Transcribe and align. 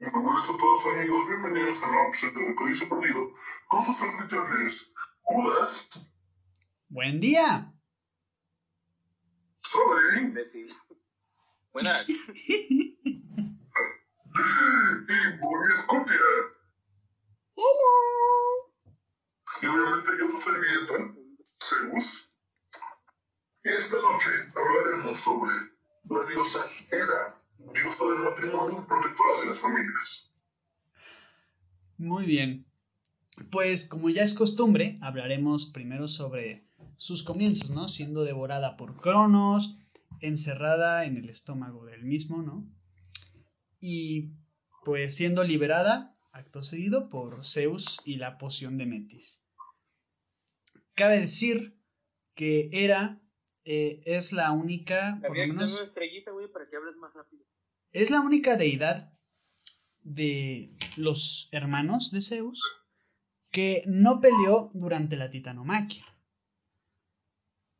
Muy 0.00 0.22
buenas 0.22 0.48
a 0.48 0.56
todos 0.56 0.86
amigos, 0.94 1.28
bienvenidos 1.28 1.84
a 1.84 1.88
nuevo 1.88 2.08
episodio 2.08 2.48
de 2.48 2.54
Códice 2.54 2.86
Perdido 2.86 3.34
con 3.68 3.84
sus 3.84 4.00
anfitriones 4.00 4.94
Judas, 5.20 6.14
Buen 6.88 7.20
día. 7.20 7.70
Sobre 9.60 10.20
Imbécil. 10.22 10.74
Buenas. 11.70 12.08
y 12.08 12.96
Bonnie 15.38 15.76
Scorpia. 15.82 16.16
Y 19.60 19.66
obviamente 19.66 20.10
yo 20.18 20.30
soy 20.32 20.40
servilleta, 20.40 21.14
Zeus. 21.62 22.38
Y 23.64 23.68
esta 23.68 23.96
noche 24.00 24.30
hablaremos 24.56 25.20
sobre 25.20 25.52
la 26.04 26.24
diosa 26.24 26.66
Hera, 26.90 27.39
diosa 27.72 28.04
del 28.06 28.18
matrimonio, 28.20 28.86
protectora 28.86 29.40
de 29.40 29.46
las 29.46 29.60
familias. 29.60 30.34
Muy 31.98 32.26
bien. 32.26 32.66
Pues 33.50 33.88
como 33.88 34.10
ya 34.10 34.22
es 34.22 34.34
costumbre, 34.34 34.98
hablaremos 35.00 35.66
primero 35.66 36.08
sobre 36.08 36.66
sus 36.96 37.22
comienzos, 37.22 37.70
¿no? 37.70 37.88
Siendo 37.88 38.24
devorada 38.24 38.76
por 38.76 39.00
Cronos, 39.00 39.76
encerrada 40.20 41.04
en 41.04 41.16
el 41.16 41.30
estómago 41.30 41.84
del 41.86 42.04
mismo, 42.04 42.42
¿no? 42.42 42.66
Y 43.80 44.32
pues 44.84 45.14
siendo 45.14 45.44
liberada, 45.44 46.16
acto 46.32 46.62
seguido, 46.62 47.08
por 47.08 47.44
Zeus 47.44 48.00
y 48.04 48.16
la 48.16 48.38
poción 48.38 48.78
de 48.78 48.86
Metis. 48.86 49.46
Cabe 50.94 51.20
decir 51.20 51.78
que 52.34 52.68
Hera 52.72 53.20
eh, 53.64 54.02
es 54.06 54.32
la 54.32 54.52
única, 54.52 55.18
por 55.26 55.36
lo 55.36 55.46
menos, 55.46 55.74
una 55.74 55.84
estrellita, 55.84 56.30
güey, 56.32 56.50
para 56.50 56.68
que 56.68 56.76
hables 56.76 56.96
más 56.96 57.14
rápido. 57.14 57.44
es 57.92 58.10
la 58.10 58.20
única 58.20 58.56
deidad 58.56 59.12
de 60.02 60.74
los 60.96 61.48
hermanos 61.52 62.10
de 62.10 62.22
Zeus 62.22 62.62
que 63.50 63.82
no 63.86 64.20
peleó 64.20 64.70
durante 64.74 65.16
la 65.16 65.30
titanomaquia. 65.30 66.04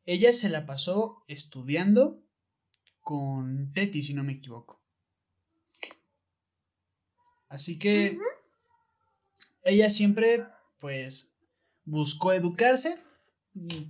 Ella 0.05 0.33
se 0.33 0.49
la 0.49 0.65
pasó 0.65 1.23
estudiando 1.27 2.23
con 2.99 3.71
Teti, 3.73 4.01
si 4.01 4.13
no 4.13 4.23
me 4.23 4.33
equivoco. 4.33 4.81
Así 7.47 7.79
que 7.79 8.17
ella 9.63 9.89
siempre, 9.89 10.45
pues, 10.79 11.37
buscó 11.83 12.33
educarse, 12.33 12.97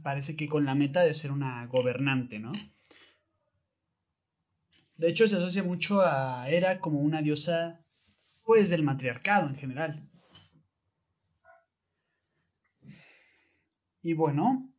parece 0.04 0.36
que 0.36 0.48
con 0.48 0.66
la 0.66 0.76
meta 0.76 1.02
de 1.02 1.14
ser 1.14 1.32
una 1.32 1.66
gobernante, 1.68 2.40
¿no? 2.40 2.52
De 4.98 5.10
hecho, 5.10 5.28
se 5.28 5.36
asocia 5.36 5.64
mucho 5.64 6.02
a 6.02 6.48
Hera 6.50 6.80
como 6.80 7.00
una 7.00 7.22
diosa, 7.22 7.84
pues, 8.46 8.70
del 8.70 8.84
matriarcado 8.84 9.48
en 9.48 9.56
general. 9.56 10.08
Y 14.04 14.14
bueno, 14.14 14.72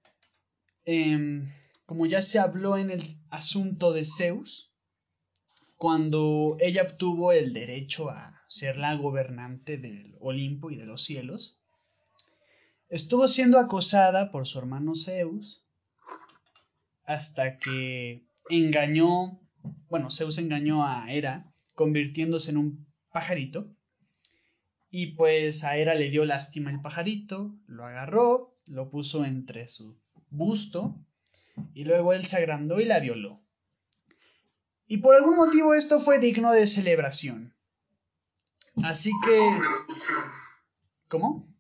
em, 0.85 1.49
como 1.87 2.07
ya 2.07 2.23
se 2.23 2.39
habló 2.39 2.77
en 2.77 2.91
el 2.91 3.03
asunto 3.31 3.93
de 3.93 4.05
Zeus, 4.05 4.73
cuando 5.77 6.57
ella 6.61 6.83
obtuvo 6.83 7.33
el 7.33 7.53
derecho 7.53 8.11
a 8.11 8.45
ser 8.49 8.77
la 8.77 8.95
gobernante 8.95 9.79
del 9.79 10.17
Olimpo 10.21 10.71
y 10.71 10.77
de 10.77 10.87
los 10.87 11.03
cielos, 11.03 11.62
estuvo 12.93 13.27
siendo 13.27 13.59
acosada 13.59 14.31
por 14.31 14.47
su 14.47 14.59
hermano 14.59 14.95
Zeus 14.95 15.65
hasta 17.05 17.57
que 17.57 18.27
engañó, 18.51 19.41
bueno, 19.89 20.11
Zeus 20.11 20.37
engañó 20.37 20.87
a 20.87 21.11
Hera 21.11 21.51
convirtiéndose 21.75 22.51
en 22.51 22.59
un 22.59 22.87
pajarito 23.11 23.75
y 24.91 25.15
pues 25.15 25.65
a 25.65 25.79
Hera 25.79 25.95
le 25.95 26.11
dio 26.11 26.27
lástima 26.27 26.71
el 26.71 26.83
pajarito, 26.83 27.57
lo 27.67 27.87
agarró, 27.87 28.55
lo 28.67 28.91
puso 28.91 29.25
entre 29.25 29.67
su 29.69 29.99
busto 30.29 30.95
y 31.73 31.85
luego 31.85 32.13
él 32.13 32.27
se 32.27 32.37
agrandó 32.37 32.79
y 32.79 32.85
la 32.85 33.01
violó. 33.01 33.41
Y 34.87 34.99
por 34.99 35.15
algún 35.15 35.37
motivo 35.37 35.73
esto 35.73 35.99
fue 35.99 36.19
digno 36.19 36.53
de 36.53 36.67
celebración. 36.67 37.55
Así 38.83 39.13
que... 39.25 39.61
¿Cómo? 41.09 41.52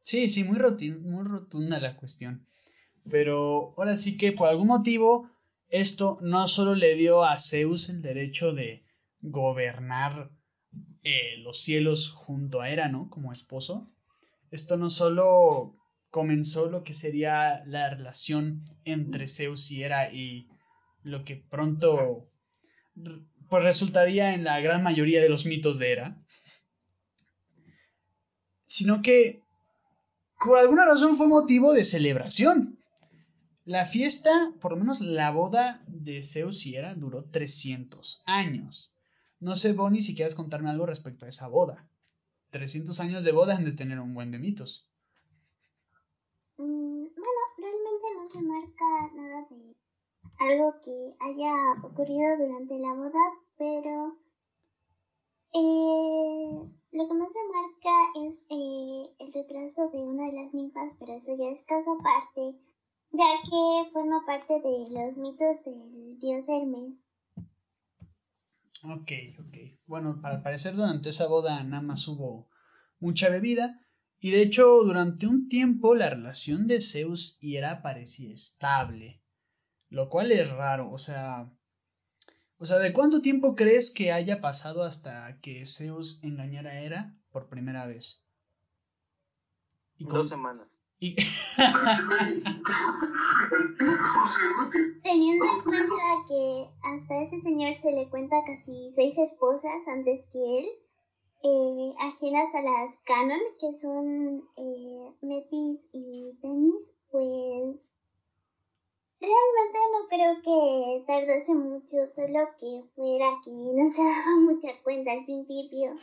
Sí, 0.00 0.28
sí, 0.28 0.44
muy, 0.44 0.58
muy 0.58 1.24
rotunda 1.24 1.78
la 1.80 1.96
cuestión. 1.96 2.46
Pero 3.10 3.74
ahora 3.76 3.96
sí 3.96 4.16
que 4.16 4.32
por 4.32 4.48
algún 4.48 4.68
motivo 4.68 5.30
esto 5.68 6.18
no 6.20 6.48
solo 6.48 6.74
le 6.74 6.94
dio 6.94 7.24
a 7.24 7.38
Zeus 7.38 7.88
el 7.88 8.02
derecho 8.02 8.52
de 8.52 8.84
gobernar 9.22 10.30
eh, 11.02 11.38
los 11.38 11.60
cielos 11.60 12.10
junto 12.10 12.60
a 12.60 12.70
Hera, 12.70 12.88
¿no? 12.88 13.08
Como 13.08 13.32
esposo. 13.32 13.90
Esto 14.50 14.76
no 14.76 14.90
solo 14.90 15.76
comenzó 16.10 16.70
lo 16.70 16.82
que 16.82 16.94
sería 16.94 17.62
la 17.66 17.90
relación 17.90 18.64
entre 18.84 19.28
Zeus 19.28 19.70
y 19.70 19.84
Hera 19.84 20.12
y 20.12 20.48
lo 21.02 21.24
que 21.24 21.36
pronto 21.36 22.28
pues 23.48 23.64
resultaría 23.64 24.34
en 24.34 24.44
la 24.44 24.60
gran 24.60 24.82
mayoría 24.82 25.22
de 25.22 25.28
los 25.28 25.46
mitos 25.46 25.78
de 25.78 25.92
Hera, 25.92 26.22
sino 28.70 29.02
que 29.02 29.42
por 30.42 30.56
alguna 30.56 30.84
razón 30.84 31.16
fue 31.16 31.26
motivo 31.26 31.72
de 31.72 31.84
celebración. 31.84 32.78
La 33.64 33.84
fiesta, 33.84 34.54
por 34.60 34.70
lo 34.70 34.78
menos 34.78 35.00
la 35.00 35.32
boda 35.32 35.82
de 35.88 36.22
Zeus 36.22 36.64
y 36.66 36.76
Hera, 36.76 36.94
duró 36.94 37.24
300 37.24 38.22
años. 38.26 38.92
No 39.40 39.56
sé, 39.56 39.72
Bonnie, 39.72 40.02
si 40.02 40.14
quieres 40.14 40.36
contarme 40.36 40.70
algo 40.70 40.86
respecto 40.86 41.26
a 41.26 41.28
esa 41.28 41.48
boda. 41.48 41.84
300 42.50 43.00
años 43.00 43.24
de 43.24 43.32
boda 43.32 43.56
han 43.56 43.64
de 43.64 43.72
tener 43.72 43.98
un 43.98 44.14
buen 44.14 44.30
de 44.30 44.38
mitos. 44.38 44.88
Mm, 46.56 47.06
bueno, 47.06 47.42
realmente 47.58 48.06
no 48.16 48.28
se 48.28 48.42
marca 48.46 49.14
nada 49.16 49.48
de 49.50 49.76
algo 50.38 50.74
que 50.84 51.16
haya 51.18 51.54
ocurrido 51.82 52.38
durante 52.38 52.78
la 52.78 52.94
boda, 52.94 53.20
pero 53.58 54.16
eh, 55.54 56.79
lo 56.92 57.08
que 57.08 57.14
más 57.14 57.28
se 57.32 57.38
marca 57.52 58.28
es 58.28 58.46
eh, 58.50 59.14
el 59.20 59.32
retraso 59.32 59.90
de 59.90 59.98
una 59.98 60.26
de 60.26 60.32
las 60.32 60.54
ninfas, 60.54 60.96
pero 60.98 61.14
eso 61.14 61.36
ya 61.36 61.50
es 61.50 61.64
caso 61.64 61.96
aparte, 61.98 62.58
ya 63.12 63.26
que 63.44 63.90
forma 63.92 64.24
parte 64.26 64.54
de 64.54 64.90
los 64.90 65.16
mitos 65.16 65.64
del 65.64 66.18
dios 66.18 66.48
Hermes. 66.48 67.04
Ok, 68.82 69.12
ok. 69.38 69.80
Bueno, 69.86 70.20
al 70.24 70.42
parecer 70.42 70.74
durante 70.74 71.10
esa 71.10 71.28
boda 71.28 71.62
nada 71.64 71.82
más 71.82 72.08
hubo 72.08 72.48
mucha 72.98 73.28
bebida. 73.28 73.86
Y 74.18 74.32
de 74.32 74.42
hecho, 74.42 74.82
durante 74.82 75.26
un 75.26 75.48
tiempo 75.48 75.94
la 75.94 76.10
relación 76.10 76.66
de 76.66 76.80
Zeus 76.80 77.38
y 77.40 77.56
Hera 77.56 77.82
parecía 77.82 78.32
estable. 78.32 79.22
Lo 79.88 80.08
cual 80.08 80.32
es 80.32 80.50
raro, 80.50 80.90
o 80.90 80.98
sea. 80.98 81.52
O 82.62 82.66
sea, 82.66 82.78
¿de 82.78 82.92
cuánto 82.92 83.22
tiempo 83.22 83.56
crees 83.56 83.90
que 83.90 84.12
haya 84.12 84.40
pasado 84.42 84.84
hasta 84.84 85.40
que 85.40 85.64
Zeus 85.66 86.22
engañara 86.22 86.70
a 86.72 86.80
Hera 86.80 87.16
por 87.32 87.48
primera 87.48 87.86
vez? 87.86 88.22
Y 89.96 90.04
Dos 90.04 90.28
semanas. 90.28 90.84
y- 90.98 91.16
Teniendo 95.02 95.44
en 95.44 95.62
cuenta 95.62 95.94
que 96.28 96.68
hasta 96.82 97.22
ese 97.22 97.40
señor 97.40 97.74
se 97.76 97.92
le 97.92 98.08
cuenta 98.10 98.36
casi 98.46 98.90
seis 98.94 99.16
esposas 99.18 99.88
antes 99.88 100.28
que 100.32 100.58
él, 100.60 100.66
eh, 101.42 101.94
ajenas 102.00 102.54
a 102.54 102.60
las 102.62 102.98
canon, 103.06 103.40
que 103.58 103.72
son 103.80 104.42
eh, 104.56 105.16
Metis 105.22 105.88
y 105.92 106.38
Temis, 106.42 106.96
pues 107.10 107.90
realmente 109.20 109.78
no 109.92 110.08
creo 110.08 110.42
que 110.42 111.04
tardase 111.06 111.54
mucho, 111.54 112.08
solo 112.08 112.48
que 112.58 112.88
fuera 112.94 113.28
que 113.44 113.50
no 113.50 113.88
se 113.88 114.02
daba 114.04 114.36
mucha 114.40 114.68
cuenta 114.82 115.12
al 115.12 115.24
principio. 115.24 115.94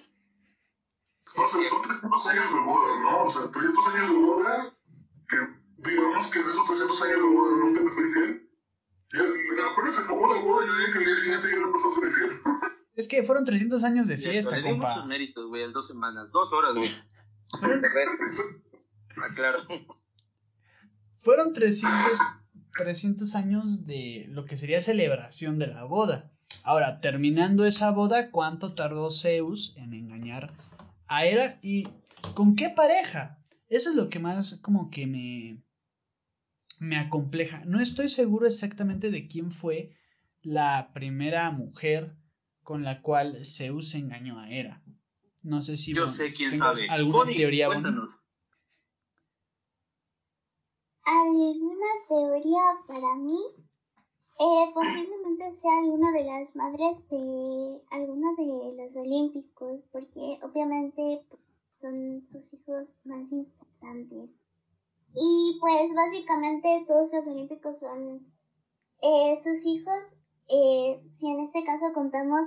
No 1.36 1.47
sé, 1.47 1.65
son 1.65 1.81
300 1.81 2.27
años 2.27 2.53
de 2.53 2.59
boda, 2.62 3.01
¿no? 3.01 3.24
O 3.24 3.30
sea, 3.30 3.51
300 3.51 3.88
años 3.88 4.09
de 4.12 4.18
boda, 4.18 4.77
que 5.27 5.38
digamos 5.89 6.27
que 6.27 6.39
de 6.39 6.50
esos 6.50 6.68
300 6.68 7.01
años 7.01 7.21
de 7.21 7.27
boda 7.27 7.57
nunca 7.57 7.81
me 7.81 7.91
fui 7.91 8.03
infiel. 8.03 8.50
Y 9.13 9.18
apenas 9.18 9.95
se 9.95 10.01
acabó 10.01 10.33
la 10.33 10.41
boda, 10.41 10.65
yo 10.65 10.77
dije 10.77 10.91
que 10.94 11.00
el 11.00 11.06
día 11.06 11.15
siguiente 11.15 11.47
ya 11.51 11.57
no 11.57 11.68
empezó 11.68 11.89
a 11.89 11.95
ser 11.95 12.03
infiel. 12.07 12.31
es 12.95 13.07
que 13.07 13.24
fueron 13.24 13.45
300 13.45 13.83
años 13.83 14.07
de 14.07 14.18
fiesta, 14.18 14.56
di 14.56 14.63
compa. 14.63 14.89
muchos 14.89 15.06
méritos, 15.07 15.47
güey, 15.50 15.63
en 15.63 15.74
dos 15.74 15.88
semanas. 15.88 16.31
Dos 16.31 16.53
horas, 16.53 16.75
güey. 16.75 16.89
Fueron, 17.59 17.83
Aclaro. 19.24 19.59
fueron 21.19 21.53
300, 21.53 22.19
300 22.75 23.35
años 23.35 23.85
de 23.87 24.25
lo 24.29 24.45
que 24.45 24.57
sería 24.57 24.81
celebración 24.81 25.59
de 25.59 25.67
la 25.67 25.83
boda. 25.83 26.31
Ahora, 26.63 27.01
terminando 27.01 27.65
esa 27.65 27.91
boda, 27.91 28.31
¿cuánto 28.31 28.73
tardó 28.73 29.11
Zeus 29.11 29.75
en 29.77 29.93
engañar 29.93 30.53
a 31.07 31.25
Hera 31.25 31.57
y 31.61 31.87
con 32.33 32.55
qué 32.55 32.69
pareja? 32.69 33.39
Eso 33.69 33.89
es 33.89 33.95
lo 33.95 34.09
que 34.09 34.19
más 34.19 34.59
como 34.61 34.89
que 34.89 35.07
me 35.07 35.63
me 36.79 36.97
acompleja. 36.97 37.63
No 37.65 37.79
estoy 37.79 38.09
seguro 38.09 38.47
exactamente 38.47 39.11
de 39.11 39.27
quién 39.27 39.51
fue 39.51 39.93
la 40.41 40.91
primera 40.93 41.49
mujer 41.51 42.15
con 42.61 42.83
la 42.83 43.01
cual 43.01 43.45
Zeus 43.45 43.95
engañó 43.95 44.39
a 44.39 44.49
Hera. 44.49 44.83
No 45.43 45.61
sé 45.61 45.77
si 45.77 45.93
Yo 45.93 46.07
sé 46.07 46.33
quién 46.33 46.55
sabe. 46.55 46.87
alguna 46.89 47.19
Bonnie, 47.19 47.37
teoría, 47.37 47.67
cuéntanos. 47.67 48.26
¿Alguna 51.09 51.88
teoría 52.09 52.59
para 52.86 53.15
mí? 53.15 53.39
Eh, 54.39 54.71
posiblemente 54.74 55.51
sea 55.54 55.77
alguna 55.77 56.12
de 56.12 56.25
las 56.25 56.54
madres 56.57 57.07
de 57.07 57.81
alguno 57.92 58.36
de 58.36 58.75
los 58.75 58.98
olímpicos, 58.98 59.80
porque 59.94 60.38
obviamente 60.44 61.25
son 61.69 62.27
sus 62.27 62.54
hijos 62.56 63.00
más 63.06 63.31
importantes. 63.31 64.42
Y 65.15 65.57
pues 65.62 65.95
básicamente 65.95 66.83
todos 66.86 67.13
los 67.13 67.25
olímpicos 67.25 67.80
son 67.80 68.30
eh, 69.01 69.38
sus 69.42 69.65
hijos, 69.65 70.25
eh, 70.50 71.01
si 71.07 71.31
en 71.31 71.39
este 71.39 71.63
caso 71.63 71.94
contamos 71.94 72.42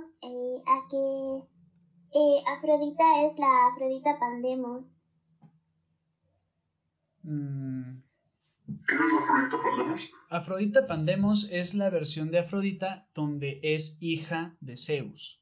a 0.67 0.87
que 0.87 1.43
Afrodita 2.45 3.25
es 3.25 3.39
la 3.39 3.69
Afrodita 3.69 4.19
Pandemos. 4.19 4.97
Mm, 7.23 8.01
¿Qué 8.87 8.95
es 8.95 9.01
la 9.01 9.19
Afrodita 9.19 9.57
Pandemos? 9.63 10.13
Afrodita 10.29 10.87
Pandemos 10.87 11.51
es 11.51 11.73
la 11.73 11.89
versión 11.89 12.29
de 12.29 12.39
Afrodita 12.39 13.07
donde 13.13 13.59
es 13.63 13.97
hija 14.01 14.55
de 14.61 14.77
Zeus. 14.77 15.41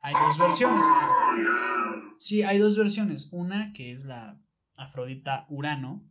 Hay 0.00 0.14
dos 0.14 0.38
versiones. 0.38 0.86
Sí, 2.18 2.42
hay 2.42 2.58
dos 2.58 2.76
versiones. 2.76 3.28
Una 3.30 3.72
que 3.72 3.92
es 3.92 4.04
la 4.04 4.40
Afrodita 4.76 5.46
Urano, 5.48 6.02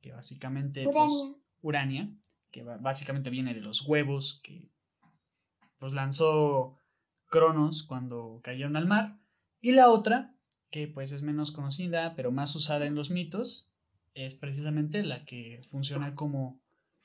que 0.00 0.12
básicamente 0.12 0.84
pues, 0.84 1.34
Urania. 1.62 2.10
Que 2.50 2.62
básicamente 2.62 3.30
viene 3.30 3.54
de 3.54 3.60
los 3.60 3.82
huevos 3.86 4.40
que 4.42 4.70
pues 5.78 5.92
lanzó 5.92 6.78
Cronos 7.26 7.82
cuando 7.82 8.40
cayeron 8.42 8.76
al 8.76 8.86
mar. 8.86 9.18
Y 9.60 9.72
la 9.72 9.90
otra, 9.90 10.34
que 10.70 10.88
pues 10.88 11.12
es 11.12 11.22
menos 11.22 11.50
conocida, 11.50 12.14
pero 12.16 12.32
más 12.32 12.54
usada 12.56 12.86
en 12.86 12.94
los 12.94 13.10
mitos, 13.10 13.70
es 14.16 14.34
precisamente 14.34 15.02
la 15.02 15.22
que 15.24 15.60
funciona 15.70 16.14
como 16.14 16.58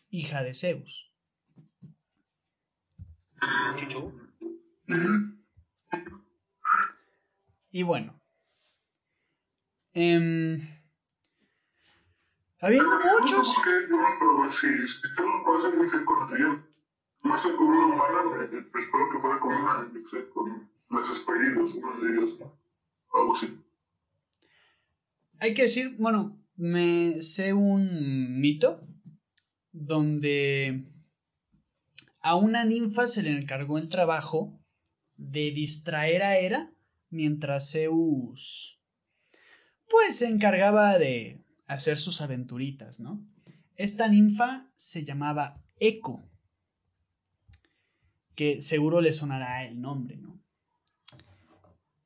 hija 0.10 0.44
de 0.44 0.54
Zeus. 0.54 1.12
Y 7.70 7.84
bueno. 7.84 8.18
em, 9.94 10.62
habiendo 12.62 12.90
muchos. 13.20 13.56
No, 17.24 17.38
sé, 17.38 17.56
con 17.56 17.68
una 17.68 17.86
humana, 17.86 18.46
espero 18.50 19.10
que 19.12 19.20
fuera 19.20 19.40
con 19.40 19.54
una, 19.54 19.84
no 19.84 20.08
sé, 20.08 20.30
con 20.30 20.70
las 20.90 21.10
esperinas, 21.10 21.74
una 21.76 21.98
de 21.98 22.18
ellas. 22.18 22.40
Algo 23.14 23.36
así. 23.36 23.64
Hay 25.40 25.54
que 25.54 25.64
decir, 25.64 25.96
bueno, 26.00 26.41
me 26.56 27.22
sé 27.22 27.54
un 27.54 28.40
mito 28.40 28.88
donde 29.72 30.86
a 32.22 32.36
una 32.36 32.66
ninfa 32.66 33.08
se 33.08 33.24
le 33.24 33.32
encargó 33.32 33.78
el 33.78 33.90
trabajo 33.90 34.60
de 35.16 35.52
distraer 35.52 36.24
a 36.24 36.38
Hera 36.38 36.74
mientras 37.10 37.72
Zeus 37.72 38.82
pues 39.92 40.18
se 40.18 40.28
encargaba 40.28 40.98
de 40.98 41.44
hacer 41.68 41.98
sus 41.98 42.22
aventuritas, 42.22 43.02
¿no? 43.02 43.28
Esta 43.76 44.08
ninfa 44.08 44.72
se 44.74 45.04
llamaba 45.04 45.62
Eco, 45.80 46.24
que 48.36 48.62
seguro 48.62 49.02
le 49.02 49.12
sonará 49.12 49.66
el 49.66 49.82
nombre, 49.82 50.16
¿no? 50.16 50.40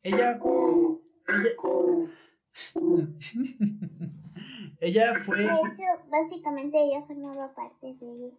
Ella 0.02 0.32
eco. 0.32 1.02
ella 4.80 5.14
fue 5.16 5.38
De 5.38 5.46
hecho, 5.46 5.84
básicamente 6.10 6.78
ella 6.78 7.06
formaba 7.06 7.54
parte 7.54 7.88
de 7.88 8.34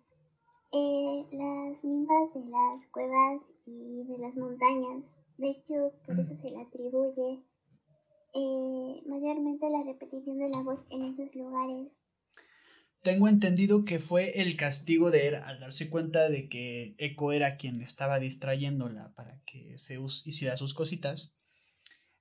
eh, 0.73 1.27
las 1.33 1.85
ninfas 1.85 2.35
de 2.35 2.51
las 2.51 2.87
cuevas 2.91 3.55
y 3.67 4.05
de 4.05 4.19
las 4.19 4.37
montañas. 4.37 5.21
De 5.39 5.51
hecho, 5.51 5.93
por 6.07 6.19
eso 6.19 6.35
se 6.35 6.51
le 6.51 6.63
atribuye 6.63 7.43
eh, 8.35 9.03
mayormente 9.07 9.71
la 9.71 9.83
repetición 9.85 10.39
de 10.39 10.51
la 10.51 10.63
voz 10.63 10.81
en 10.91 11.03
esos 11.03 11.35
lugares. 11.35 12.01
Tengo 13.03 13.29
entendido 13.29 13.85
que 13.85 14.01
fue 14.01 14.41
el 14.41 14.57
castigo 14.57 15.11
de 15.11 15.27
Hera 15.27 15.47
al 15.47 15.61
darse 15.61 15.89
cuenta 15.89 16.29
de 16.29 16.49
que 16.49 16.97
Eco 16.99 17.33
era 17.33 17.57
quien 17.57 17.81
estaba 17.81 18.19
distrayéndola 18.19 19.15
para 19.15 19.41
que 19.45 19.77
Zeus 19.79 20.27
hiciera 20.27 20.57
sus 20.57 20.75
cositas. 20.75 21.36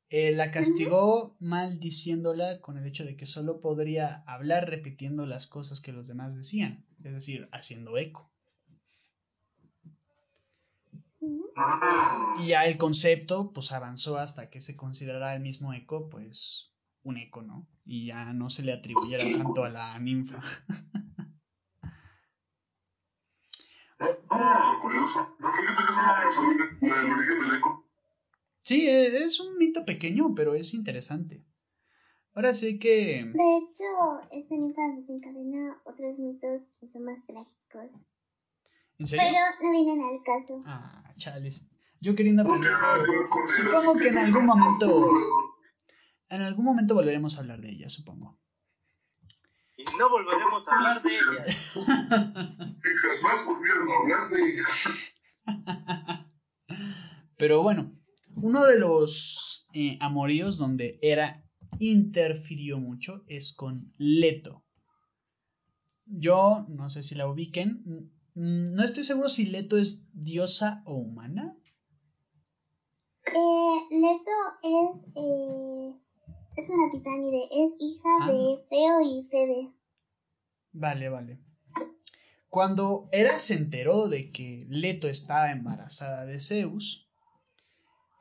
Eh, 0.09 0.31
la 0.33 0.51
castigó 0.51 1.35
maldiciéndola 1.39 2.61
con 2.61 2.77
el 2.77 2.85
hecho 2.85 3.05
de 3.05 3.17
que 3.17 3.25
solo 3.25 3.59
podría 3.59 4.23
hablar 4.27 4.69
repitiendo 4.69 5.25
las 5.25 5.47
cosas 5.47 5.81
que 5.81 5.93
los 5.93 6.07
demás 6.07 6.35
decían, 6.35 6.85
es 7.03 7.13
decir, 7.13 7.49
haciendo 7.51 7.97
eco. 7.97 8.31
¿sí? 11.09 11.25
Ah, 11.55 12.35
Y 12.39 12.49
ya 12.49 12.65
el 12.65 12.77
concepto 12.77 13.51
pues 13.51 13.71
avanzó 13.71 14.17
hasta 14.17 14.49
que 14.49 14.61
se 14.61 14.75
considerara 14.77 15.33
el 15.33 15.41
mismo 15.41 15.73
eco 15.73 16.07
pues 16.09 16.71
un 17.03 17.17
eco, 17.17 17.41
¿no? 17.41 17.67
Y 17.85 18.07
ya 18.07 18.33
no 18.33 18.49
se 18.49 18.63
le 18.63 18.73
atribuyera 18.73 19.23
tanto 19.37 19.63
a 19.63 19.69
la 19.69 19.97
ninfa. 19.99 20.41
ah, 24.29 24.79
curioso. 24.81 25.35
No, 25.39 25.51
que 25.51 25.61
del 26.81 27.57
eco. 27.57 27.84
Sí, 28.65 28.87
e- 28.87 29.25
es 29.25 29.39
un 29.39 29.59
mito 29.59 29.85
pequeño, 29.85 30.33
pero 30.33 30.55
es 30.55 30.73
interesante. 30.73 31.45
Ahora 32.33 32.51
sí 32.55 32.79
que... 32.79 33.23
De 33.23 33.57
hecho, 33.57 33.83
esta 34.31 34.55
ninfa 34.55 34.81
desencadena 34.97 35.79
otros 35.85 36.17
mitos 36.17 36.71
que 36.79 36.87
son 36.87 37.05
más 37.05 37.23
trágicos. 37.27 38.07
¿En 38.97 39.05
serio? 39.05 39.23
Pero 39.59 39.71
no 39.71 39.71
vienen 39.71 40.03
al 40.03 40.23
caso. 40.23 40.63
Ah, 40.65 41.13
chales. 41.15 41.69
Yo 42.01 42.15
queriendo 42.15 42.41
aprender... 42.41 42.71
Supongo 43.55 43.97
que 43.97 44.07
en 44.07 44.17
algún 44.17 44.47
momento... 44.47 45.11
En 46.29 46.41
algún 46.41 46.65
momento 46.65 46.95
volveremos 46.95 47.37
a 47.37 47.41
hablar 47.41 47.61
de 47.61 47.69
ella, 47.69 47.87
supongo. 47.87 48.35
Y 49.77 49.83
no 49.95 50.09
volveremos 50.09 50.67
a 50.67 50.75
hablar 50.75 51.03
de 51.03 51.09
ella. 51.09 51.45
Y 52.83 52.97
jamás 52.97 53.45
volvieron 53.45 53.91
a 53.91 53.95
hablar 54.01 54.29
de 54.29 54.41
ella. 54.49 54.65
Pero 57.37 57.61
bueno, 57.61 57.95
uno 58.35 58.65
de 58.65 58.79
los 58.79 59.67
eh, 59.73 59.97
amoríos 60.01 60.57
donde 60.57 60.97
Hera 61.01 61.43
interfirió 61.79 62.79
mucho 62.79 63.23
es 63.27 63.53
con 63.53 63.93
Leto. 63.97 64.63
Yo 66.05 66.65
no 66.69 66.89
sé 66.89 67.03
si 67.03 67.15
la 67.15 67.27
ubiquen. 67.27 67.83
mm, 68.35 68.73
No 68.75 68.83
estoy 68.83 69.03
seguro 69.03 69.29
si 69.29 69.45
Leto 69.45 69.77
es 69.77 70.07
diosa 70.13 70.83
o 70.85 70.95
humana. 70.95 71.55
Eh, 73.27 73.77
Leto 73.89 74.31
es, 74.93 75.07
eh, 75.15 75.93
es 76.55 76.69
una 76.69 76.89
titánide, 76.91 77.45
es 77.51 77.73
hija 77.79 78.09
Ah. 78.21 78.31
de 78.31 78.65
Feo 78.69 79.01
y 79.01 79.23
Febe. 79.23 79.73
Vale, 80.73 81.09
vale. 81.09 81.39
Cuando 82.49 83.09
Hera 83.11 83.37
se 83.39 83.55
enteró 83.55 84.07
de 84.07 84.31
que 84.31 84.65
Leto 84.69 85.07
estaba 85.09 85.51
embarazada 85.51 86.25
de 86.25 86.39
Zeus, 86.39 87.04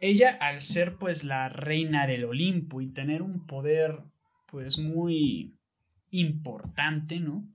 ella 0.01 0.37
al 0.41 0.61
ser 0.61 0.97
pues 0.97 1.25
la 1.25 1.49
reina 1.49 2.07
del 2.07 2.25
Olimpo 2.25 2.81
y 2.81 2.93
tener 2.93 3.23
un 3.23 3.47
poder 3.47 4.01
pues 4.47 4.79
muy 4.79 5.59
importante, 6.11 7.21
¿no? 7.21 7.49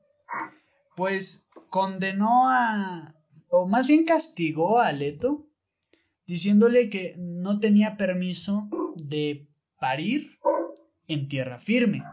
Pues 0.95 1.49
condenó 1.69 2.49
a, 2.49 3.15
o 3.49 3.67
más 3.67 3.87
bien 3.87 4.05
castigó 4.05 4.79
a 4.79 4.91
Leto, 4.91 5.47
diciéndole 6.25 6.89
que 6.89 7.15
no 7.17 7.59
tenía 7.59 7.97
permiso 7.97 8.69
de 8.95 9.47
parir 9.79 10.37
en 11.07 11.27
tierra 11.27 11.57
firme. 11.57 12.03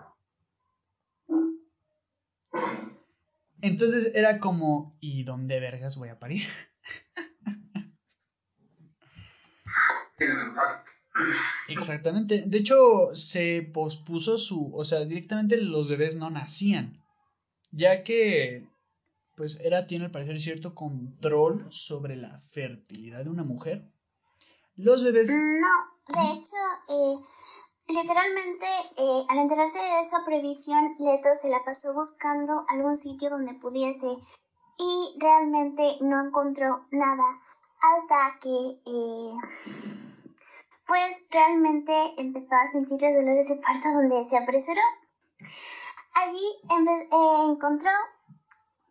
Entonces 3.61 4.15
era 4.15 4.39
como, 4.39 4.97
¿y 5.01 5.25
dónde 5.25 5.61
vergas 5.61 5.97
voy 5.97 6.09
a 6.11 6.19
parir? 6.19 6.43
En 7.35 7.55
el 7.55 7.63
mar. 9.75 10.06
Exactamente. 11.69 12.45
De 12.47 12.59
hecho, 12.59 13.15
se 13.15 13.63
pospuso 13.73 14.39
su, 14.39 14.71
o 14.75 14.85
sea, 14.85 15.01
directamente 15.01 15.57
los 15.57 15.89
bebés 15.89 16.17
no 16.17 16.31
nacían, 16.31 17.03
ya 17.73 18.03
que, 18.03 18.69
pues, 19.37 19.61
Hera 19.61 19.87
tiene 19.87 20.07
al 20.07 20.11
parecer 20.11 20.41
cierto 20.41 20.75
control 20.75 21.67
sobre 21.71 22.17
la 22.17 22.39
fertilidad 22.39 23.25
de 23.25 23.31
una 23.31 23.45
mujer. 23.45 23.83
Los 24.77 25.03
bebés, 25.03 25.31
No, 25.31 26.15
de 26.15 26.23
hecho, 26.33 26.57
eh, 26.91 27.17
literalmente, 27.89 28.67
eh, 28.99 29.25
al 29.31 29.39
enterarse 29.39 29.79
de 29.79 30.01
esa 30.03 30.25
prohibición, 30.25 30.85
Leto 30.99 31.29
se 31.41 31.49
la 31.49 31.65
pasó 31.65 31.95
buscando 31.95 32.53
algún 32.69 32.97
sitio 32.97 33.31
donde 33.31 33.55
pudiese 33.55 34.07
y 34.79 35.19
realmente 35.19 35.97
no 36.03 36.27
encontró 36.27 36.87
nada. 36.91 37.25
Hasta 37.81 38.39
que 38.41 38.81
eh, 38.87 39.33
pues 40.87 41.27
realmente 41.31 41.93
empezó 42.19 42.55
a 42.55 42.69
sentir 42.69 43.01
los 43.03 43.15
dolores 43.15 43.49
de 43.49 43.57
parto 43.57 43.93
donde 43.93 44.25
se 44.25 44.39
apresuró. 44.39 44.81
Allí 46.15 46.47
eh, 46.71 47.51
encontró 47.51 47.91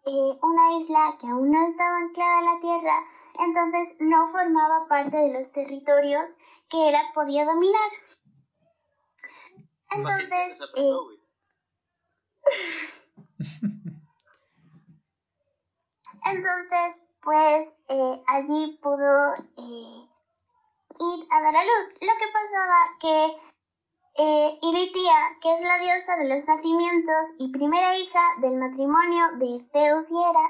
eh, 0.08 0.39
una 0.44 0.77
isla 0.77 1.18
que 1.20 1.27
aún 1.27 1.51
no 1.51 1.68
estaba 1.68 1.98
anclada 1.98 2.39
a 2.39 2.54
la 2.54 2.60
tierra, 2.60 3.04
entonces 3.39 3.98
no 4.01 4.27
formaba 4.27 4.88
parte 4.88 5.18
de 5.18 5.34
los 5.34 5.51
territorios 5.51 6.36
que 6.70 6.89
era 6.89 7.01
podía 7.13 7.46
dominar. 7.46 7.92
Entonces, 9.92 10.60
eh, 10.75 10.94
entonces 16.25 17.14
pues 17.25 17.84
eh, 17.89 18.24
allí 18.27 18.79
pudo 18.82 19.34
eh, 19.34 20.10
ir 21.00 21.25
a 21.32 21.41
dar 21.41 21.55
a 21.55 21.63
luz. 21.63 21.98
Lo 22.00 22.13
que 22.13 22.27
pasaba 22.32 22.79
que 23.01 23.36
eh, 24.17 24.60
Iritia, 24.62 25.17
que 25.41 25.53
es 25.53 25.62
la 25.62 25.77
diosa 25.79 26.15
de 26.15 26.29
los 26.29 26.48
nacimientos 26.48 27.36
y 27.39 27.51
primera 27.51 27.98
hija 27.98 28.22
del 28.39 28.58
matrimonio 28.58 29.25
de 29.39 29.60
Zeus 29.74 30.10
y 30.10 30.15
Hera, 30.15 30.48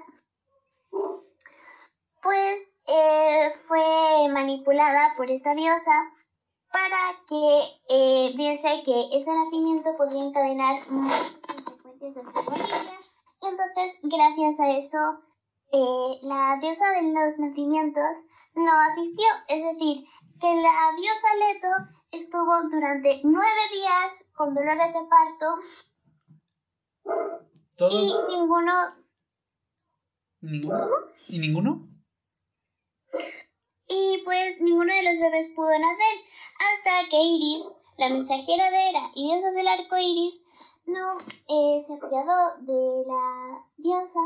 pues 2.21 2.79
eh, 2.87 3.51
fue 3.67 4.29
manipulada 4.29 5.15
por 5.17 5.31
esta 5.31 5.55
diosa 5.55 6.11
para 6.71 6.97
que 7.27 7.59
eh, 7.89 8.35
que 8.83 9.17
ese 9.17 9.33
nacimiento 9.33 9.97
podía 9.97 10.23
encadenar 10.23 10.75
muchas 10.89 11.37
consecuencias 11.47 12.17
a 12.17 12.21
su 12.21 12.31
familia. 12.33 12.99
Y 13.41 13.47
entonces, 13.47 13.99
gracias 14.03 14.59
a 14.59 14.69
eso, 14.77 14.97
eh, 15.75 16.19
la 16.23 16.57
diosa 16.61 16.85
de 16.91 17.11
los 17.13 17.39
nacimientos 17.39 18.27
no 18.55 18.71
asistió. 18.71 19.27
Es 19.49 19.63
decir, 19.63 20.05
que 20.39 20.55
la 20.55 20.95
diosa 20.95 21.27
Leto 21.39 21.67
estuvo 22.11 22.69
durante 22.71 23.19
nueve 23.23 23.61
días 23.73 24.31
con 24.35 24.53
dolores 24.53 24.93
de 24.93 24.99
parto 25.09 25.45
y 27.05 27.77
Todo. 27.77 28.29
ninguno 28.29 28.73
¿Ninguno? 30.41 30.87
¿Y 31.27 31.39
ninguno? 31.39 31.89
y 33.87 34.21
pues 34.25 34.61
ninguno 34.61 34.93
de 34.93 35.03
los 35.03 35.19
bebés 35.19 35.53
pudo 35.55 35.71
nacer 35.71 36.15
hasta 36.71 37.09
que 37.09 37.21
Iris, 37.21 37.63
la 37.97 38.09
mensajera 38.09 38.69
de 38.69 38.89
Hera 38.89 39.11
y 39.15 39.27
diosa 39.27 39.51
del 39.51 39.67
arco 39.67 39.97
iris, 39.97 40.41
no 40.85 41.17
eh, 41.19 41.83
se 41.85 41.93
apiadó 41.93 42.57
de 42.61 43.07
la 43.07 43.63
diosa 43.77 44.19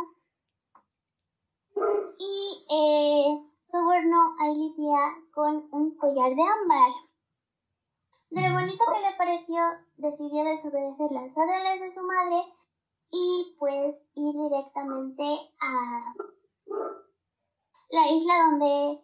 y 2.19 2.65
eh, 2.75 3.41
sobornó 3.63 4.17
a 4.39 4.48
Ilitia 4.50 5.15
con 5.33 5.67
un 5.71 5.95
collar 5.98 6.36
de 6.36 6.41
ámbar. 6.41 6.91
De 8.31 8.48
lo 8.48 8.53
bonito 8.55 8.83
que 8.93 9.01
le 9.01 9.17
pareció, 9.17 9.62
decidió 9.98 10.43
desobedecer 10.43 11.12
las 11.12 11.38
órdenes 11.38 11.79
de 11.79 11.91
su 11.91 12.05
madre 12.05 12.43
y 13.12 13.55
pues 13.57 14.09
ir 14.13 14.33
directamente 14.33 15.24
a 15.62 16.13
la 17.89 18.07
isla 18.12 18.33
donde 18.50 19.03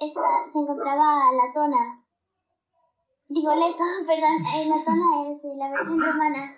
esta, 0.00 0.48
se 0.50 0.58
encontraba 0.60 1.32
Latona. 1.32 2.04
Digo 3.28 3.54
Leto, 3.54 3.84
perdón, 4.06 4.44
eh, 4.54 4.66
Latona 4.66 5.30
es 5.30 5.44
eh, 5.44 5.56
la 5.58 5.68
versión 5.70 6.00
romana. 6.04 6.54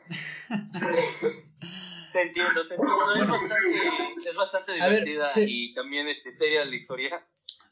Te 2.17 2.23
entiendo, 2.23 2.67
te 2.67 2.75
entiendo. 2.77 3.03
Es 3.13 3.19
Bueno. 3.19 3.33
bastante, 3.35 4.29
es 4.31 4.35
bastante 4.37 4.73
A 4.81 4.87
ver, 4.87 5.05
divertida 5.05 5.25
se- 5.27 5.45
y 5.47 5.75
también 5.75 6.09
este, 6.09 6.35
seria 6.35 6.65
la 6.65 6.75
historia. 6.75 7.27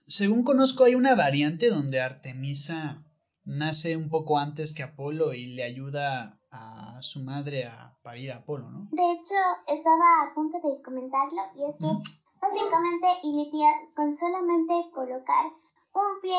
Según 0.06 0.44
conozco, 0.44 0.84
hay 0.84 0.94
una 0.94 1.14
variante 1.14 1.70
donde 1.70 2.02
Artemisa 2.02 3.02
nace 3.46 3.96
un 3.96 4.10
poco 4.10 4.38
antes 4.38 4.74
que 4.74 4.82
Apolo 4.82 5.32
y 5.32 5.46
le 5.46 5.64
ayuda 5.64 6.38
a 6.50 7.00
su 7.00 7.20
madre 7.20 7.64
a 7.64 7.96
parir 8.02 8.32
a 8.32 8.36
Apolo, 8.36 8.70
¿no? 8.70 8.86
De 8.92 9.02
hecho, 9.12 9.34
estaba 9.66 10.04
a 10.24 10.34
punto 10.34 10.58
de 10.58 10.82
comentarlo 10.82 11.40
y 11.56 11.64
es 11.64 11.78
que 11.80 11.88
básicamente 12.42 13.06
Ilitia 13.22 13.68
con 13.96 14.12
solamente 14.12 14.74
colocar 14.92 15.46
un 15.46 16.20
pie 16.20 16.36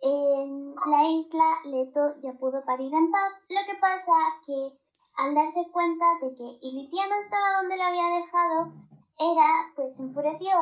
en 0.00 0.74
la 0.90 1.02
isla 1.10 1.44
Leto 1.64 2.14
ya 2.22 2.32
pudo 2.38 2.64
parir 2.64 2.92
en 2.94 3.10
paz. 3.10 3.32
Lo 3.50 3.60
que 3.66 3.78
pasa 3.78 4.12
que 4.46 4.78
al 5.18 5.34
darse 5.34 5.68
cuenta 5.72 6.04
de 6.22 6.34
que 6.36 6.58
Ilitia 6.62 7.02
no 7.08 7.14
estaba 7.16 7.60
donde 7.60 7.76
la 7.76 7.88
había 7.88 8.20
dejado, 8.20 8.72
Era 9.18 9.72
pues 9.74 9.96
se 9.96 10.04
enfureció. 10.04 10.52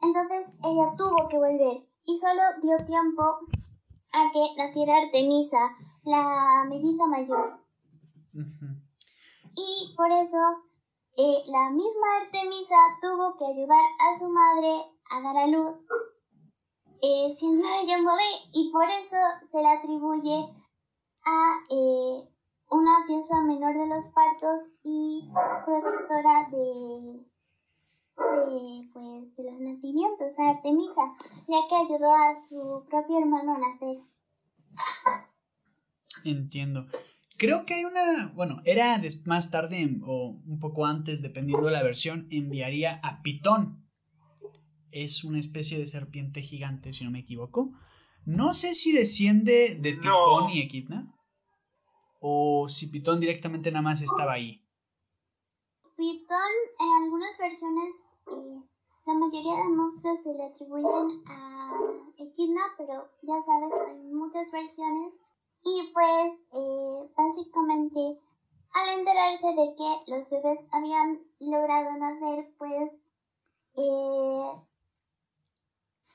Entonces 0.00 0.56
ella 0.64 0.94
tuvo 0.96 1.28
que 1.28 1.36
volver 1.36 1.86
y 2.06 2.16
solo 2.16 2.42
dio 2.62 2.84
tiempo 2.86 3.22
a 4.12 4.30
que 4.32 4.44
naciera 4.56 4.96
Artemisa, 4.96 5.58
la 6.04 6.64
melliza 6.68 7.06
mayor. 7.06 7.60
Y 9.54 9.94
por 9.94 10.10
eso 10.10 10.38
eh, 11.16 11.44
la 11.46 11.70
misma 11.70 12.16
Artemisa 12.22 12.76
tuvo 13.02 13.36
que 13.36 13.44
ayudar 13.44 13.84
a 14.00 14.18
su 14.18 14.30
madre 14.30 14.72
a 15.10 15.20
dar 15.20 15.36
a 15.36 15.46
luz, 15.46 15.76
eh, 17.02 17.34
siendo 17.36 17.68
ella 17.82 17.98
un 17.98 18.06
bebé, 18.06 18.30
y 18.54 18.72
por 18.72 18.84
eso 18.84 19.16
se 19.50 19.60
le 19.60 19.68
atribuye 19.68 20.48
a 21.24 21.58
eh, 21.70 22.31
una 22.72 23.06
diosa 23.06 23.42
menor 23.42 23.78
de 23.78 23.86
los 23.86 24.06
partos 24.06 24.78
y 24.82 25.28
protectora 25.66 26.48
de, 26.50 27.26
de, 28.16 28.88
pues, 28.92 29.36
de 29.36 29.44
los 29.44 29.60
nacimientos, 29.60 30.38
a 30.38 30.50
Artemisa, 30.50 31.02
ya 31.48 31.58
que 31.68 31.76
ayudó 31.76 32.10
a 32.10 32.34
su 32.34 32.86
propio 32.88 33.18
hermano 33.18 33.54
a 33.54 33.58
nacer. 33.58 33.98
Entiendo. 36.24 36.86
Creo 37.36 37.66
que 37.66 37.74
hay 37.74 37.84
una, 37.84 38.32
bueno, 38.34 38.56
era 38.64 39.00
más 39.26 39.50
tarde 39.50 39.98
o 40.04 40.40
un 40.46 40.58
poco 40.60 40.86
antes, 40.86 41.22
dependiendo 41.22 41.66
de 41.66 41.72
la 41.72 41.82
versión, 41.82 42.28
enviaría 42.30 43.00
a 43.02 43.20
Pitón. 43.22 43.84
Es 44.90 45.24
una 45.24 45.40
especie 45.40 45.78
de 45.78 45.86
serpiente 45.86 46.40
gigante, 46.42 46.92
si 46.92 47.04
no 47.04 47.10
me 47.10 47.20
equivoco. 47.20 47.72
No 48.24 48.54
sé 48.54 48.74
si 48.74 48.92
desciende 48.92 49.76
de 49.80 49.96
No. 49.96 50.02
Tifón 50.02 50.50
y 50.50 50.60
Equidna. 50.60 51.12
O 52.24 52.68
si 52.68 52.86
Pitón 52.86 53.18
directamente 53.18 53.72
nada 53.72 53.82
más 53.82 54.00
estaba 54.00 54.34
ahí. 54.34 54.64
Pitón, 55.96 56.52
en 56.78 57.04
algunas 57.04 57.36
versiones, 57.36 58.10
eh, 58.28 58.62
la 59.06 59.14
mayoría 59.14 59.56
de 59.56 59.74
monstruos 59.74 60.22
se 60.22 60.34
le 60.34 60.44
atribuyen 60.44 61.22
a 61.26 61.72
Equidna, 62.18 62.62
pero 62.78 63.10
ya 63.22 63.42
sabes, 63.42 63.74
hay 63.88 63.98
muchas 64.04 64.52
versiones. 64.52 65.14
Y 65.64 65.90
pues, 65.92 66.40
eh, 66.52 67.10
básicamente, 67.16 68.20
al 68.72 68.98
enterarse 69.00 69.48
de 69.48 69.74
que 69.76 70.12
los 70.12 70.30
bebés 70.30 70.60
habían 70.70 71.20
logrado 71.40 71.96
nacer, 71.98 72.54
pues, 72.56 73.00
eh, 73.74 74.52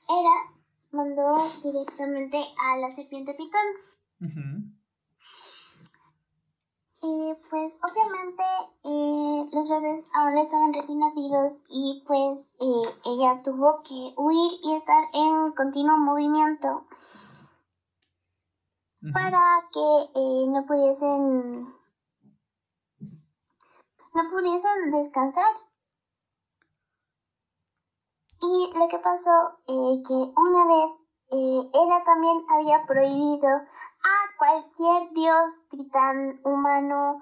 Hera 0.08 0.56
mandó 0.90 1.38
directamente 1.62 2.38
a 2.38 2.78
la 2.78 2.90
serpiente 2.90 3.34
Pitón. 3.34 4.78
Y 7.00 7.34
pues 7.48 7.78
obviamente 7.84 8.42
eh, 8.84 9.48
los 9.52 9.68
bebés 9.68 10.06
aún 10.14 10.36
estaban 10.36 10.74
recién 10.74 10.98
nacidos 10.98 11.64
y 11.70 12.02
pues 12.06 12.56
eh, 12.60 12.82
ella 13.06 13.40
tuvo 13.44 13.82
que 13.84 14.14
huir 14.16 14.58
y 14.62 14.74
estar 14.74 15.04
en 15.14 15.52
continuo 15.52 15.96
movimiento 15.96 16.86
para 19.12 19.60
que 19.72 20.20
eh, 20.20 20.46
no 20.48 20.66
pudiesen 20.66 21.72
no 24.14 24.30
pudiesen 24.30 24.90
descansar. 24.90 25.52
Y 28.40 28.78
lo 28.78 28.88
que 28.88 28.98
pasó 28.98 29.56
eh, 29.68 30.02
que 30.06 30.14
una 30.14 30.64
vez 30.64 31.07
eh, 31.30 31.60
ella 31.74 32.04
también 32.04 32.42
había 32.48 32.86
prohibido 32.86 33.48
a 33.48 34.36
cualquier 34.38 35.12
dios 35.14 35.68
titán 35.70 36.40
humano 36.44 37.20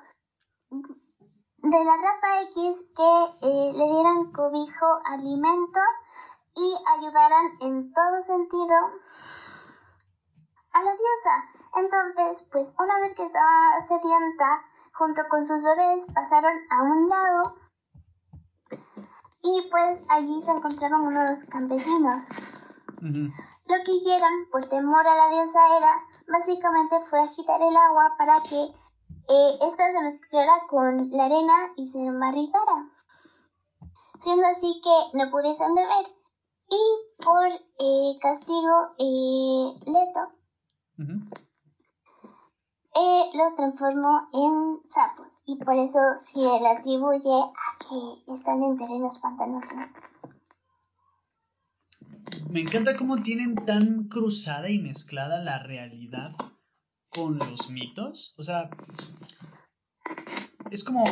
de 0.70 1.84
la 1.84 1.96
raza 1.96 2.42
X 2.50 2.92
que 2.94 3.48
eh, 3.48 3.72
le 3.74 3.84
dieran 3.90 4.30
cobijo, 4.32 4.86
alimento 5.06 5.80
y 6.54 6.74
ayudaran 6.98 7.46
en 7.62 7.92
todo 7.92 8.22
sentido 8.22 8.76
a 10.72 10.82
la 10.82 10.92
diosa. 10.92 11.44
Entonces, 11.76 12.48
pues 12.52 12.76
una 12.78 13.00
vez 13.00 13.14
que 13.16 13.24
estaba 13.24 13.80
sedienta, 13.80 14.62
junto 14.94 15.22
con 15.28 15.44
sus 15.44 15.62
bebés, 15.62 16.12
pasaron 16.14 16.54
a 16.70 16.82
un 16.82 17.08
lago 17.08 17.54
y 19.42 19.68
pues 19.70 20.00
allí 20.08 20.40
se 20.40 20.52
encontraron 20.52 21.06
unos 21.06 21.44
campesinos. 21.46 22.24
Lo 23.68 23.82
que 23.84 23.92
hicieron, 23.92 24.48
por 24.50 24.64
temor 24.66 25.06
a 25.06 25.14
la 25.14 25.28
diosa 25.28 25.76
Hera, 25.76 26.04
básicamente 26.28 27.00
fue 27.10 27.20
agitar 27.20 27.60
el 27.60 27.76
agua 27.76 28.14
para 28.16 28.40
que 28.42 28.62
eh, 29.28 29.58
esta 29.60 29.92
se 29.92 30.02
mezclara 30.02 30.66
con 30.68 31.10
la 31.10 31.24
arena 31.24 31.72
y 31.76 31.86
se 31.88 31.98
embarrizara, 31.98 32.92
siendo 34.20 34.46
así 34.46 34.80
que 34.82 35.18
no 35.18 35.30
pudiesen 35.30 35.74
beber. 35.74 36.06
Y 36.68 37.24
por 37.24 37.46
eh, 37.48 38.18
castigo, 38.20 38.94
eh, 38.98 39.74
Leto 39.86 40.36
eh, 42.98 43.30
los 43.34 43.56
transformó 43.56 44.28
en 44.32 44.80
sapos. 44.88 45.42
Y 45.46 45.62
por 45.62 45.74
eso 45.74 45.98
se 46.18 46.40
le 46.40 46.68
atribuye 46.68 47.30
a 47.30 47.78
que 47.78 48.32
están 48.32 48.62
en 48.62 48.78
terrenos 48.78 49.18
pantanosos. 49.18 49.90
Me 52.56 52.62
encanta 52.62 52.96
cómo 52.96 53.22
tienen 53.22 53.54
tan 53.54 54.08
cruzada 54.08 54.70
y 54.70 54.78
mezclada 54.78 55.42
la 55.42 55.58
realidad 55.58 56.32
con 57.10 57.38
los 57.38 57.68
mitos. 57.68 58.34
O 58.38 58.42
sea, 58.42 58.70
es 60.70 60.82
como 60.82 61.04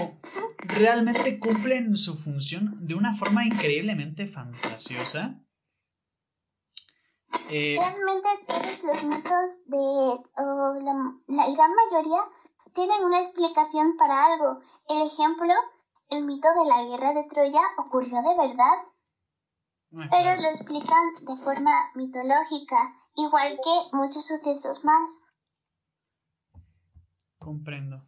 realmente 0.61 1.39
cumplen 1.39 1.99
su 1.99 2.17
función 2.17 2.87
de 2.87 2.95
una 2.95 3.13
forma 3.13 3.45
increíblemente 3.45 4.27
fantasiosa. 4.27 5.39
Eh, 7.51 7.77
Realmente 7.79 8.29
todos 8.47 8.83
los 8.83 9.05
mitos 9.05 9.67
de 9.67 9.77
o 9.77 10.75
la, 10.81 11.51
gran 11.51 11.73
mayoría 11.75 12.23
tienen 12.75 13.05
una 13.05 13.21
explicación 13.21 13.99
para 13.99 14.33
algo. 14.33 14.61
El 14.89 15.03
ejemplo, 15.03 15.53
el 16.09 16.25
mito 16.25 16.49
de 16.55 16.71
la 16.71 16.85
guerra 16.85 17.13
de 17.13 17.29
Troya 17.29 17.61
ocurrió 17.77 18.23
de 18.23 18.49
verdad, 18.49 18.94
pero 20.11 20.41
lo 20.41 20.49
explican 20.49 21.15
de 21.27 21.37
forma 21.37 21.73
mitológica, 21.95 22.77
igual 23.17 23.59
que 23.63 23.97
muchos 23.97 24.27
sucesos 24.27 24.85
más. 24.85 25.25
comprendo. 27.39 28.03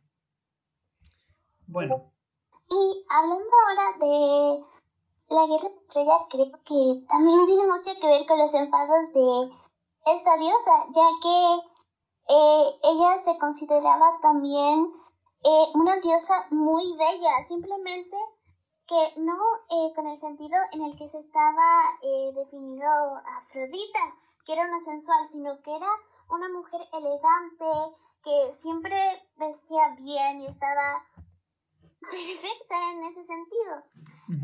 Bueno, 1.67 2.13
Y 2.71 3.05
hablando 3.11 3.53
ahora 3.69 3.99
de 3.99 4.65
la 5.29 5.47
guerra 5.47 5.69
de 5.69 5.87
Troya, 5.89 6.19
creo 6.31 6.53
que 6.65 7.07
también 7.09 7.45
tiene 7.47 7.67
mucho 7.67 7.91
que 8.01 8.09
ver 8.09 8.27
con 8.27 8.39
los 8.39 8.55
enfados 8.55 9.13
de 9.13 9.51
esta 10.07 10.37
diosa, 10.39 10.87
ya 10.95 11.09
que 11.23 11.55
eh, 12.29 12.65
ella 12.85 13.19
se 13.23 13.39
consideraba 13.39 14.07
también 14.23 14.91
eh, 15.45 15.67
una 15.75 15.97
diosa 15.97 16.35
muy 16.51 16.97
bella, 16.97 17.45
simplemente 17.47 18.17
que 18.87 19.21
no 19.21 19.37
eh, 19.71 19.93
con 19.95 20.07
el 20.07 20.19
sentido 20.19 20.57
en 20.73 20.83
el 20.85 20.97
que 20.97 21.09
se 21.09 21.19
estaba 21.19 21.99
eh, 22.03 22.33
definido 22.35 23.17
Afrodita, 23.39 24.15
que 24.45 24.53
era 24.53 24.67
una 24.67 24.81
sensual, 24.81 25.29
sino 25.29 25.61
que 25.63 25.75
era 25.75 25.91
una 26.31 26.49
mujer 26.49 26.81
elegante, 26.93 27.67
que 28.23 28.53
siempre 28.55 28.97
vestía 29.37 29.89
bien 29.99 30.43
y 30.43 30.47
estaba 30.47 31.05
perfecta 32.01 32.93
en 32.93 33.03
ese 33.03 33.25
sentido. 33.25 33.85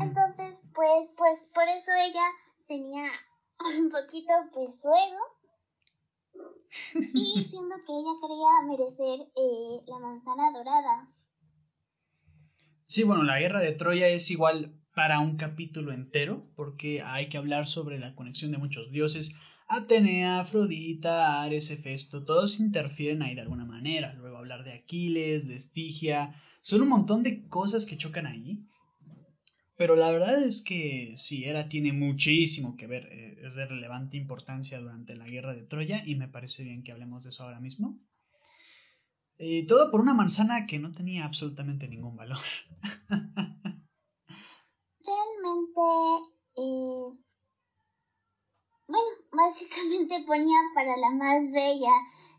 Entonces, 0.01 0.63
pues, 0.73 1.15
pues 1.17 1.47
por 1.53 1.63
eso 1.63 1.91
ella 2.05 2.25
tenía 2.67 3.09
un 3.79 3.89
poquito 3.89 4.33
pues 4.53 4.81
su 4.81 4.89
ego 4.89 6.43
y 7.13 7.45
siendo 7.45 7.75
que 7.77 7.93
ella 7.93 8.11
quería 8.19 8.61
merecer 8.67 9.31
eh, 9.35 9.83
la 9.87 9.99
manzana 9.99 10.51
dorada. 10.51 11.13
Sí, 12.93 13.01
bueno, 13.01 13.23
la 13.23 13.39
guerra 13.39 13.59
de 13.59 13.71
Troya 13.71 14.07
es 14.07 14.29
igual 14.29 14.71
para 14.93 15.19
un 15.19 15.35
capítulo 15.35 15.93
entero, 15.93 16.47
porque 16.55 17.01
hay 17.01 17.27
que 17.27 17.39
hablar 17.39 17.65
sobre 17.65 17.97
la 17.97 18.13
conexión 18.13 18.51
de 18.51 18.59
muchos 18.59 18.91
dioses. 18.91 19.33
Atenea, 19.67 20.41
Afrodita, 20.41 21.41
Ares, 21.41 21.71
Hefesto, 21.71 22.23
todos 22.23 22.59
interfieren 22.59 23.23
ahí 23.23 23.33
de 23.33 23.41
alguna 23.41 23.65
manera. 23.65 24.13
Luego 24.13 24.37
hablar 24.37 24.63
de 24.63 24.73
Aquiles, 24.73 25.47
de 25.47 25.55
Estigia. 25.55 26.37
Son 26.61 26.83
un 26.83 26.89
montón 26.89 27.23
de 27.23 27.41
cosas 27.47 27.87
que 27.87 27.97
chocan 27.97 28.27
ahí. 28.27 28.59
Pero 29.75 29.95
la 29.95 30.11
verdad 30.11 30.43
es 30.43 30.61
que 30.61 31.15
sí, 31.17 31.45
Hera 31.45 31.67
tiene 31.67 31.93
muchísimo 31.93 32.77
que 32.77 32.85
ver, 32.85 33.07
eh, 33.11 33.37
es 33.41 33.55
de 33.55 33.65
relevante 33.65 34.17
importancia 34.17 34.79
durante 34.79 35.15
la 35.15 35.25
guerra 35.25 35.55
de 35.55 35.63
Troya 35.63 36.03
y 36.05 36.13
me 36.13 36.27
parece 36.27 36.63
bien 36.63 36.83
que 36.83 36.91
hablemos 36.91 37.23
de 37.23 37.29
eso 37.29 37.41
ahora 37.41 37.59
mismo. 37.59 37.99
Eh, 39.45 39.65
todo 39.67 39.91
por 39.91 39.99
una 39.99 40.13
manzana 40.13 40.65
que 40.67 40.79
no 40.79 40.93
tenía 40.93 41.25
absolutamente 41.25 41.89
ningún 41.89 42.15
valor. 42.15 42.39
Realmente, 45.09 45.81
eh, 46.55 47.11
bueno, 48.87 49.11
básicamente 49.33 50.23
ponían 50.25 50.63
para 50.73 50.95
la 50.95 51.09
más 51.09 51.51
bella 51.51 51.91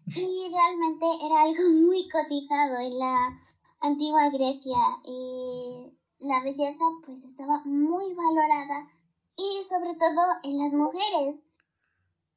y 0.07 0.48
realmente 0.50 1.05
era 1.26 1.42
algo 1.42 1.62
muy 1.87 2.09
cotizado 2.09 2.79
en 2.79 2.98
la 2.98 3.38
antigua 3.81 4.31
Grecia 4.31 4.79
y 5.05 5.92
la 6.20 6.42
belleza 6.42 6.85
pues 7.05 7.22
estaba 7.26 7.61
muy 7.66 8.14
valorada 8.14 8.88
y 9.37 9.62
sobre 9.68 9.94
todo 9.96 10.22
en 10.44 10.59
las 10.59 10.72
mujeres, 10.72 11.42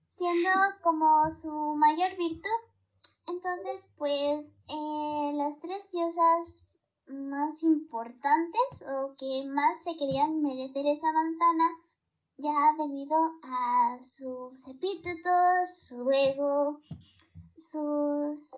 siendo 0.09 0.49
como 0.81 1.31
su 1.31 1.77
mayor 1.77 2.17
virtud. 2.17 2.59
Entonces, 3.29 3.91
pues 3.97 4.56
eh, 4.69 5.31
las 5.35 5.61
tres 5.61 5.91
diosas 5.91 6.81
más 7.07 7.63
importantes 7.63 8.85
o 8.99 9.15
que 9.15 9.45
más 9.47 9.81
se 9.81 9.95
querían 9.97 10.41
merecer 10.41 10.85
esa 10.87 11.11
manzana, 11.13 11.69
ya 12.37 12.73
debido 12.77 13.17
a 13.43 13.97
sus 14.01 14.67
epítetos, 14.67 15.69
su 15.89 16.11
ego, 16.11 16.79
sus... 17.55 18.51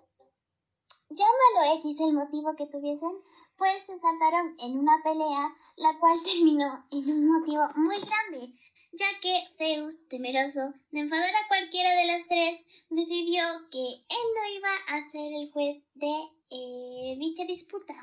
llámalo 1.10 1.78
X 1.78 2.00
el 2.00 2.12
motivo 2.14 2.54
que 2.56 2.66
tuviesen, 2.66 3.12
pues 3.56 3.76
se 3.86 3.98
saltaron 3.98 4.54
en 4.64 4.78
una 4.78 5.00
pelea, 5.04 5.54
la 5.76 5.98
cual 5.98 6.20
terminó 6.24 6.66
en 6.90 7.10
un 7.10 7.32
motivo 7.38 7.62
muy 7.76 7.96
grande, 8.00 8.52
ya 8.92 9.06
que 9.20 9.48
Zeus, 9.56 10.08
temeroso 10.08 10.60
de 10.90 11.00
enfadar 11.00 11.34
a 11.34 11.48
cualquiera 11.48 11.94
de 11.94 12.06
las 12.06 12.26
tres, 12.26 12.86
decidió 12.90 13.42
que 13.70 13.78
él 13.78 14.26
no 14.36 14.54
iba 14.56 14.70
a 14.88 15.10
ser 15.10 15.32
el 15.32 15.50
juez 15.50 15.82
de 15.94 16.12
eh, 16.50 17.16
dicha 17.18 17.44
disputa. 17.44 17.94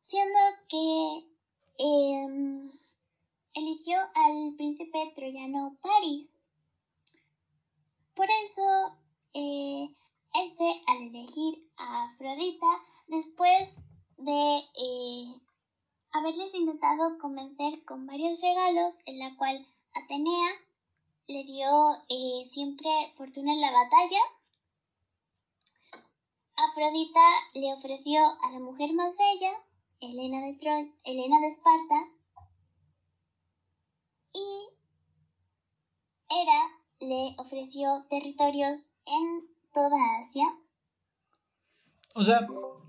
Siendo 0.00 0.38
que 0.68 1.32
em, 1.78 2.70
eligió 3.54 3.98
al 4.14 4.54
príncipe 4.56 5.12
troyano 5.14 5.76
Paris. 5.82 6.36
Por 8.14 8.26
eso, 8.26 8.98
eh, 9.34 9.88
este, 10.34 10.82
al 10.86 11.02
elegir 11.02 11.70
a 11.76 12.04
Afrodita, 12.04 12.66
después 13.08 13.78
de 14.18 14.58
eh, 14.58 15.41
haberles 16.12 16.54
intentado 16.54 17.18
convencer 17.18 17.84
con 17.84 18.06
varios 18.06 18.40
regalos, 18.40 19.00
en 19.06 19.18
la 19.18 19.34
cual 19.36 19.66
Atenea 19.94 20.50
le 21.28 21.44
dio 21.44 21.92
eh, 22.08 22.44
siempre 22.46 22.88
fortuna 23.16 23.52
en 23.52 23.60
la 23.60 23.70
batalla, 23.70 24.20
Afrodita 26.54 27.20
le 27.54 27.72
ofreció 27.72 28.20
a 28.20 28.50
la 28.52 28.60
mujer 28.60 28.92
más 28.94 29.16
bella, 29.16 29.50
Helena 30.00 30.40
de, 30.42 30.52
Tro- 30.58 30.92
Helena 31.04 31.40
de 31.40 31.48
Esparta, 31.48 31.94
y 34.34 34.68
Hera 36.30 36.80
le 37.00 37.34
ofreció 37.38 38.06
territorios 38.08 38.94
en 39.06 39.48
toda 39.72 39.96
Asia. 40.20 40.44
O 42.14 42.24
sea, 42.24 42.40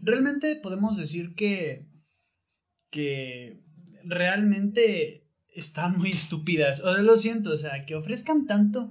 realmente 0.02 0.58
podemos 0.62 0.98
decir 0.98 1.34
que. 1.36 1.86
Que 2.94 3.60
realmente 4.06 5.28
están 5.50 5.98
muy 5.98 6.12
estúpidas. 6.12 6.84
O 6.84 6.96
lo 7.00 7.18
siento, 7.18 7.52
o 7.52 7.58
sea, 7.58 7.86
que 7.86 7.96
ofrezcan 7.96 8.46
tanto 8.46 8.90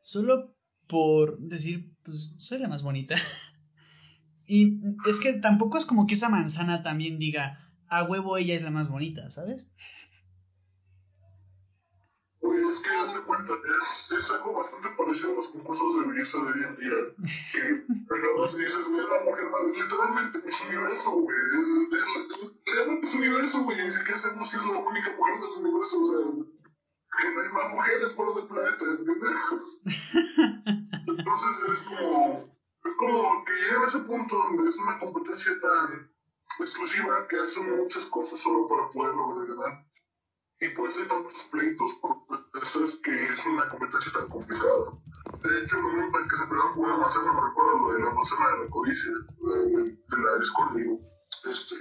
solo 0.00 0.56
por 0.88 1.38
decir, 1.38 1.94
pues 2.02 2.34
soy 2.38 2.58
la 2.58 2.68
más 2.68 2.82
bonita. 2.82 3.14
y 4.46 4.80
es 5.06 5.20
que 5.20 5.34
tampoco 5.34 5.78
es 5.78 5.84
como 5.84 6.06
que 6.06 6.14
esa 6.14 6.30
manzana 6.30 6.82
también 6.82 7.18
diga, 7.18 7.58
a 7.88 8.04
huevo 8.04 8.38
ella 8.38 8.54
es 8.54 8.62
la 8.62 8.70
más 8.70 8.88
bonita, 8.88 9.30
¿sabes? 9.30 9.70
Pues 12.40 12.80
que 12.80 12.88
de 12.88 13.24
cuenta, 13.24 13.52
es, 13.52 14.18
es 14.18 14.30
algo 14.32 14.54
bastante 14.54 14.88
parecido 14.98 15.32
a 15.32 15.36
los 15.36 15.48
concursos 15.48 16.00
de 16.00 16.10
belleza 16.10 16.38
de 16.38 16.44
hoy 16.44 16.64
en 16.68 16.76
día. 16.76 16.98
Que, 17.52 17.62
digamos, 18.16 18.56
dices, 18.56 18.80
es 18.80 18.88
la 18.88 19.24
mujer 19.24 19.44
más, 19.50 19.78
literalmente, 19.78 20.38
pues 20.40 20.60
universo, 20.68 21.10
güey. 21.20 21.36
Mujeres 28.12 28.16
fuera 28.16 28.32
del 28.34 28.46
planeta, 28.46 28.84
¿entiendes? 28.84 29.82
Entonces 31.06 31.54
es 31.72 31.82
como, 31.82 32.52
es 32.84 32.94
como 32.96 33.44
que 33.44 33.52
llega 33.52 33.84
a 33.84 33.88
ese 33.88 33.98
punto 34.00 34.36
donde 34.36 34.70
es 34.70 34.76
una 34.78 34.98
competencia 34.98 35.52
tan 35.60 36.12
exclusiva 36.58 37.28
que 37.28 37.36
hacen 37.36 37.76
muchas 37.76 38.04
cosas 38.06 38.38
solo 38.40 38.68
para 38.68 38.90
poder 38.90 39.14
lograr 39.14 39.46
ganar. 39.46 39.86
Y 40.60 40.68
por 40.76 40.88
eso 40.88 41.00
hay 41.00 41.08
tantos 41.08 41.48
pleitos, 41.50 41.94
por 42.00 42.62
eso 42.62 42.84
es 42.84 43.00
que 43.02 43.10
es 43.10 43.46
una 43.46 43.68
competencia 43.68 44.12
tan 44.12 44.28
complicada. 44.28 44.92
De 45.42 45.62
hecho, 45.62 45.76
el 45.76 45.82
momento 45.82 46.20
en 46.20 46.28
que 46.28 46.36
se 46.36 46.46
pelearon 46.46 46.74
por 46.74 46.84
una 46.84 46.96
manzana, 46.98 47.32
me 47.32 47.40
recuerdo 47.40 47.78
lo 47.78 47.92
de 47.94 48.00
la 48.00 48.14
manzana 48.14 48.50
de 48.50 48.64
la 48.64 48.70
codicia, 48.70 49.10
de, 49.10 50.16
la 50.18 50.38
discordia, 50.38 50.92
este, 51.50 51.74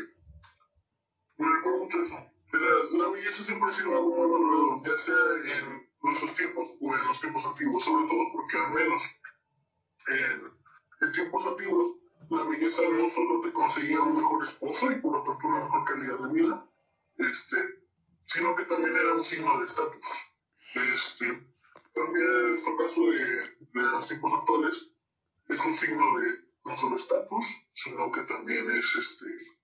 me 1.37 1.55
recuerdo 1.55 1.77
mucho 1.79 2.01
eso. 2.01 2.15
la, 2.53 2.97
la 2.97 3.09
belleza 3.11 3.43
siempre 3.43 3.69
ha 3.69 3.73
sido 3.73 3.95
algo 3.95 4.15
muy 4.15 4.31
valorado, 4.31 4.83
ya 4.83 4.97
sea 4.97 5.59
en 5.59 5.90
nuestros 6.01 6.35
tiempos 6.35 6.67
o 6.81 6.95
en 6.95 7.07
los 7.07 7.19
tiempos 7.19 7.45
antiguos, 7.45 7.83
sobre 7.83 8.07
todo 8.07 8.31
porque 8.33 8.57
al 8.57 8.73
menos 8.73 9.03
en, 10.07 11.07
en 11.07 11.13
tiempos 11.13 11.45
antiguos 11.45 12.01
la 12.29 12.43
belleza 12.43 12.81
no 12.83 13.09
solo 13.09 13.41
te 13.41 13.51
conseguía 13.51 14.01
un 14.01 14.15
mejor 14.15 14.43
esposo 14.43 14.91
y 14.91 15.01
por 15.01 15.13
lo 15.13 15.23
tanto 15.23 15.47
una 15.47 15.63
mejor 15.65 15.85
calidad 15.85 16.19
de 16.19 16.33
vida, 16.33 16.65
este, 17.17 17.57
sino 18.23 18.55
que 18.55 18.65
también 18.65 18.95
era 18.95 19.13
un 19.13 19.23
signo 19.23 19.59
de 19.59 19.65
estatus. 19.65 20.37
Este, 20.73 21.25
también 21.93 22.25
en 22.25 22.53
este 22.53 22.77
caso 22.77 23.01
de, 23.01 23.81
de 23.81 23.87
los 23.91 24.07
tiempos 24.07 24.33
actuales 24.33 24.97
es 25.49 25.65
un 25.65 25.73
signo 25.73 26.19
de 26.19 26.27
no 26.63 26.77
solo 26.77 26.97
estatus, 26.97 27.45
sino 27.73 28.11
que 28.11 28.21
también 28.21 28.71
es 28.71 28.95
este 28.95 29.61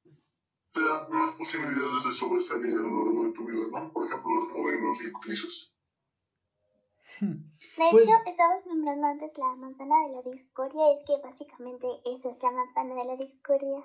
te 0.73 0.83
da 0.83 1.07
más 1.09 1.33
posibilidades 1.35 2.03
de 2.03 2.11
sobresalir 2.11 2.77
a 2.77 2.81
lo 2.81 3.05
largo 3.05 3.25
de 3.25 3.31
tu 3.31 3.47
vida, 3.47 3.65
¿no? 3.71 3.91
Por 3.91 4.05
ejemplo, 4.05 4.35
los 4.35 4.49
modelos 4.49 5.01
y 5.01 5.07
actrices. 5.07 5.76
De 7.19 7.91
Pues- 7.91 8.07
hecho, 8.07 8.15
estabas 8.27 8.65
nombrando 8.67 9.07
antes 9.07 9.37
la 9.37 9.55
manzana 9.55 9.95
de 10.07 10.13
la 10.15 10.21
discordia, 10.29 10.81
es 10.95 11.03
que 11.05 11.13
básicamente 11.23 11.87
eso 12.05 12.31
es 12.31 12.43
la 12.43 12.51
manzana 12.51 12.95
de 13.01 13.05
la 13.07 13.17
discordia. 13.17 13.79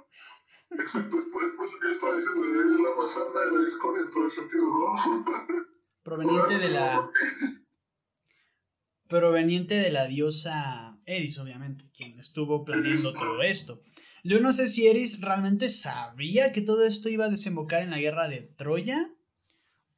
Exacto, 0.71 1.17
después, 1.17 1.45
después 1.47 1.71
que 1.81 1.91
estaba 1.93 2.17
diciendo, 2.17 2.63
es 2.63 2.71
la 2.81 2.97
manzana 2.97 3.41
de 3.41 3.59
la 3.59 3.65
discordia 3.65 4.03
en 4.03 4.11
todo 4.11 4.25
el 4.25 4.31
sentido, 4.31 4.65
¿no? 4.65 4.95
Proveniente 6.03 6.59
de 6.59 6.69
la. 6.71 7.09
Proveniente 9.09 9.75
de 9.75 9.91
la 9.91 10.07
diosa 10.07 10.99
Eris, 11.05 11.39
obviamente, 11.39 11.85
quien 11.95 12.19
estuvo 12.19 12.65
planeando 12.65 13.13
todo 13.13 13.43
esto. 13.43 13.83
Yo 14.25 14.41
no 14.41 14.53
sé 14.53 14.69
si 14.69 14.87
Eris 14.89 15.21
realmente 15.21 15.69
sabía 15.69 16.53
que 16.53 16.63
todo 16.63 16.85
esto 16.85 17.09
iba 17.09 17.27
a 17.27 17.31
desembocar 17.31 17.83
en 17.83 17.91
la 17.91 17.99
guerra 17.99 18.29
de 18.29 18.43
Troya. 18.43 19.11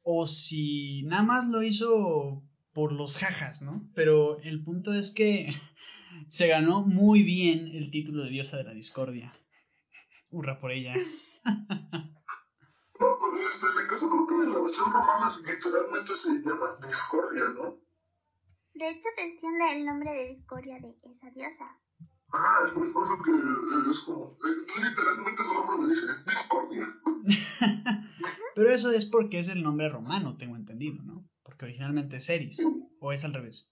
O 0.03 0.27
si 0.27 1.03
nada 1.03 1.23
más 1.23 1.47
lo 1.47 1.63
hizo 1.63 2.43
por 2.75 2.91
los 2.91 3.17
jajas, 3.17 3.61
¿no? 3.61 3.89
Pero 3.95 4.37
el 4.39 4.61
punto 4.61 4.93
es 4.93 5.11
que 5.11 5.47
se 6.27 6.47
ganó 6.47 6.81
muy 6.81 7.23
bien 7.23 7.69
el 7.73 7.89
título 7.89 8.25
de 8.25 8.29
diosa 8.29 8.57
de 8.57 8.65
la 8.65 8.73
discordia. 8.73 9.31
Hurra 10.29 10.59
por 10.59 10.71
ella. 10.71 10.93
No, 12.97 13.17
pues 13.19 13.41
este, 13.53 13.65
en 13.67 13.77
el 13.83 13.87
caso 13.89 14.09
creo 14.09 14.27
que 14.27 14.33
en 14.35 14.53
la 14.53 14.59
versión 14.59 14.91
romana 14.91 15.29
literalmente 15.29 16.15
se 16.15 16.41
llama 16.41 16.77
discordia, 16.85 17.43
¿no? 17.55 17.79
De 18.73 18.89
hecho, 18.89 19.09
desciende 19.17 19.77
el 19.77 19.85
nombre 19.85 20.11
de 20.11 20.27
discordia 20.27 20.79
de 20.79 20.95
esa 21.09 21.29
diosa. 21.31 21.77
Ah, 22.33 22.59
es 22.65 22.71
por 22.71 22.85
es 22.85 22.93
por 22.93 23.03
eso 23.05 23.23
que 23.23 23.31
eh, 23.31 23.91
es 23.91 23.99
como, 24.01 24.31
eh, 24.31 24.87
literalmente 24.89 25.43
su 25.43 25.53
nombre 25.53 25.77
me 25.77 25.93
dice, 25.93 26.07
discordia. 26.25 26.87
Pero 28.55 28.69
eso 28.69 28.91
es 28.91 29.05
porque 29.05 29.39
es 29.39 29.47
el 29.47 29.63
nombre 29.63 29.89
romano, 29.89 30.35
tengo 30.37 30.55
entendido, 30.55 31.01
¿no? 31.03 31.25
Porque 31.55 31.67
originalmente 31.67 32.17
es 32.17 32.27
Eris. 32.27 32.67
O 32.99 33.13
es 33.13 33.23
al 33.23 33.33
revés. 33.33 33.71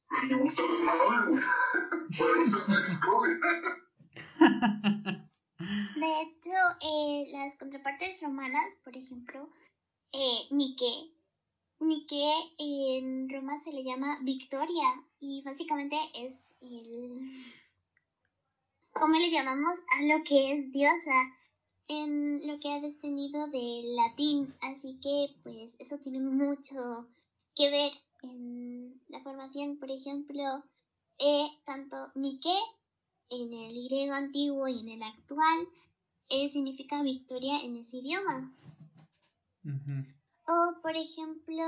De 5.95 6.21
hecho, 6.21 6.55
eh, 6.81 7.27
las 7.33 7.57
contrapartes 7.57 8.21
romanas, 8.21 8.79
por 8.85 8.95
ejemplo, 8.95 9.49
eh, 10.13 10.47
Nike. 10.51 11.11
Nike 11.81 12.23
en 12.57 13.29
Roma 13.29 13.59
se 13.59 13.73
le 13.73 13.83
llama 13.83 14.17
Victoria 14.21 15.03
y 15.19 15.43
básicamente 15.43 15.97
es 16.15 16.55
el... 16.61 17.19
¿Cómo 18.93 19.19
le 19.19 19.29
llamamos 19.29 19.75
a 19.97 20.03
lo 20.03 20.23
que 20.23 20.53
es 20.53 20.71
diosa? 20.71 21.33
En 21.89 22.47
lo 22.47 22.57
que 22.61 22.71
ha 22.71 22.79
descendido 22.79 23.45
del 23.47 23.97
latín, 23.97 24.55
así 24.61 25.01
que 25.01 25.35
pues 25.43 25.75
eso 25.81 25.97
tiene 25.97 26.19
mucho 26.19 27.09
que 27.55 27.69
ver 27.69 27.91
en 28.23 29.01
la 29.09 29.21
formación, 29.21 29.77
por 29.77 29.91
ejemplo, 29.91 30.43
eh, 31.19 31.47
tanto 31.65 32.11
Nike 32.15 32.57
en 33.29 33.53
el 33.53 33.85
griego 33.85 34.13
antiguo 34.13 34.67
y 34.67 34.79
en 34.79 34.89
el 34.89 35.03
actual 35.03 35.67
eh, 36.29 36.49
significa 36.49 37.03
victoria 37.03 37.61
en 37.61 37.77
ese 37.77 37.97
idioma. 37.97 38.53
O, 40.45 40.81
por 40.81 40.95
ejemplo, 40.95 41.63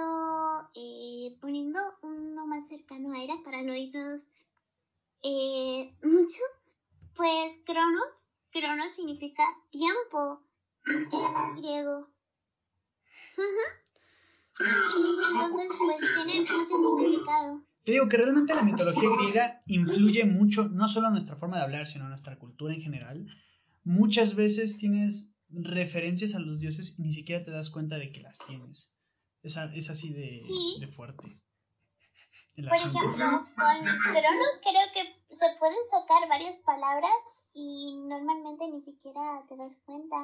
eh, 0.76 1.38
poniendo 1.40 1.80
uno 2.02 2.48
más 2.48 2.68
cercano 2.68 3.14
a 3.14 3.24
Era 3.24 3.36
para 3.44 3.62
no 3.62 3.74
irnos 3.74 4.50
eh, 5.24 5.96
mucho, 6.04 6.44
pues 7.16 7.62
Cronos, 7.66 8.42
Cronos 8.52 8.92
significa 8.92 9.44
tiempo 9.72 10.42
en 10.86 11.56
griego. 11.56 12.08
Entonces, 14.60 15.78
pues 15.80 16.00
tiene 16.16 16.40
mucho 16.42 16.54
significado. 16.68 17.62
Te 17.84 17.92
digo 17.92 18.08
que 18.08 18.18
realmente 18.18 18.56
la 18.56 18.64
mitología 18.64 19.10
griega 19.18 19.62
influye 19.68 20.26
mucho, 20.26 20.68
no 20.70 20.88
solo 20.90 21.08
en 21.08 21.14
nuestra 21.14 21.36
forma 21.36 21.58
de 21.58 21.64
hablar, 21.64 21.86
sino 21.86 22.06
en 22.06 22.10
nuestra 22.10 22.38
cultura 22.40 22.74
en 22.74 22.82
general. 22.82 23.26
Muchas 23.84 24.36
veces 24.36 24.78
tienes 24.78 25.36
referencias 25.50 26.34
a 26.34 26.40
los 26.40 26.60
dioses 26.60 26.96
y 26.98 27.04
ni 27.04 27.12
siquiera 27.12 27.44
te 27.44 27.52
das 27.52 27.70
cuenta 27.70 27.98
de 27.98 28.10
que 28.10 28.22
las 28.22 28.40
tienes. 28.40 28.96
Es, 29.44 29.58
a- 29.58 29.72
es 29.76 29.90
así 29.92 30.12
de, 30.14 30.42
Sí. 30.42 30.78
de 30.80 30.88
fuerte. 30.88 31.28
Por 32.56 32.66
ejemplo, 32.78 33.26
con 33.56 33.84
Cronos 33.86 34.54
creo 34.64 34.88
que 34.94 35.04
se 35.36 35.46
pueden 35.60 35.78
sacar 35.92 36.28
varias 36.30 36.62
palabras 36.66 37.12
y 37.54 37.94
normalmente 38.08 38.68
ni 38.72 38.82
siquiera 38.82 39.46
te 39.48 39.56
das 39.58 39.82
cuenta. 39.86 40.16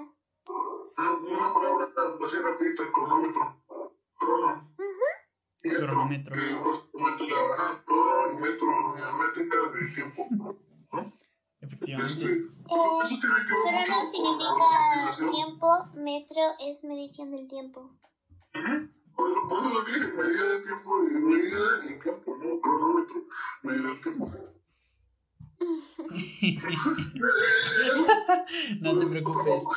Una 0.47 1.53
palabra 1.53 1.87
así 2.25 2.37
rapidito, 2.37 2.83
el 2.83 2.91
cronómetro. 2.91 3.60
Cronómetro. 5.61 6.35
Efectivamente. 11.61 12.23
Este, 12.23 12.67
mucho 12.67 13.19
Crono 13.19 13.83
significa 14.11 15.31
tiempo, 15.31 15.67
metro 15.95 16.41
es 16.59 16.83
medición 16.85 17.31
del 17.31 17.47
tiempo. 17.47 17.97
Por 18.51 18.61
eso, 19.29 19.47
por 19.47 19.59
eso 19.59 19.69
lo 19.73 19.83
dije, 19.83 20.11
medida 20.13 20.47
de 20.49 20.61
tiempo, 20.61 21.03
y 21.03 21.13
medida 21.13 21.85
y 21.85 21.99
tiempo, 21.99 22.35
¿no? 22.37 22.59
Cronómetro, 22.61 23.27
medida 23.63 23.89
de 23.89 23.95
tiempo. 24.01 24.31
no 28.81 28.99
te 28.99 29.07
preocupes. 29.07 29.65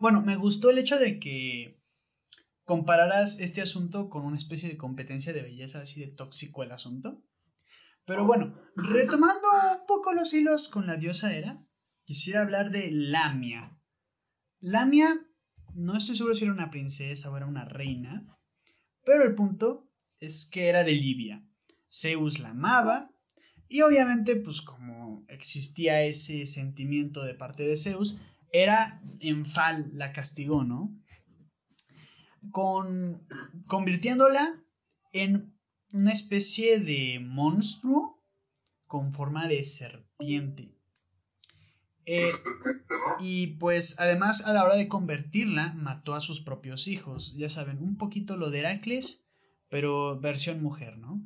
Bueno, 0.00 0.22
me 0.22 0.36
gustó 0.36 0.70
el 0.70 0.78
hecho 0.78 0.96
de 0.96 1.18
que 1.18 1.77
compararas 2.68 3.40
este 3.40 3.62
asunto 3.62 4.10
con 4.10 4.26
una 4.26 4.36
especie 4.36 4.68
de 4.68 4.76
competencia 4.76 5.32
de 5.32 5.40
belleza, 5.40 5.80
así 5.80 6.00
de 6.00 6.12
tóxico 6.12 6.62
el 6.62 6.70
asunto. 6.70 7.24
Pero 8.04 8.26
bueno, 8.26 8.60
retomando 8.76 9.48
un 9.80 9.86
poco 9.86 10.12
los 10.12 10.34
hilos 10.34 10.68
con 10.68 10.86
la 10.86 10.98
diosa 10.98 11.34
Hera, 11.34 11.66
quisiera 12.04 12.42
hablar 12.42 12.70
de 12.70 12.90
Lamia. 12.90 13.80
Lamia, 14.60 15.08
no 15.72 15.96
estoy 15.96 16.14
seguro 16.14 16.34
si 16.34 16.44
era 16.44 16.52
una 16.52 16.70
princesa 16.70 17.30
o 17.30 17.36
era 17.38 17.46
una 17.46 17.64
reina, 17.64 18.36
pero 19.02 19.24
el 19.24 19.34
punto 19.34 19.90
es 20.20 20.44
que 20.44 20.68
era 20.68 20.84
de 20.84 20.92
Libia. 20.92 21.42
Zeus 21.90 22.38
la 22.38 22.50
amaba 22.50 23.10
y 23.66 23.80
obviamente, 23.80 24.36
pues 24.36 24.60
como 24.60 25.24
existía 25.28 26.02
ese 26.02 26.44
sentimiento 26.44 27.24
de 27.24 27.32
parte 27.32 27.62
de 27.62 27.78
Zeus, 27.78 28.18
era 28.52 29.00
Enfal 29.20 29.90
la 29.94 30.12
castigó, 30.12 30.64
¿no? 30.64 30.97
Con, 32.50 33.26
convirtiéndola 33.66 34.62
en 35.12 35.54
una 35.92 36.12
especie 36.12 36.78
de 36.78 37.18
monstruo 37.20 38.22
con 38.86 39.12
forma 39.12 39.48
de 39.48 39.64
serpiente. 39.64 40.74
Eh, 42.06 42.32
y 43.20 43.48
pues 43.58 44.00
además 44.00 44.46
a 44.46 44.54
la 44.54 44.64
hora 44.64 44.76
de 44.76 44.88
convertirla 44.88 45.74
mató 45.74 46.14
a 46.14 46.20
sus 46.20 46.40
propios 46.40 46.88
hijos. 46.88 47.34
Ya 47.36 47.50
saben, 47.50 47.82
un 47.82 47.98
poquito 47.98 48.36
lo 48.36 48.50
de 48.50 48.60
Heracles, 48.60 49.28
pero 49.68 50.18
versión 50.18 50.62
mujer, 50.62 50.96
¿no? 50.96 51.22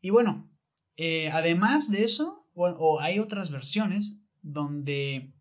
Y 0.00 0.10
bueno, 0.10 0.50
eh, 0.96 1.30
además 1.30 1.90
de 1.90 2.04
eso, 2.04 2.46
bueno, 2.54 2.76
o 2.78 3.00
hay 3.00 3.20
otras 3.20 3.50
versiones 3.50 4.22
donde 4.42 5.32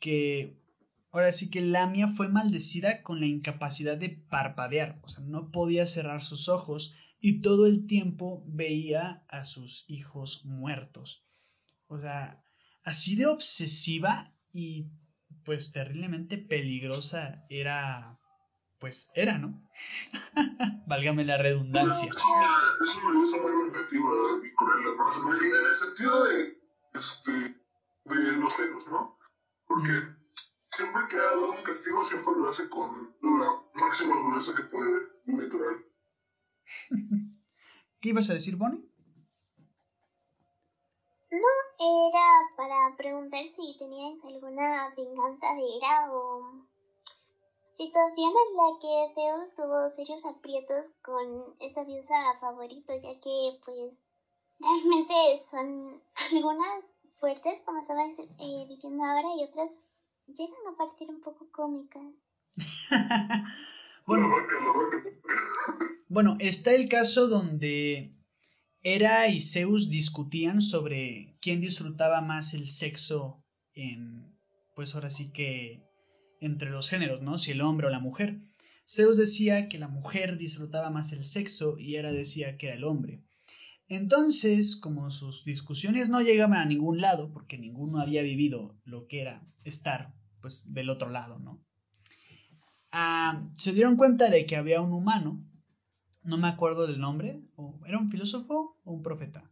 que 0.00 0.58
ahora 1.16 1.32
sí 1.32 1.50
que 1.50 1.62
Lamia 1.62 2.08
fue 2.08 2.28
maldecida 2.28 3.02
con 3.02 3.20
la 3.20 3.26
incapacidad 3.26 3.96
de 3.96 4.10
parpadear, 4.10 5.00
o 5.02 5.08
sea, 5.08 5.24
no 5.24 5.50
podía 5.50 5.86
cerrar 5.86 6.22
sus 6.22 6.50
ojos 6.50 6.94
y 7.20 7.40
todo 7.40 7.66
el 7.66 7.86
tiempo 7.86 8.44
veía 8.46 9.24
a 9.30 9.46
sus 9.46 9.86
hijos 9.88 10.44
muertos. 10.44 11.24
O 11.86 11.98
sea, 11.98 12.44
así 12.84 13.16
de 13.16 13.26
obsesiva 13.26 14.30
y 14.52 14.90
pues 15.42 15.72
terriblemente 15.72 16.36
peligrosa 16.36 17.46
era, 17.48 18.20
pues 18.78 19.10
era, 19.14 19.38
¿no? 19.38 19.66
Válgame 20.86 21.24
la 21.24 21.38
redundancia. 21.38 22.10
Es 22.10 22.24
una, 22.24 22.84
es 22.84 22.96
una 22.96 23.10
belleza 23.12 23.36
muy 23.40 23.64
vengativa 23.64 24.10
y 24.44 24.54
cruel, 24.54 24.84
¿no? 24.84 25.34
En 25.34 25.66
el 25.66 25.76
sentido 25.76 26.24
de, 26.24 26.60
este, 26.92 27.32
de 28.04 28.36
los 28.36 28.54
celos, 28.54 28.86
¿no? 28.88 29.18
Porque 29.66 30.15
siempre 30.76 31.08
que 31.08 31.16
ha 31.16 31.22
dado 31.22 31.52
un 31.52 31.62
castigo, 31.62 32.04
siempre 32.04 32.34
lo 32.34 32.48
hace 32.48 32.68
con 32.68 33.14
la 33.22 33.64
máxima 33.72 34.14
dureza 34.20 34.52
que 34.54 34.64
puede 34.64 35.08
natural. 35.24 35.84
¿Qué 38.00 38.10
ibas 38.10 38.28
a 38.28 38.34
decir, 38.34 38.56
Bonnie? 38.56 38.84
No, 41.30 41.52
era 41.78 42.26
para 42.56 42.96
preguntar 42.96 43.42
si 43.48 43.76
tenías 43.78 44.22
alguna 44.24 44.94
venganza 44.96 45.54
de 45.54 45.62
ira 45.62 46.12
o 46.12 46.62
situación 47.72 48.32
en 48.44 48.56
la 48.56 48.78
que 48.80 49.14
Zeus 49.14 49.54
tuvo 49.56 49.90
serios 49.90 50.24
aprietos 50.26 50.94
con 51.02 51.54
esta 51.60 51.84
diosa 51.84 52.14
favorito, 52.38 52.92
ya 53.02 53.18
que 53.20 53.58
pues 53.64 54.08
realmente 54.60 55.14
son 55.50 56.00
algunas 56.32 57.00
fuertes 57.18 57.62
como 57.64 57.80
estabas 57.80 58.18
eh, 58.18 58.66
viviendo 58.68 59.04
ahora 59.04 59.28
y 59.36 59.44
otras 59.44 59.95
llegan 60.28 60.66
a 60.72 60.76
parecer 60.76 61.08
un 61.08 61.20
poco 61.20 61.50
cómicas. 61.50 62.28
bueno, 64.06 64.28
bueno, 66.08 66.36
está 66.40 66.74
el 66.74 66.88
caso 66.88 67.28
donde 67.28 68.10
Hera 68.82 69.28
y 69.28 69.40
Zeus 69.40 69.90
discutían 69.90 70.62
sobre 70.62 71.36
quién 71.40 71.60
disfrutaba 71.60 72.20
más 72.20 72.54
el 72.54 72.68
sexo 72.68 73.44
en, 73.74 74.38
pues 74.74 74.94
ahora 74.94 75.10
sí 75.10 75.32
que 75.32 75.82
entre 76.40 76.70
los 76.70 76.88
géneros, 76.88 77.22
¿no? 77.22 77.38
Si 77.38 77.50
el 77.50 77.60
hombre 77.60 77.88
o 77.88 77.90
la 77.90 77.98
mujer. 77.98 78.40
Zeus 78.88 79.16
decía 79.16 79.68
que 79.68 79.78
la 79.78 79.88
mujer 79.88 80.38
disfrutaba 80.38 80.90
más 80.90 81.12
el 81.12 81.24
sexo 81.24 81.76
y 81.78 81.96
Hera 81.96 82.12
decía 82.12 82.56
que 82.56 82.68
era 82.68 82.76
el 82.76 82.84
hombre. 82.84 83.25
Entonces, 83.88 84.76
como 84.76 85.10
sus 85.10 85.44
discusiones 85.44 86.08
no 86.08 86.20
llegaban 86.20 86.60
a 86.60 86.66
ningún 86.66 87.00
lado, 87.00 87.32
porque 87.32 87.58
ninguno 87.58 88.00
había 88.00 88.22
vivido 88.22 88.76
lo 88.84 89.06
que 89.06 89.20
era 89.20 89.46
estar, 89.64 90.12
pues, 90.40 90.74
del 90.74 90.90
otro 90.90 91.08
lado, 91.08 91.38
¿no? 91.38 91.60
Ah, 92.90 93.48
se 93.54 93.72
dieron 93.72 93.96
cuenta 93.96 94.28
de 94.30 94.46
que 94.46 94.56
había 94.56 94.80
un 94.80 94.92
humano, 94.92 95.40
no 96.22 96.36
me 96.36 96.48
acuerdo 96.48 96.86
del 96.86 96.98
nombre, 96.98 97.40
o 97.54 97.78
¿era 97.86 97.98
un 97.98 98.10
filósofo 98.10 98.76
o 98.84 98.92
un 98.92 99.02
profeta? 99.02 99.48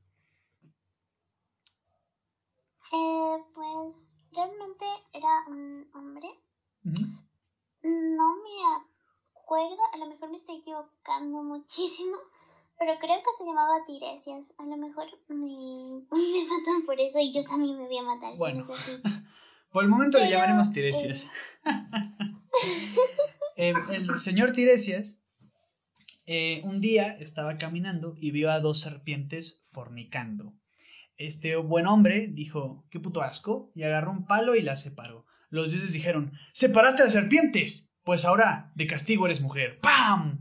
Eh, 2.93 3.45
pues 3.55 4.29
realmente 4.33 4.85
era 5.15 5.45
un 5.49 5.89
hombre. 5.95 6.29
No 7.83 8.37
me 8.37 9.41
acuerdo, 9.41 9.79
a 9.93 9.97
lo 9.99 10.07
mejor 10.07 10.31
me 10.31 10.37
estoy 10.37 10.57
equivocando 10.57 11.43
muchísimo, 11.45 12.17
pero 12.79 12.93
creo 13.01 13.17
que 13.17 13.33
se 13.39 13.45
llamaba 13.45 13.75
Tiresias. 13.87 14.55
A 14.59 14.65
lo 14.65 14.77
mejor 14.77 15.07
me, 15.29 15.37
me 16.11 16.45
matan 16.45 16.87
por 16.87 17.01
eso 17.01 17.19
y 17.21 17.33
yo 17.33 17.45
también 17.45 17.79
me 17.79 17.87
voy 17.87 17.99
a 17.99 18.03
matar. 18.03 18.33
si 18.33 18.39
Bueno. 18.39 18.65
no 18.65 18.75
es 18.75 18.81
así. 18.81 18.93
Por 19.73 19.83
el 19.83 19.91
momento 19.91 20.19
le 20.19 20.25
Pero, 20.27 20.37
llamaremos 20.37 20.73
Tiresias. 20.73 21.29
Eh, 23.57 23.73
el 23.91 24.19
señor 24.19 24.53
Tiresias 24.53 25.23
eh, 26.27 26.61
un 26.65 26.81
día 26.81 27.17
estaba 27.21 27.59
caminando 27.59 28.15
y 28.17 28.31
vio 28.31 28.51
a 28.51 28.61
dos 28.61 28.81
serpientes 28.81 29.61
fornicando. 29.73 30.55
Este 31.17 31.55
buen 31.57 31.87
hombre 31.87 32.29
dijo, 32.29 32.85
qué 32.91 32.99
puto 32.99 33.23
asco, 33.23 33.71
y 33.75 33.83
agarró 33.85 34.11
un 34.13 34.27
palo 34.27 34.55
y 34.55 34.63
las 34.63 34.83
separó. 34.83 35.27
Los 35.51 35.71
dioses 35.71 35.93
dijeron, 35.93 36.33
separaste 36.53 37.03
a 37.03 37.05
las 37.07 37.15
serpientes, 37.15 37.97
pues 38.05 38.25
ahora 38.25 38.73
de 38.75 38.87
castigo 38.87 39.27
eres 39.27 39.41
mujer. 39.41 39.79
¡Pam! 39.81 40.41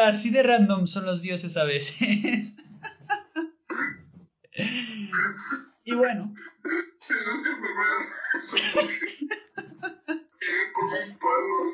Así 0.00 0.30
de 0.30 0.42
random 0.42 0.86
son 0.86 1.06
los 1.06 1.22
dioses 1.22 1.56
a 1.56 1.64
veces. 1.64 2.54
y 5.84 5.94
bueno. 5.94 6.34
Con 10.72 10.86
un 10.86 11.18
palo. 11.18 11.64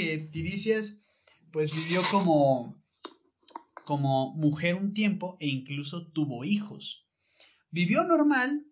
Que 0.00 0.18
Tiresias 0.32 1.04
pues 1.52 1.74
vivió 1.74 2.00
como 2.10 2.80
como 3.84 4.32
mujer 4.34 4.76
un 4.76 4.94
tiempo 4.94 5.36
e 5.40 5.48
incluso 5.48 6.06
tuvo 6.12 6.44
hijos. 6.44 7.08
Vivió 7.70 8.04
normal 8.04 8.64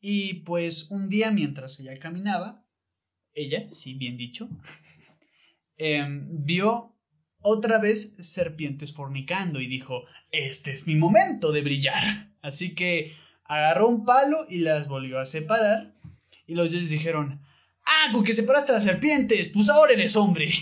y 0.00 0.44
pues 0.44 0.90
un 0.90 1.08
día 1.08 1.32
mientras 1.32 1.80
ella 1.80 1.96
caminaba, 1.96 2.64
ella, 3.34 3.70
sí, 3.70 3.94
bien 3.94 4.16
dicho, 4.16 4.48
em, 5.76 6.44
vio 6.44 6.96
otra 7.40 7.78
vez 7.78 8.14
serpientes 8.20 8.92
fornicando 8.92 9.60
y 9.60 9.66
dijo, 9.66 10.04
este 10.30 10.70
es 10.70 10.86
mi 10.86 10.94
momento 10.94 11.52
de 11.52 11.62
brillar. 11.62 12.32
Así 12.42 12.74
que 12.74 13.12
agarró 13.44 13.88
un 13.88 14.04
palo 14.04 14.46
y 14.48 14.60
las 14.60 14.88
volvió 14.88 15.18
a 15.18 15.26
separar 15.26 15.94
y 16.46 16.54
los 16.54 16.70
dioses 16.70 16.90
dijeron, 16.90 17.42
ah, 17.86 18.10
con 18.12 18.24
que 18.24 18.34
separaste 18.34 18.72
a 18.72 18.76
las 18.76 18.84
serpientes, 18.84 19.48
pues 19.48 19.68
ahora 19.68 19.92
eres 19.92 20.16
hombre. 20.16 20.52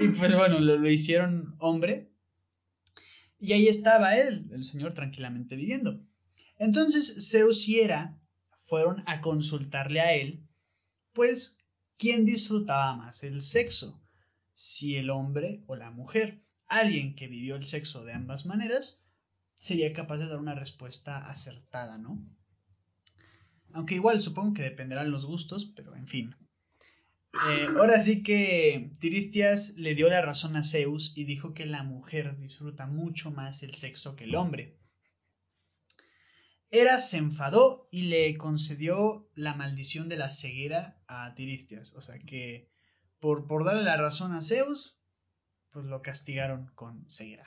y 0.00 0.08
pues 0.08 0.34
bueno, 0.34 0.58
lo, 0.60 0.78
lo 0.78 0.90
hicieron 0.90 1.56
hombre. 1.58 2.10
Y 3.38 3.52
ahí 3.52 3.68
estaba 3.68 4.16
él, 4.16 4.48
el 4.52 4.64
señor, 4.64 4.94
tranquilamente 4.94 5.56
viviendo. 5.56 6.00
Entonces 6.58 7.28
Zeus 7.30 7.68
y 7.68 7.80
Hera 7.80 8.18
fueron 8.56 9.02
a 9.06 9.20
consultarle 9.20 10.00
a 10.00 10.14
él, 10.14 10.48
pues, 11.12 11.58
¿quién 11.98 12.24
disfrutaba 12.24 12.96
más 12.96 13.22
el 13.22 13.40
sexo? 13.40 14.02
Si 14.52 14.96
el 14.96 15.10
hombre 15.10 15.62
o 15.66 15.76
la 15.76 15.90
mujer. 15.90 16.42
Alguien 16.66 17.14
que 17.14 17.28
vivió 17.28 17.56
el 17.56 17.66
sexo 17.66 18.04
de 18.04 18.14
ambas 18.14 18.46
maneras 18.46 19.06
sería 19.54 19.92
capaz 19.92 20.16
de 20.18 20.28
dar 20.28 20.38
una 20.38 20.54
respuesta 20.54 21.18
acertada, 21.18 21.98
¿no? 21.98 22.18
Aunque 23.74 23.96
igual 23.96 24.22
supongo 24.22 24.54
que 24.54 24.62
dependerán 24.62 25.10
los 25.10 25.26
gustos, 25.26 25.72
pero 25.74 25.96
en 25.96 26.06
fin. 26.06 26.34
Eh, 27.50 27.66
ahora 27.76 27.98
sí 27.98 28.22
que 28.22 28.92
Tiristias 29.00 29.76
le 29.78 29.96
dio 29.96 30.08
la 30.08 30.22
razón 30.22 30.54
a 30.54 30.62
Zeus 30.62 31.12
y 31.16 31.24
dijo 31.24 31.54
que 31.54 31.66
la 31.66 31.82
mujer 31.82 32.38
disfruta 32.38 32.86
mucho 32.86 33.32
más 33.32 33.64
el 33.64 33.74
sexo 33.74 34.14
que 34.14 34.24
el 34.24 34.36
hombre. 34.36 34.78
Hera 36.70 37.00
se 37.00 37.18
enfadó 37.18 37.88
y 37.90 38.02
le 38.02 38.36
concedió 38.36 39.28
la 39.34 39.54
maldición 39.54 40.08
de 40.08 40.18
la 40.18 40.30
ceguera 40.30 41.02
a 41.08 41.34
Tiristias. 41.34 41.96
O 41.96 42.02
sea 42.02 42.20
que 42.20 42.70
por, 43.18 43.48
por 43.48 43.64
darle 43.64 43.82
la 43.82 43.96
razón 43.96 44.32
a 44.32 44.42
Zeus, 44.42 45.00
pues 45.70 45.84
lo 45.86 46.00
castigaron 46.00 46.70
con 46.76 47.08
ceguera. 47.10 47.44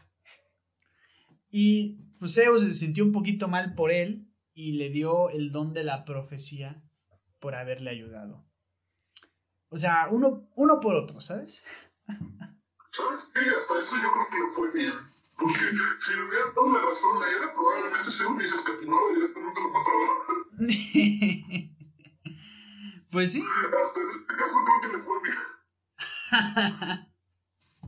Y 1.49 1.99
pues 2.19 2.33
Zeus 2.33 2.63
se 2.63 2.73
sintió 2.73 3.05
un 3.05 3.13
poquito 3.13 3.47
mal 3.47 3.75
por 3.75 3.91
él 3.91 4.26
y 4.57 4.71
le 4.71 4.89
dio 4.89 5.29
el 5.29 5.51
don 5.51 5.75
de 5.75 5.83
la 5.83 6.03
profecía 6.03 6.81
por 7.39 7.53
haberle 7.53 7.91
ayudado. 7.91 8.43
O 9.69 9.77
sea, 9.77 10.07
uno, 10.09 10.49
uno 10.55 10.79
por 10.81 10.95
otro, 10.95 11.21
¿sabes? 11.21 11.63
¿Sabes 12.89 13.29
qué? 13.35 13.41
Hasta 13.41 13.79
eso 13.79 13.97
yo 14.01 14.11
creo 14.11 14.27
que 14.31 14.39
le 14.39 14.47
fue 14.55 14.71
bien. 14.71 14.95
Porque 15.37 15.59
si 15.59 16.15
le 16.15 16.23
hubieran 16.23 16.55
dado 16.55 16.73
la 16.73 16.81
razón 16.81 17.21
a 17.21 17.29
ella, 17.29 17.53
probablemente 17.53 18.09
se 18.09 18.25
hubiese 18.25 18.55
escatimado 18.55 19.11
y 19.11 19.15
directamente 19.15 19.61
lo 19.61 19.69
mataba. 19.69 20.07
pues 23.11 23.33
sí. 23.33 23.43
Hasta 23.43 24.01
en 24.01 24.09
este 24.09 24.35
caso 24.35 24.55
creo 24.65 24.81
que 24.81 24.87
le 24.97 25.03
fue 25.03 25.21
bien. 25.21 25.37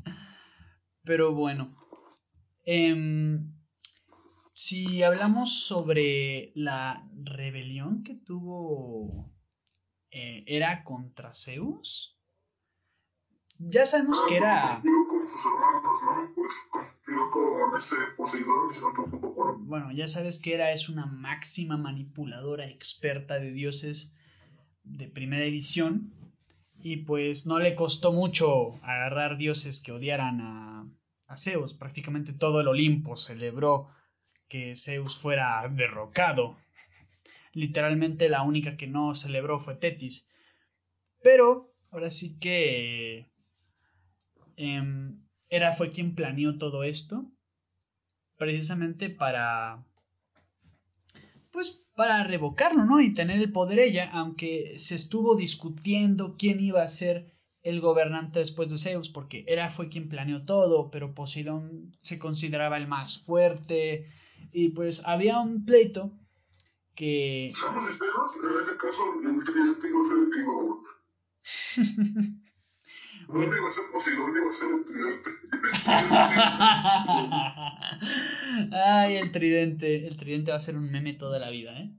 Pero 1.03 1.34
bueno. 1.34 1.75
em, 2.63 3.58
si 4.69 5.01
hablamos 5.01 5.63
sobre 5.65 6.51
la 6.53 7.03
rebelión 7.23 8.03
que 8.03 8.13
tuvo 8.13 9.34
eh, 10.12 10.43
Hera 10.45 10.84
contra 10.84 11.34
Zeus, 11.34 12.19
ya 13.58 13.88
sabemos 13.88 14.19
que 14.27 14.38
era... 14.38 14.62
Pues 14.62 14.84
Bueno, 19.62 19.91
ya 19.91 20.08
sabes 20.08 20.39
que 20.39 20.53
Hera 20.53 20.71
es 20.71 20.88
una 20.88 21.08
máxima 21.08 21.77
manipuladora 21.77 22.65
experta 22.67 23.39
de 23.39 23.51
dioses 23.51 24.15
de 24.84 25.08
primera 25.08 25.45
edición. 25.45 26.13
Y 26.84 26.97
pues 27.05 27.47
no 27.47 27.58
le 27.58 27.75
costó 27.75 28.12
mucho 28.12 28.75
agarrar 28.84 29.38
dioses 29.38 29.82
que 29.82 29.93
odiaran 29.93 30.41
a, 30.41 30.86
a 31.27 31.38
Zeus. 31.38 31.73
Prácticamente 31.73 32.34
todo 32.34 32.62
el 32.62 32.67
Olimpo 32.67 33.17
celebró 33.17 33.89
que 34.49 34.75
Zeus 34.75 35.17
fuera 35.17 35.67
derrocado. 35.69 36.57
Literalmente 37.53 38.27
la 38.29 38.41
única 38.41 38.75
que 38.75 38.88
no 38.88 39.15
celebró 39.15 39.59
fue 39.59 39.75
Tetis. 39.75 40.29
Pero 41.23 41.73
ahora 41.91 42.12
sí 42.12 42.38
que 42.39 43.31
em, 44.57 45.23
Hera 45.49 45.71
fue 45.73 45.91
quien 45.91 46.15
planeó 46.15 46.57
todo 46.57 46.83
esto. 46.83 47.31
Precisamente 48.38 49.09
para. 49.09 49.85
Pues 51.51 51.91
para 51.95 52.23
revocarlo, 52.23 52.85
¿no? 52.85 53.01
Y 53.01 53.13
tener 53.13 53.39
el 53.39 53.51
poder 53.51 53.79
ella, 53.79 54.09
aunque 54.13 54.79
se 54.79 54.95
estuvo 54.95 55.35
discutiendo 55.35 56.38
quién 56.38 56.62
iba 56.62 56.81
a 56.81 56.88
ser 56.88 57.33
el 57.63 57.81
gobernante 57.81 58.39
después 58.39 58.69
de 58.69 58.77
Zeus, 58.77 59.09
porque 59.09 59.43
Hera 59.47 59.69
fue 59.69 59.89
quien 59.89 60.07
planeó 60.07 60.45
todo, 60.45 60.91
pero 60.91 61.13
Poseidón 61.13 61.93
se 62.01 62.17
consideraba 62.17 62.77
el 62.77 62.88
más 62.88 63.19
fuerte, 63.19 64.05
y 64.52 64.69
pues 64.69 65.06
había 65.06 65.39
un 65.39 65.65
pleito 65.65 66.12
que... 66.95 67.52
Seamos 67.54 67.86
sinceros, 67.86 68.38
en 68.43 68.60
ese 68.62 68.78
caso 68.78 69.04
el 69.21 69.43
tridente 69.43 69.88
iba 69.89 70.02
a 70.02 70.06
ser 70.06 70.17
el 70.17 70.32
ser 73.73 73.84
Poseidón, 73.91 74.36
iba 74.36 74.49
a 74.49 74.54
ser 74.54 74.69
el 74.73 74.86
tridente. 74.86 75.30
Ay, 78.75 79.15
el 79.17 79.32
tridente, 79.32 80.08
el 80.08 80.17
tridente 80.17 80.52
va 80.52 80.58
a 80.58 80.62
ser 80.62 80.78
un 80.78 80.91
meme 80.91 81.13
toda 81.13 81.39
la 81.39 81.49
vida, 81.49 81.80
¿eh? 81.80 81.91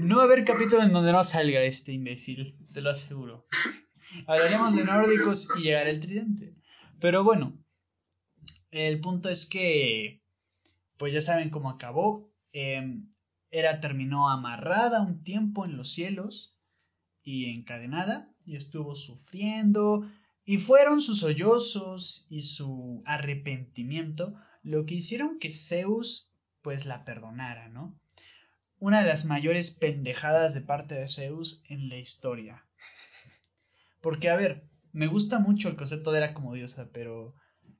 No 0.00 0.16
va 0.16 0.22
a 0.22 0.26
haber 0.26 0.44
capítulo 0.44 0.82
en 0.82 0.92
donde 0.92 1.12
no 1.12 1.24
salga 1.24 1.62
este 1.62 1.92
imbécil, 1.92 2.56
te 2.72 2.80
lo 2.80 2.90
aseguro. 2.90 3.46
Hablaremos 4.26 4.76
de 4.76 4.84
nórdicos 4.84 5.48
y 5.58 5.62
llegará 5.62 5.90
el 5.90 6.00
tridente. 6.00 6.54
Pero 7.00 7.24
bueno, 7.24 7.58
el 8.70 9.00
punto 9.00 9.28
es 9.28 9.48
que, 9.48 10.19
pues 11.00 11.14
ya 11.14 11.22
saben 11.22 11.48
cómo 11.48 11.70
acabó. 11.70 12.30
Eh, 12.52 13.00
Hera 13.50 13.80
terminó 13.80 14.28
amarrada 14.28 15.00
un 15.00 15.24
tiempo 15.24 15.64
en 15.64 15.78
los 15.78 15.92
cielos 15.92 16.58
y 17.22 17.54
encadenada 17.56 18.30
y 18.44 18.56
estuvo 18.56 18.94
sufriendo 18.94 20.06
y 20.44 20.58
fueron 20.58 21.00
sus 21.00 21.20
sollozos 21.20 22.26
y 22.28 22.42
su 22.42 23.02
arrepentimiento 23.06 24.34
lo 24.62 24.84
que 24.84 24.96
hicieron 24.96 25.38
que 25.38 25.50
Zeus 25.50 26.34
pues 26.60 26.84
la 26.84 27.06
perdonara, 27.06 27.70
¿no? 27.70 27.98
Una 28.76 29.00
de 29.00 29.08
las 29.08 29.24
mayores 29.24 29.70
pendejadas 29.70 30.52
de 30.52 30.60
parte 30.60 30.96
de 30.96 31.08
Zeus 31.08 31.64
en 31.70 31.88
la 31.88 31.96
historia. 31.96 32.68
Porque 34.02 34.28
a 34.28 34.36
ver, 34.36 34.68
me 34.92 35.06
gusta 35.06 35.38
mucho 35.38 35.70
el 35.70 35.76
concepto 35.76 36.12
de 36.12 36.18
era 36.18 36.34
como 36.34 36.52
diosa, 36.52 36.90
pero 36.92 37.36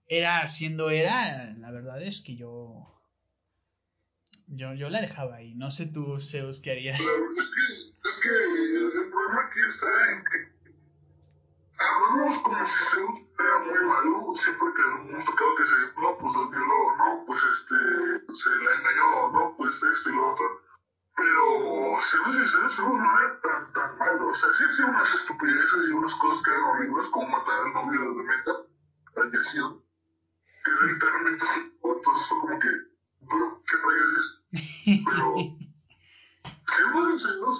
era 0.07 0.49
siendo 0.49 0.89
era, 0.89 1.53
la 1.59 1.71
verdad 1.71 2.03
es 2.03 2.23
que 2.23 2.37
yo 2.37 2.97
yo, 4.51 4.75
yo 4.75 4.91
la 4.91 5.01
dejaba 5.01 5.37
ahí. 5.37 5.55
No 5.55 5.71
sé 5.71 5.87
tú, 5.87 6.19
Zeus, 6.19 6.61
qué 6.61 6.73
harías. 6.73 6.99
Pero 6.99 7.31
es 7.31 7.55
que, 7.55 8.09
es 8.09 8.21
que 8.21 8.99
el 8.99 9.11
problema 9.11 9.43
aquí 9.47 9.61
está 9.69 10.13
en 10.13 10.25
que 10.25 10.61
hablamos 11.81 12.39
como 12.41 12.67
si 12.67 12.85
Zeus 12.91 13.21
era 13.39 13.59
muy 13.61 13.87
malo, 13.87 14.35
siempre 14.35 14.69
que 14.75 14.83
hemos 14.83 15.25
tocado 15.25 15.57
que 15.57 15.67
se, 15.67 15.77
no, 16.01 16.19
pues 16.19 16.35
lo 16.35 16.51
violó, 16.51 16.97
no, 16.99 17.25
pues 17.27 17.41
este, 17.43 18.35
se 18.35 18.51
la 18.51 18.75
engañó, 18.75 19.33
no, 19.33 19.55
pues 19.57 19.83
esto 19.83 20.11
y 20.11 20.15
lo 20.15 20.33
otro. 20.33 20.61
Pero, 21.17 22.01
Zeus 22.03 22.37
y 22.37 22.49
Zeus, 22.49 22.79
no 22.79 23.21
era 23.21 23.41
tan, 23.41 23.73
tan 23.73 23.99
malo, 23.99 24.29
o 24.29 24.35
sea, 24.35 24.53
sí 24.53 24.65
hacía 24.65 24.87
unas 24.87 25.15
estupideces 25.15 25.89
y 25.89 25.93
unas 25.93 26.15
cosas 26.17 26.43
que 26.43 26.51
eran 26.51 26.65
horribles, 26.65 27.09
como 27.09 27.29
matar 27.29 27.61
al 27.67 27.73
novio 27.73 28.01
de 28.01 28.17
Demeter, 28.19 28.55
a 29.17 29.39
Yesión, 29.39 29.83
que 30.65 30.71
literalmente, 30.93 31.45
entonces 31.85 32.29
fue 32.29 32.39
como 32.41 32.59
que, 32.59 32.89
pero, 33.31 33.62
¿qué 33.66 33.77
rayos 33.77 34.12
es? 34.21 34.29
Pero, 35.07 35.27
Zeus 36.66 37.14
y 37.14 37.19
Zeus, 37.25 37.59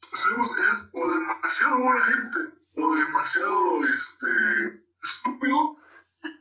Zeus 0.00 0.48
es 0.58 0.78
o 0.92 1.00
demasiado 1.10 1.78
buena 1.78 2.04
gente, 2.06 2.38
o 2.76 2.94
demasiado 2.94 3.84
este 3.84 4.30
estúpido 5.02 5.76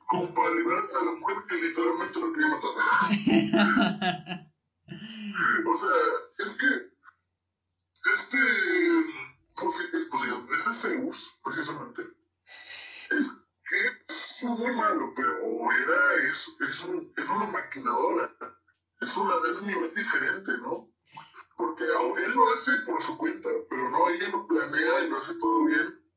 como 0.07 0.33
para 0.33 0.55
liberar 0.55 0.83
a 0.83 1.05
la 1.05 1.11
mujer 1.19 1.37
que 1.47 1.55
literalmente 1.55 2.19
lo 2.19 2.33
quería 2.33 2.49
matar. 2.49 2.69
o 5.67 5.77
sea, 5.77 5.97
es 6.39 6.57
que 6.57 6.69
este 8.13 8.37
es 9.97 10.05
posible, 10.05 10.57
ese 10.57 10.73
Zeus, 10.73 11.39
precisamente, 11.43 12.01
es 13.11 13.27
que 13.27 13.46
es 14.07 14.43
muy 14.43 14.75
malo, 14.75 15.13
pero 15.15 15.31
era 15.71 16.29
es, 16.29 16.55
es, 16.59 16.85
un, 16.85 17.13
es 17.15 17.29
una 17.29 17.47
maquinadora, 17.47 18.31
es, 19.01 19.17
una, 19.17 19.33
es 19.51 19.61
un 19.61 19.67
nivel 19.67 19.93
diferente, 19.93 20.51
¿no? 20.61 20.89
Porque 21.57 21.83
él 21.83 22.31
lo 22.31 22.53
hace 22.53 22.71
por 22.85 23.01
su 23.01 23.17
cuenta, 23.17 23.49
pero 23.69 23.89
no, 23.89 24.09
ella 24.09 24.29
lo 24.29 24.47
planea 24.47 25.03
y 25.03 25.09
lo 25.09 25.17
hace 25.17 25.33
todo 25.39 25.65
bien 25.65 26.07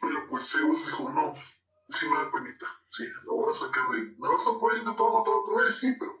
pero 0.00 0.26
pues 0.28 0.50
Zeus 0.50 0.86
dijo, 0.86 1.10
no, 1.10 1.34
sí 1.88 2.06
me 2.08 2.16
da 2.16 2.30
penita, 2.30 2.66
sí, 2.88 3.04
lo 3.24 3.36
voy 3.36 3.52
a 3.52 3.58
sacar 3.58 3.90
de 3.90 3.98
ahí. 3.98 4.04
Me 4.18 4.28
vas 4.28 4.46
a 4.46 4.58
poder 4.58 4.78
intentar 4.78 5.06
matar 5.12 5.34
otra 5.34 5.64
vez, 5.64 5.74
sí, 5.76 5.94
pero... 5.98 6.12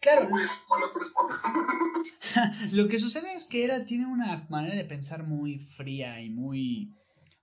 Claro. 0.00 0.28
Uy, 0.30 0.42
es 0.42 0.64
mala 0.70 0.92
persona. 0.94 2.70
Lo 2.72 2.88
que 2.88 2.98
sucede 2.98 3.34
es 3.34 3.46
que 3.46 3.64
Hera 3.64 3.84
tiene 3.84 4.06
una 4.06 4.46
manera 4.48 4.74
de 4.74 4.84
pensar 4.84 5.24
muy 5.24 5.58
fría 5.58 6.22
y 6.22 6.30
muy, 6.30 6.96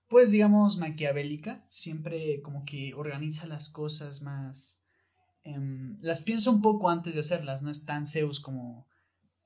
pues 0.08 0.30
digamos, 0.30 0.78
maquiavélica. 0.78 1.64
Siempre 1.68 2.40
como 2.42 2.64
que 2.64 2.94
organiza 2.94 3.46
las 3.46 3.68
cosas 3.68 4.22
más... 4.22 4.86
Eh, 5.44 5.56
las 6.00 6.22
piensa 6.22 6.50
un 6.50 6.62
poco 6.62 6.90
antes 6.90 7.14
de 7.14 7.20
hacerlas, 7.20 7.62
no 7.62 7.70
es 7.70 7.84
tan 7.86 8.06
Zeus 8.06 8.40
como 8.40 8.88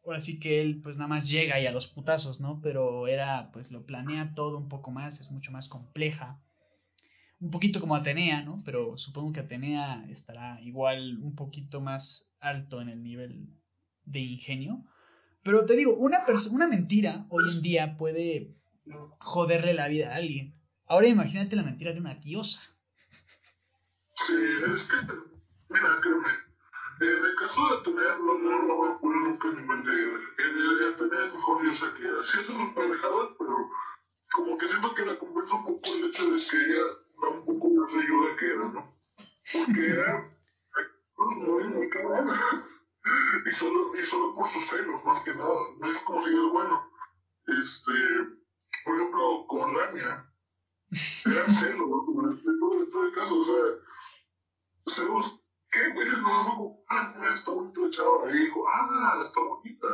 ahora 0.04 0.20
sí 0.20 0.40
que 0.40 0.60
él 0.60 0.80
pues 0.80 0.96
nada 0.96 1.08
más 1.08 1.30
llega 1.30 1.60
y 1.60 1.66
a 1.66 1.72
los 1.72 1.86
putazos, 1.86 2.40
¿no? 2.40 2.60
Pero 2.60 3.06
era 3.06 3.50
pues 3.52 3.70
lo 3.70 3.84
planea 3.84 4.34
todo 4.34 4.58
un 4.58 4.68
poco 4.68 4.90
más, 4.90 5.20
es 5.20 5.30
mucho 5.30 5.52
más 5.52 5.68
compleja. 5.68 6.42
Un 7.40 7.50
poquito 7.50 7.80
como 7.80 7.96
Atenea, 7.96 8.42
¿no? 8.42 8.62
Pero 8.64 8.96
supongo 8.96 9.32
que 9.32 9.40
Atenea 9.40 10.06
estará 10.08 10.60
igual 10.62 11.18
un 11.22 11.34
poquito 11.34 11.80
más 11.80 12.36
alto 12.40 12.80
en 12.80 12.88
el 12.88 13.02
nivel 13.02 13.48
de 14.04 14.20
ingenio. 14.20 14.84
Pero 15.42 15.66
te 15.66 15.74
digo, 15.74 15.96
una, 15.96 16.20
una 16.50 16.68
mentira 16.68 17.26
hoy 17.30 17.42
en 17.56 17.62
día 17.62 17.96
puede 17.96 18.56
joderle 19.18 19.74
la 19.74 19.88
vida 19.88 20.12
a 20.12 20.16
alguien. 20.16 20.54
Ahora 20.86 21.06
imagínate 21.06 21.56
la 21.56 21.62
mentira 21.62 21.92
de 21.92 22.00
una 22.00 22.14
diosa. 22.14 22.62
Sí, 24.14 24.34
es 24.34 24.88
que, 24.88 24.96
mira, 25.70 26.00
créeme, 26.02 26.28
en 27.00 27.24
el 27.24 27.34
caso 27.36 27.66
de 27.68 27.78
Atenea 27.78 28.16
no, 28.18 28.38
no 28.38 28.66
lo 28.66 28.76
voy 28.76 28.90
a 28.90 28.98
poner 28.98 29.18
nunca 29.18 29.48
en 29.48 29.56
de... 29.56 29.66
En 29.66 30.94
Atenea 30.94 31.26
es 31.26 31.32
mejor 31.32 31.62
diosa 31.62 31.94
que 31.96 32.06
era. 32.06 32.24
Sí 32.24 32.38
hace 32.38 32.52
sus 32.52 32.74
pendejadas, 32.74 33.28
pero 33.38 33.56
como 34.32 34.58
que 34.58 34.68
siento 34.68 34.94
que 34.94 35.06
la 35.06 35.18
convence 35.18 35.54
un 35.54 35.64
poco 35.64 35.94
el 35.94 36.04
hecho 36.10 36.24
de 36.30 36.38
que 36.38 36.56
ella 36.56 36.84
da 37.22 37.28
un 37.28 37.44
poco 37.44 37.74
más 37.74 37.92
de 37.92 38.00
ayuda 38.00 38.36
que 38.36 38.46
era, 38.46 38.68
¿no? 38.68 38.96
Porque 39.52 39.86
era 39.92 40.30
muy, 41.16 41.64
muy 41.64 41.90
cabrona. 41.90 42.40
y, 43.46 43.52
solo, 43.52 43.96
y 43.96 44.04
solo 44.04 44.34
por 44.34 44.48
sus 44.48 44.68
celos, 44.68 45.04
más 45.04 45.22
que 45.24 45.34
nada. 45.34 45.54
No 45.80 45.86
es 45.86 45.98
como 46.00 46.20
si 46.22 46.30
es 46.30 46.52
bueno. 46.52 46.90
Este, 47.46 48.41
por 48.84 48.96
ejemplo, 48.96 49.46
con 49.48 49.74
Lamia. 49.76 50.28
Era 51.24 51.46
celo, 51.46 51.86
¿no? 51.86 52.30
En 52.30 52.42
todo 52.90 53.06
el 53.06 53.14
caso, 53.14 53.40
o 53.40 53.44
sea, 53.44 54.94
Zeus 54.94 55.42
¿Qué? 55.72 55.80
No, 55.88 56.84
ah, 56.90 57.14
mira, 57.16 57.34
está 57.34 57.50
bonito 57.50 57.86
el 57.86 57.92
chavo. 57.92 58.26
Ahí 58.26 58.38
dijo, 58.40 58.62
ah, 58.68 59.22
está 59.24 59.40
bonita. 59.40 59.88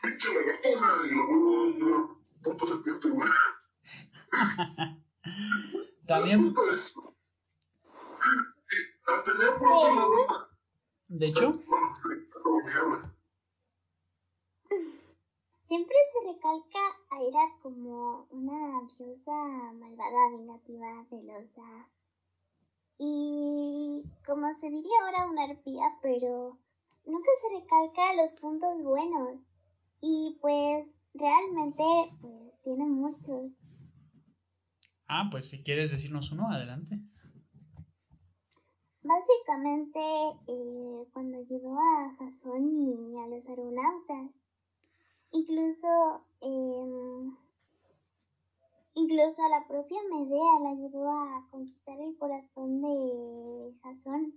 Pinche 0.00 0.28
lagartona. 0.34 1.04
Y 1.04 1.14
luego 1.14 2.16
puta 2.44 2.66
serpiente, 2.66 3.08
güey. 3.10 3.28
También. 6.06 6.54
Lado. 9.96 10.48
De 11.08 11.26
hecho. 11.26 11.60
Siempre 15.68 15.96
se 16.12 16.32
recalca 16.32 16.78
a 17.10 17.22
Era 17.28 17.44
como 17.60 18.26
una 18.30 18.80
diosa 18.88 19.34
malvada, 19.74 20.30
vengativa, 20.30 21.04
celosa 21.10 21.90
y 22.96 24.02
como 24.24 24.46
se 24.54 24.70
diría 24.70 24.98
ahora 25.04 25.30
una 25.30 25.44
arpía, 25.44 25.84
pero 26.00 26.58
nunca 27.04 27.30
se 27.42 27.60
recalca 27.60 28.22
los 28.22 28.40
puntos 28.40 28.82
buenos 28.82 29.50
y 30.00 30.38
pues 30.40 31.02
realmente 31.12 31.84
pues 32.22 32.62
tiene 32.62 32.86
muchos. 32.86 33.60
Ah, 35.06 35.28
pues 35.30 35.50
si 35.50 35.62
quieres 35.62 35.90
decirnos 35.90 36.32
uno, 36.32 36.48
adelante. 36.50 36.98
Básicamente, 39.02 40.00
eh, 40.46 41.06
cuando 41.12 41.36
ayudó 41.36 41.78
a 41.78 42.16
Jason 42.18 42.72
y 42.72 43.18
a 43.18 43.26
los 43.26 43.46
aeronautas, 43.50 44.47
incluso 45.32 46.24
eh, 46.40 47.38
Incluso 48.98 49.42
a 49.44 49.60
la 49.60 49.68
propia 49.68 50.00
Medea 50.10 50.58
la 50.60 50.70
ayudó 50.70 51.08
a 51.08 51.46
conquistar 51.52 52.00
el 52.00 52.16
corazón 52.18 52.82
de 52.82 53.72
Jasón. 53.80 54.34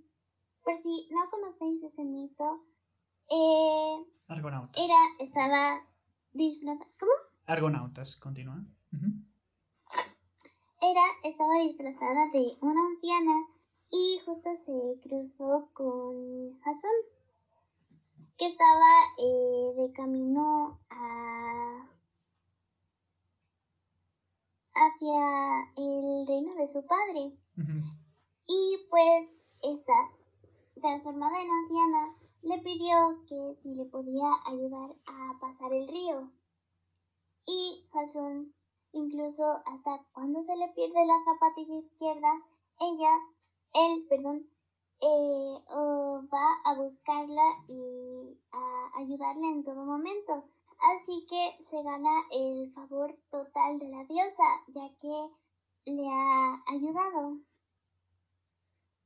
Por 0.64 0.76
si 0.76 1.10
no 1.10 1.32
conocéis 1.32 1.84
ese 1.84 2.04
mito, 2.04 2.62
eh, 3.32 4.06
Argonautas. 4.28 4.78
Era, 4.78 5.00
estaba 5.18 5.84
disfrazada. 6.34 6.86
¿Cómo? 7.00 7.12
Argonautas, 7.48 8.18
continúa. 8.18 8.64
Era, 10.80 11.06
estaba 11.24 11.58
disfrazada 11.64 12.30
de 12.32 12.56
una 12.62 12.86
anciana 12.86 13.48
y 13.92 14.20
justo 14.24 14.50
se 14.56 15.00
cruzó 15.02 15.72
con 15.74 16.60
Jasón, 16.60 16.92
que 18.42 18.48
estaba 18.48 18.92
eh, 19.20 19.74
de 19.78 19.94
camino 19.94 20.80
a 20.90 21.88
hacia 24.74 25.72
el 25.78 26.26
reino 26.26 26.56
de 26.56 26.68
su 26.68 26.84
padre. 26.88 27.38
Y 28.48 28.78
pues 28.90 29.38
esta, 29.62 29.94
transformada 30.82 31.40
en 31.40 31.52
anciana, 31.52 32.18
le 32.42 32.58
pidió 32.64 33.24
que 33.28 33.54
si 33.54 33.76
le 33.76 33.86
podía 33.86 34.34
ayudar 34.48 34.90
a 35.06 35.38
pasar 35.40 35.72
el 35.74 35.88
río. 35.88 36.32
Y 37.46 37.88
Jason, 37.92 38.56
incluso 38.94 39.44
hasta 39.68 40.04
cuando 40.14 40.42
se 40.42 40.58
le 40.58 40.68
pierde 40.70 41.06
la 41.06 41.24
zapatilla 41.26 41.76
izquierda, 41.76 42.34
ella, 42.80 43.12
él, 43.76 44.08
perdón, 44.10 44.50
eh, 45.02 45.64
oh, 45.70 46.22
va 46.32 46.72
a 46.72 46.76
buscarla 46.76 47.66
y 47.68 48.38
a 48.52 49.00
ayudarle 49.00 49.48
en 49.52 49.64
todo 49.64 49.84
momento. 49.84 50.44
Así 50.80 51.26
que 51.30 51.64
se 51.64 51.82
gana 51.84 52.10
el 52.32 52.72
favor 52.72 53.16
total 53.30 53.80
de 53.80 53.90
la 53.90 54.04
diosa, 54.06 54.44
ya 54.68 54.90
que 54.98 55.92
le 55.92 56.08
ha 56.08 56.64
ayudado. 56.68 57.40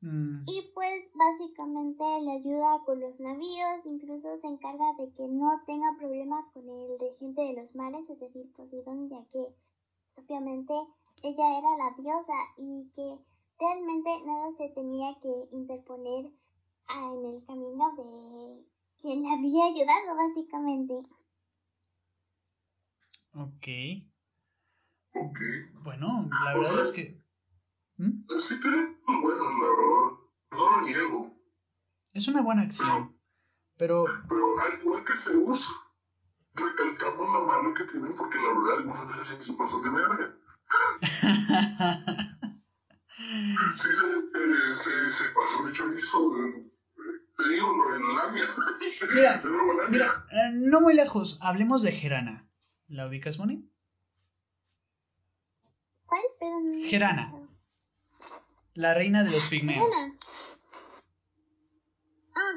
Mm, 0.01 0.43
Y 0.47 0.61
pues 0.73 1.11
básicamente 1.15 2.03
le 2.21 2.31
ayuda 2.33 2.83
con 2.85 2.99
los 2.99 3.19
navíos, 3.19 3.85
incluso 3.85 4.37
se 4.37 4.47
encarga 4.47 4.93
de 4.99 5.13
que 5.13 5.27
no 5.27 5.49
tenga 5.65 5.95
problema 5.97 6.49
con 6.53 6.69
el 6.69 6.99
regente 6.99 7.41
de 7.41 7.53
los 7.55 7.75
mares, 7.75 8.09
es 8.09 8.19
decir, 8.19 8.51
Poseidón, 8.53 9.09
ya 9.09 9.25
que 9.29 9.39
obviamente 10.23 10.73
ella 11.23 11.57
era 11.57 11.77
la 11.77 11.95
diosa 11.97 12.33
y 12.57 12.91
que 12.91 13.17
realmente 13.59 14.09
nada 14.25 14.51
se 14.51 14.69
tenía 14.69 15.17
que 15.21 15.47
interponer 15.51 16.31
ah, 16.87 17.11
en 17.13 17.25
el 17.25 17.45
camino 17.45 17.85
de 17.95 18.65
quien 19.01 19.23
la 19.23 19.33
había 19.33 19.65
ayudado, 19.65 20.15
básicamente. 20.15 20.93
ok. 23.33 23.67
Ok. 25.17 25.39
Bueno, 25.83 26.29
la 26.43 26.57
verdad 26.57 26.81
es 26.81 26.91
que. 26.91 27.23
¿Mm? 27.97 28.25
Sí 28.27 28.59
cosas 28.61 29.21
buenas, 29.21 29.53
la 29.61 29.69
verdad. 29.69 30.11
No 30.51 30.69
lo 30.71 30.81
niego. 30.81 31.37
Es 32.13 32.27
una 32.27 32.41
buena 32.41 32.63
acción. 32.63 33.17
Pero. 33.77 34.05
Pero 34.27 34.59
al 34.59 34.81
igual 34.81 35.05
que 35.05 35.13
Zeus, 35.17 35.69
recalcamos 36.53 37.33
lo 37.33 37.45
malo 37.45 37.73
que 37.73 37.85
tienen 37.85 38.13
porque 38.15 38.37
la 38.37 38.59
verdad 38.59 38.77
algunas 38.79 39.17
veces 39.17 39.45
se 39.47 39.53
pasó 39.53 39.81
de 39.81 39.89
verga. 39.89 40.37
Sí 43.75 43.87
se, 43.87 44.77
se, 44.77 45.11
se 45.11 45.23
pasó 45.33 45.65
de 45.67 45.73
chorizo. 45.73 46.35
eh, 46.37 46.71
Te 47.37 47.49
digo 47.49 47.67
lo 47.75 47.91
de 47.93 47.99
la 47.99 48.25
lamia. 48.25 48.43
Mira, 49.13 49.41
lamia. 49.43 49.89
Mira, 49.89 50.05
eh, 50.31 50.51
no 50.53 50.81
muy 50.81 50.93
lejos, 50.93 51.39
hablemos 51.41 51.81
de 51.81 51.91
Gerana. 51.91 52.49
¿La 52.87 53.07
ubicas, 53.07 53.37
Moni? 53.39 53.69
¿Cuál? 56.05 56.21
Gerana. 56.87 57.31
La 58.73 58.93
reina 58.93 59.23
de 59.23 59.31
los 59.31 59.45
pigmeos. 59.49 59.89
Ah, 62.35 62.51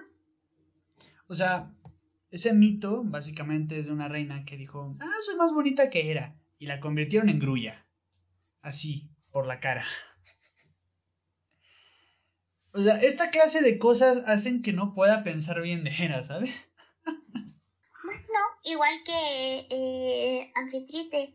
O 1.28 1.34
sea, 1.34 1.72
ese 2.30 2.52
mito 2.52 3.02
básicamente 3.04 3.78
es 3.78 3.86
de 3.86 3.92
una 3.92 4.08
reina 4.08 4.44
que 4.44 4.56
dijo, 4.56 4.96
ah, 5.00 5.06
soy 5.22 5.36
más 5.36 5.52
bonita 5.52 5.90
que 5.90 6.10
era. 6.10 6.36
Y 6.58 6.66
la 6.66 6.80
convirtieron 6.80 7.28
en 7.28 7.38
grulla. 7.38 7.86
Así, 8.62 9.08
por 9.30 9.46
la 9.46 9.60
cara. 9.60 9.86
O 12.72 12.82
sea, 12.82 13.00
esta 13.00 13.30
clase 13.30 13.62
de 13.62 13.78
cosas 13.78 14.24
hacen 14.26 14.62
que 14.62 14.72
no 14.72 14.94
pueda 14.94 15.24
pensar 15.24 15.60
bien 15.62 15.84
de 15.84 15.90
Hera, 15.90 16.22
¿sabes? 16.22 16.70
No, 17.04 18.70
igual 18.70 18.92
que 19.04 19.66
eh, 19.70 20.52
Anfitrite. 20.54 21.34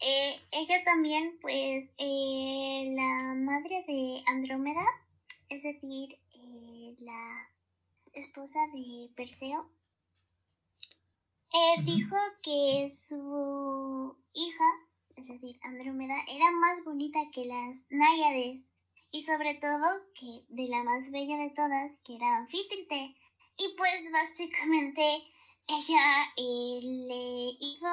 Eh, 0.00 0.40
ella 0.52 0.84
también, 0.84 1.38
pues, 1.40 1.94
eh, 1.98 2.92
la 2.96 3.34
madre 3.36 3.84
de 3.86 4.22
Andrómeda, 4.26 4.84
es 5.48 5.62
decir, 5.62 6.18
eh, 6.32 6.96
la 7.00 7.48
esposa 8.12 8.58
de 8.72 9.10
Perseo, 9.14 9.70
eh, 11.52 11.82
dijo 11.84 12.16
que 12.42 12.90
su 12.90 14.16
hija, 14.34 14.64
es 15.16 15.28
decir, 15.28 15.58
Andrómeda, 15.62 16.16
era 16.28 16.50
más 16.50 16.84
bonita 16.84 17.20
que 17.32 17.44
las 17.46 17.84
náyades 17.90 18.71
y 19.12 19.20
sobre 19.20 19.54
todo 19.54 19.86
que 20.18 20.46
de 20.48 20.68
la 20.68 20.82
más 20.82 21.12
bella 21.12 21.36
de 21.36 21.50
todas, 21.50 22.00
que 22.04 22.16
era 22.16 22.38
Anfítrite. 22.38 23.14
Y 23.58 23.76
pues 23.76 24.10
básicamente 24.10 25.02
ella 25.68 26.24
eh, 26.38 26.80
le 26.82 27.56
hizo 27.60 27.86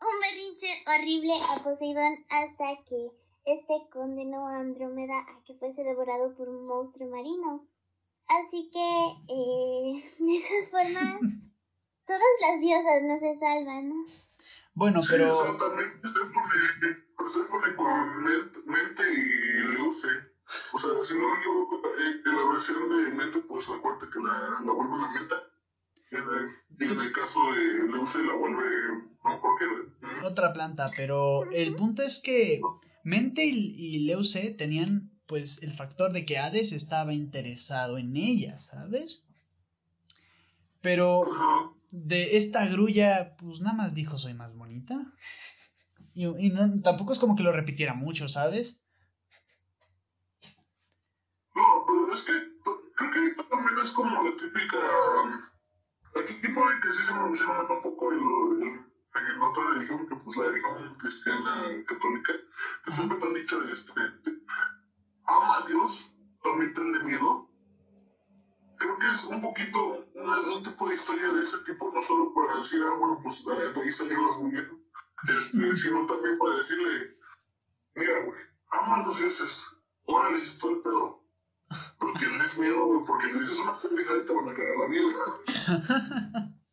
un 0.00 0.20
berrinche 0.20 0.68
horrible 0.86 1.32
a 1.50 1.62
Poseidón 1.62 2.24
hasta 2.28 2.76
que 2.84 3.10
este 3.46 3.74
condenó 3.90 4.46
a 4.46 4.60
Andrómeda 4.60 5.18
a 5.18 5.42
que 5.44 5.54
fuese 5.54 5.82
devorado 5.82 6.36
por 6.36 6.48
un 6.48 6.66
monstruo 6.66 7.08
marino. 7.08 7.66
Así 8.26 8.70
que, 8.70 9.34
eh, 9.34 10.02
de 10.18 10.36
esas 10.36 10.70
formas, 10.70 11.20
todas 12.06 12.34
las 12.42 12.60
diosas 12.60 13.02
no 13.02 13.18
se 13.18 13.34
salvan, 13.38 13.88
¿no? 13.88 14.04
Bueno, 14.74 15.00
Sí, 15.02 15.08
pero... 15.12 15.32
o 15.32 15.36
sea, 15.36 15.56
también 15.56 16.00
Perséfone, 16.00 16.96
Perséfone 17.16 17.76
con 17.76 18.24
Mente, 18.66 19.02
y 19.08 19.76
Leuce. 19.76 20.33
O 20.74 20.78
sea, 20.78 20.90
si 21.04 21.14
no 21.14 21.28
me 21.28 21.38
equivoco, 21.38 21.76
eh, 21.86 22.22
en 22.26 22.36
la 22.36 22.52
versión 22.52 22.88
de 22.90 23.12
Mente, 23.14 23.38
pues 23.46 23.70
acuérdate 23.70 24.06
que 24.12 24.18
la, 24.18 24.60
la 24.64 24.72
vuelve 24.72 24.92
una 24.94 25.12
menta. 25.12 25.36
Y 26.10 26.16
en 26.16 26.90
el, 26.90 27.00
en 27.06 27.12
caso 27.12 27.38
de 27.52 27.92
Leuce 27.92 28.18
la 28.24 28.34
vuelve, 28.34 28.64
no 29.24 29.40
creo 29.40 29.56
que... 30.20 30.26
otra 30.26 30.52
planta, 30.52 30.90
pero 30.96 31.44
el 31.52 31.76
punto 31.76 32.02
es 32.02 32.20
que 32.20 32.60
Mente 33.04 33.44
y, 33.46 34.00
Leuce 34.00 34.50
tenían 34.50 35.12
pues 35.26 35.62
el 35.62 35.72
factor 35.72 36.12
de 36.12 36.26
que 36.26 36.38
Hades 36.38 36.72
estaba 36.72 37.12
interesado 37.14 37.96
en 37.96 38.16
ella, 38.16 38.58
¿sabes? 38.58 39.26
Pero 40.82 41.22
de 41.90 42.36
esta 42.36 42.66
grulla 42.66 43.36
pues 43.36 43.60
nada 43.60 43.76
más 43.76 43.94
dijo 43.94 44.18
soy 44.18 44.34
más 44.34 44.54
bonita. 44.56 44.96
Y, 46.14 46.26
y 46.26 46.50
no, 46.50 46.80
tampoco 46.82 47.12
es 47.12 47.18
como 47.20 47.36
que 47.36 47.42
lo 47.44 47.52
repitiera 47.52 47.94
mucho, 47.94 48.28
¿sabes? 48.28 48.80
No, 51.54 51.84
pero 51.86 52.12
es 52.12 52.22
que 52.24 52.32
t- 52.32 52.92
creo 52.96 53.10
que 53.36 53.42
también 53.44 53.73
es 53.84 53.92
como 53.92 54.22
la 54.22 54.36
típica. 54.36 54.78
Aquí 56.16 56.48
puede 56.48 56.80
que 56.80 56.90
sí 56.92 57.02
se 57.02 57.14
menciona 57.14 57.60
un 57.68 57.82
poco 57.82 58.12
en, 58.12 58.20
lo, 58.20 58.52
en, 58.62 58.86
en 59.34 59.42
otra 59.42 59.64
religión, 59.74 60.06
que 60.06 60.16
pues 60.16 60.36
la 60.36 60.46
religión 60.46 60.94
cristiana 60.98 61.52
católica, 61.86 62.32
que 62.84 62.90
siempre 62.92 63.18
te 63.18 63.26
han 63.26 63.34
dicho, 63.34 63.62
este, 63.62 63.92
te- 64.22 64.42
ama 65.26 65.56
a 65.58 65.66
Dios, 65.66 66.12
también 66.42 66.72
tenle 66.72 67.00
miedo. 67.04 67.48
Creo 68.78 68.98
que 68.98 69.06
es 69.06 69.24
un 69.24 69.40
poquito 69.40 70.06
una- 70.14 70.40
un 70.56 70.62
tipo 70.62 70.88
de 70.88 70.94
historia 70.94 71.32
de 71.32 71.42
ese 71.42 71.58
tipo, 71.64 71.90
no 71.92 72.00
solo 72.02 72.32
para 72.34 72.58
decir, 72.58 72.80
ah, 72.84 72.96
bueno, 72.98 73.18
pues 73.22 73.44
de 73.44 73.72
de 73.72 73.80
ahí 73.82 73.92
salieron 73.92 74.24
los 74.26 74.38
muy 74.38 74.54
este, 74.56 75.76
sino 75.76 76.06
también 76.06 76.38
para 76.38 76.56
decirle, 76.58 77.16
mira, 77.94 78.20
güey, 78.24 78.40
ama 78.70 78.96
a 78.96 79.06
los 79.06 79.18
dioses, 79.18 79.64
órale, 80.04 80.38
todo 80.60 80.70
el 80.72 80.82
pedo. 80.82 81.23
Pero 81.98 82.12
tienes 82.18 82.58
miedo, 82.58 82.84
güey, 82.86 83.00
porque 83.06 83.26
si 83.28 83.38
dices 83.38 83.58
una 83.60 83.78
pendejada 83.80 84.18
y 84.18 84.24
te 84.24 84.32
van 84.32 84.48
a 84.48 84.54
cagar 84.54 84.76
la 84.76 84.86
vida. 84.88 85.08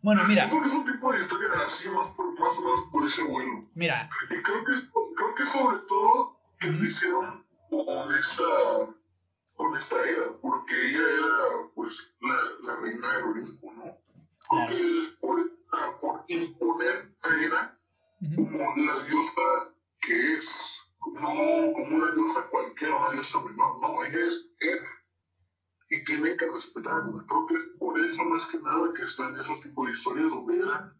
Bueno, 0.00 0.22
Yo 0.22 0.28
mira, 0.28 0.48
creo 0.48 0.60
que 0.62 0.68
es 0.68 0.72
un 0.74 0.84
tipo 0.84 1.12
de 1.12 1.18
historia 1.20 1.48
así, 1.66 1.88
más, 1.88 2.08
por, 2.12 2.32
más 2.38 2.56
o 2.58 2.62
menos 2.62 2.80
por 2.92 3.04
ese 3.06 3.22
vuelo. 3.24 3.60
mira, 3.74 4.08
Y 4.30 4.42
creo 4.42 4.64
que, 4.64 4.72
creo 5.16 5.34
que 5.34 5.44
sobre 5.46 5.78
todo 5.88 6.36
que 6.60 6.68
lo 6.68 6.84
hicieron 6.84 7.44
con 7.68 8.14
esta, 8.14 8.44
con 9.54 9.76
esta 9.76 9.96
era, 10.08 10.22
porque 10.40 10.74
ella 10.88 11.00
era, 11.02 11.68
pues, 11.74 12.14
la, 12.20 12.34
la 12.72 12.80
reina 12.80 13.12
del 13.12 13.24
Olimpo, 13.24 13.72
¿no? 13.74 13.82
Creo 13.82 13.96
Claro. 14.48 14.66
que 14.68 14.80
es 14.80 15.16
por, 15.20 15.36
por 16.00 16.24
imponer 16.28 17.10
a 17.22 17.28
Hera 17.28 17.76
ujú, 18.20 18.36
como 18.36 18.58
la 18.76 19.02
diosa 19.04 19.72
que 20.00 20.34
es, 20.34 20.77
no 21.14 21.72
como 21.72 21.96
una 21.96 22.12
diosa 22.12 22.48
cualquiera, 22.50 22.96
una 22.96 23.10
diosa 23.10 23.42
menor, 23.42 23.80
no, 23.80 24.04
ella 24.04 24.26
es 24.26 24.52
Hera. 24.60 24.88
Y 25.90 26.04
tiene 26.04 26.36
que 26.36 26.50
respetarla. 26.50 27.24
Creo 27.26 27.46
que 27.46 27.54
es 27.54 27.64
por 27.78 27.98
eso 27.98 28.24
más 28.24 28.46
que 28.46 28.60
nada 28.60 28.92
que 28.94 29.02
están 29.02 29.34
esos 29.40 29.62
tipos 29.62 29.86
de 29.86 29.92
historias 29.92 30.30
donde 30.30 30.56
Hera, 30.58 30.94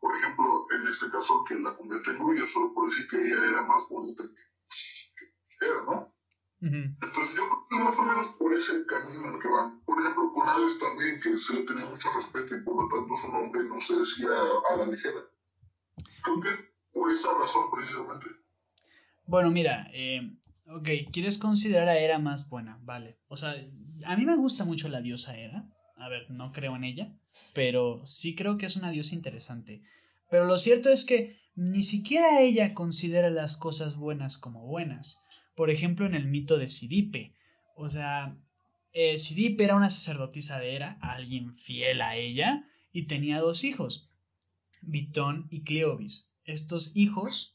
por 0.00 0.16
ejemplo, 0.16 0.66
en 0.72 0.88
este 0.88 1.10
caso 1.10 1.44
que 1.46 1.54
la 1.60 1.76
convierte 1.76 2.10
en 2.10 2.18
grulla, 2.18 2.46
solo 2.48 2.74
por 2.74 2.88
decir 2.88 3.06
que 3.08 3.24
ella 3.24 3.48
era 3.50 3.62
más 3.62 3.88
bonita 3.88 4.24
que, 4.24 5.64
Hera, 5.64 5.82
¿no? 5.84 6.12
Entonces 6.60 7.34
yo 7.34 7.42
creo 7.48 7.66
que 7.70 7.84
más 7.84 7.98
o 7.98 8.02
menos 8.02 8.28
por 8.38 8.52
ese 8.54 8.86
camino 8.86 9.26
en 9.26 9.34
el 9.34 9.40
que 9.40 9.48
van. 9.48 9.80
Por 9.84 10.00
ejemplo, 10.00 10.32
con 10.32 10.48
Hades 10.48 10.78
también, 10.78 11.20
que 11.20 11.36
se 11.38 11.54
le 11.54 11.64
tenía 11.64 11.86
mucho 11.86 12.08
respeto 12.14 12.54
y 12.54 12.62
por 12.62 12.82
lo 12.82 12.88
tanto 12.88 13.16
su 13.16 13.32
nombre 13.32 13.64
no 13.64 13.80
se 13.80 13.96
decía 13.96 14.30
a 14.70 14.76
la 14.76 14.86
ligera. 14.86 15.22
Creo 16.22 16.40
que 16.40 16.50
es 16.50 16.72
por 16.92 17.10
esa 17.10 17.34
razón 17.34 17.70
precisamente. 17.72 18.41
Bueno, 19.32 19.50
mira, 19.50 19.90
eh, 19.94 20.30
ok, 20.66 20.90
¿quieres 21.10 21.38
considerar 21.38 21.88
a 21.88 21.96
Hera 21.98 22.18
más 22.18 22.50
buena? 22.50 22.78
Vale. 22.82 23.16
O 23.28 23.38
sea, 23.38 23.56
a 24.04 24.16
mí 24.18 24.26
me 24.26 24.36
gusta 24.36 24.66
mucho 24.66 24.90
la 24.90 25.00
diosa 25.00 25.34
Hera. 25.34 25.64
A 25.96 26.10
ver, 26.10 26.30
no 26.30 26.52
creo 26.52 26.76
en 26.76 26.84
ella, 26.84 27.10
pero 27.54 28.02
sí 28.04 28.34
creo 28.34 28.58
que 28.58 28.66
es 28.66 28.76
una 28.76 28.90
diosa 28.90 29.14
interesante. 29.14 29.80
Pero 30.30 30.44
lo 30.44 30.58
cierto 30.58 30.90
es 30.90 31.06
que 31.06 31.40
ni 31.54 31.82
siquiera 31.82 32.42
ella 32.42 32.74
considera 32.74 33.30
las 33.30 33.56
cosas 33.56 33.96
buenas 33.96 34.36
como 34.36 34.66
buenas. 34.66 35.24
Por 35.54 35.70
ejemplo, 35.70 36.04
en 36.04 36.14
el 36.14 36.26
mito 36.26 36.58
de 36.58 36.68
Sidipe. 36.68 37.32
O 37.74 37.88
sea, 37.88 38.36
eh, 38.92 39.16
Sidipe 39.16 39.64
era 39.64 39.76
una 39.76 39.88
sacerdotisa 39.88 40.58
de 40.58 40.76
Hera, 40.76 40.98
alguien 41.00 41.56
fiel 41.56 42.02
a 42.02 42.16
ella, 42.16 42.68
y 42.92 43.04
tenía 43.04 43.40
dos 43.40 43.64
hijos, 43.64 44.10
Bitón 44.82 45.48
y 45.50 45.62
Cleobis. 45.62 46.28
Estos 46.44 46.94
hijos 46.98 47.51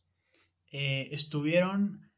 eh, 0.71 1.09
estuvieron, 1.11 2.09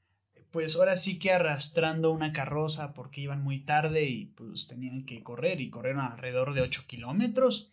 pues 0.52 0.76
ahora 0.76 0.98
sí 0.98 1.20
que 1.20 1.32
arrastrando 1.32 2.12
una 2.12 2.34
carroza 2.34 2.94
porque 2.94 3.22
iban 3.22 3.44
muy 3.44 3.60
tarde 3.60 4.06
y 4.06 4.28
pues 4.28 4.68
tenían 4.68 5.06
que 5.06 5.24
correr 5.24 5.62
y 5.62 5.70
corrieron 5.70 6.02
alrededor 6.02 6.54
de 6.54 6.62
8 6.62 6.86
kilómetros. 6.88 7.72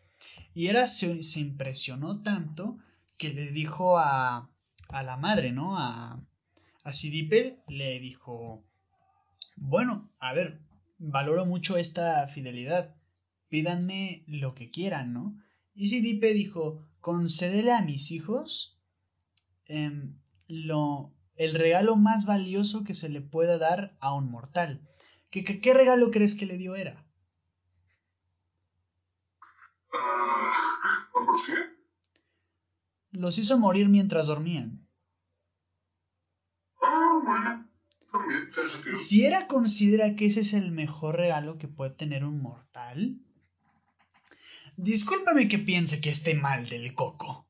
Y 0.55 0.69
Hera 0.69 0.89
se, 0.89 1.23
se 1.23 1.41
impresionó 1.41 2.23
tanto 2.23 2.79
que 3.19 3.33
le 3.33 3.51
dijo 3.51 3.99
a, 3.99 4.51
a 4.89 5.03
la 5.03 5.17
madre, 5.17 5.53
¿no? 5.53 5.79
A, 5.79 6.21
a 6.85 6.93
Sidipe 6.93 7.59
le 7.69 7.99
dijo, 8.01 8.65
bueno, 9.57 10.09
a 10.19 10.33
ver, 10.35 10.61
valoro 10.99 11.47
mucho 11.47 11.77
esta 11.77 12.27
fidelidad, 12.27 12.95
pídanme 13.49 14.25
lo 14.27 14.55
que 14.55 14.71
quieran, 14.71 15.13
¿no? 15.13 15.37
Y 15.75 15.89
Sidipe 15.89 16.33
dijo, 16.33 16.87
concédele 17.01 17.73
a 17.73 17.83
mis 17.83 18.11
hijos 18.13 18.79
em, 19.67 20.19
lo, 20.49 21.13
el 21.35 21.55
regalo 21.55 21.97
más 21.97 22.27
valioso 22.27 22.85
que 22.85 22.95
se 22.95 23.09
le 23.09 23.21
pueda 23.21 23.59
dar 23.59 23.97
a 24.01 24.13
un 24.15 24.31
mortal. 24.31 24.87
¿Qué, 25.31 25.45
qué, 25.45 25.61
qué 25.61 25.75
regalo 25.75 26.11
crees 26.11 26.35
que 26.35 26.47
le 26.47 26.57
dio 26.57 26.77
era? 26.77 27.05
Uh, 29.93 31.19
¿Ambrosía? 31.19 31.57
Los 33.11 33.39
hizo 33.39 33.59
morir 33.59 33.89
mientras 33.89 34.27
dormían. 34.27 34.87
Ah, 36.83 37.21
bueno. 37.25 37.69
También, 38.13 38.49
si, 38.53 38.95
si 38.95 39.27
era 39.27 39.47
considera 39.47 40.15
que 40.15 40.27
ese 40.27 40.41
es 40.41 40.53
el 40.55 40.71
mejor 40.71 41.17
regalo 41.17 41.59
que 41.59 41.69
puede 41.69 41.91
tener 41.91 42.25
un 42.25 42.41
mortal, 42.41 43.21
discúlpame 44.77 45.49
que 45.49 45.59
piense 45.59 46.01
que 46.01 46.11
esté 46.11 46.35
mal 46.35 46.69
del 46.69 46.95
coco. 46.95 47.46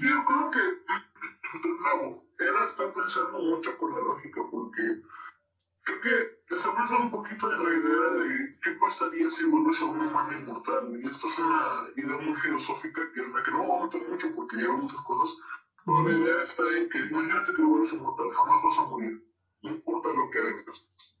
Es 0.00 0.06
es 0.06 0.12
yo 0.12 0.24
creo 0.24 0.50
que, 0.50 0.58
de 0.58 1.74
nuevo, 1.78 2.24
él 2.38 2.54
está 2.64 2.90
pensando 2.90 3.38
mucho 3.38 3.76
con 3.76 3.92
la 3.92 4.00
lógica, 4.00 4.40
porque 4.50 4.82
creo 5.82 6.00
que 6.00 6.56
se 6.56 6.68
un 6.96 7.10
poquito 7.10 7.52
en 7.52 7.62
la 7.62 7.70
idea 7.70 8.24
de 8.24 8.58
qué 8.62 8.70
pasaría 8.80 9.30
si 9.30 9.44
vuelves 9.44 9.82
a 9.82 9.84
un 9.84 10.00
humano 10.00 10.32
inmortal. 10.32 10.98
Y 10.98 11.06
esto 11.06 11.26
es 11.26 11.38
una 11.40 11.64
idea 11.96 12.16
muy 12.16 12.34
filosófica 12.34 13.02
que 13.12 13.20
en 13.20 13.34
la 13.34 13.42
que 13.42 13.50
no 13.50 13.62
voy 13.62 13.78
a 13.78 13.84
meter 13.84 14.08
mucho 14.08 14.34
porque 14.34 14.56
lleva 14.56 14.76
muchas 14.76 15.02
cosas. 15.02 15.36
Pero 15.84 16.08
la 16.08 16.12
idea 16.14 16.44
está 16.44 16.62
en 16.78 16.88
que 16.88 16.98
imagínate 16.98 17.52
que 17.54 17.62
vuelves 17.62 17.92
inmortal, 17.92 18.30
jamás 18.30 18.62
vas 18.62 18.78
a 18.78 18.88
morir, 18.88 19.22
no 19.60 19.70
importa 19.70 20.08
lo 20.14 20.30
que 20.30 20.38
hagas. 20.38 21.14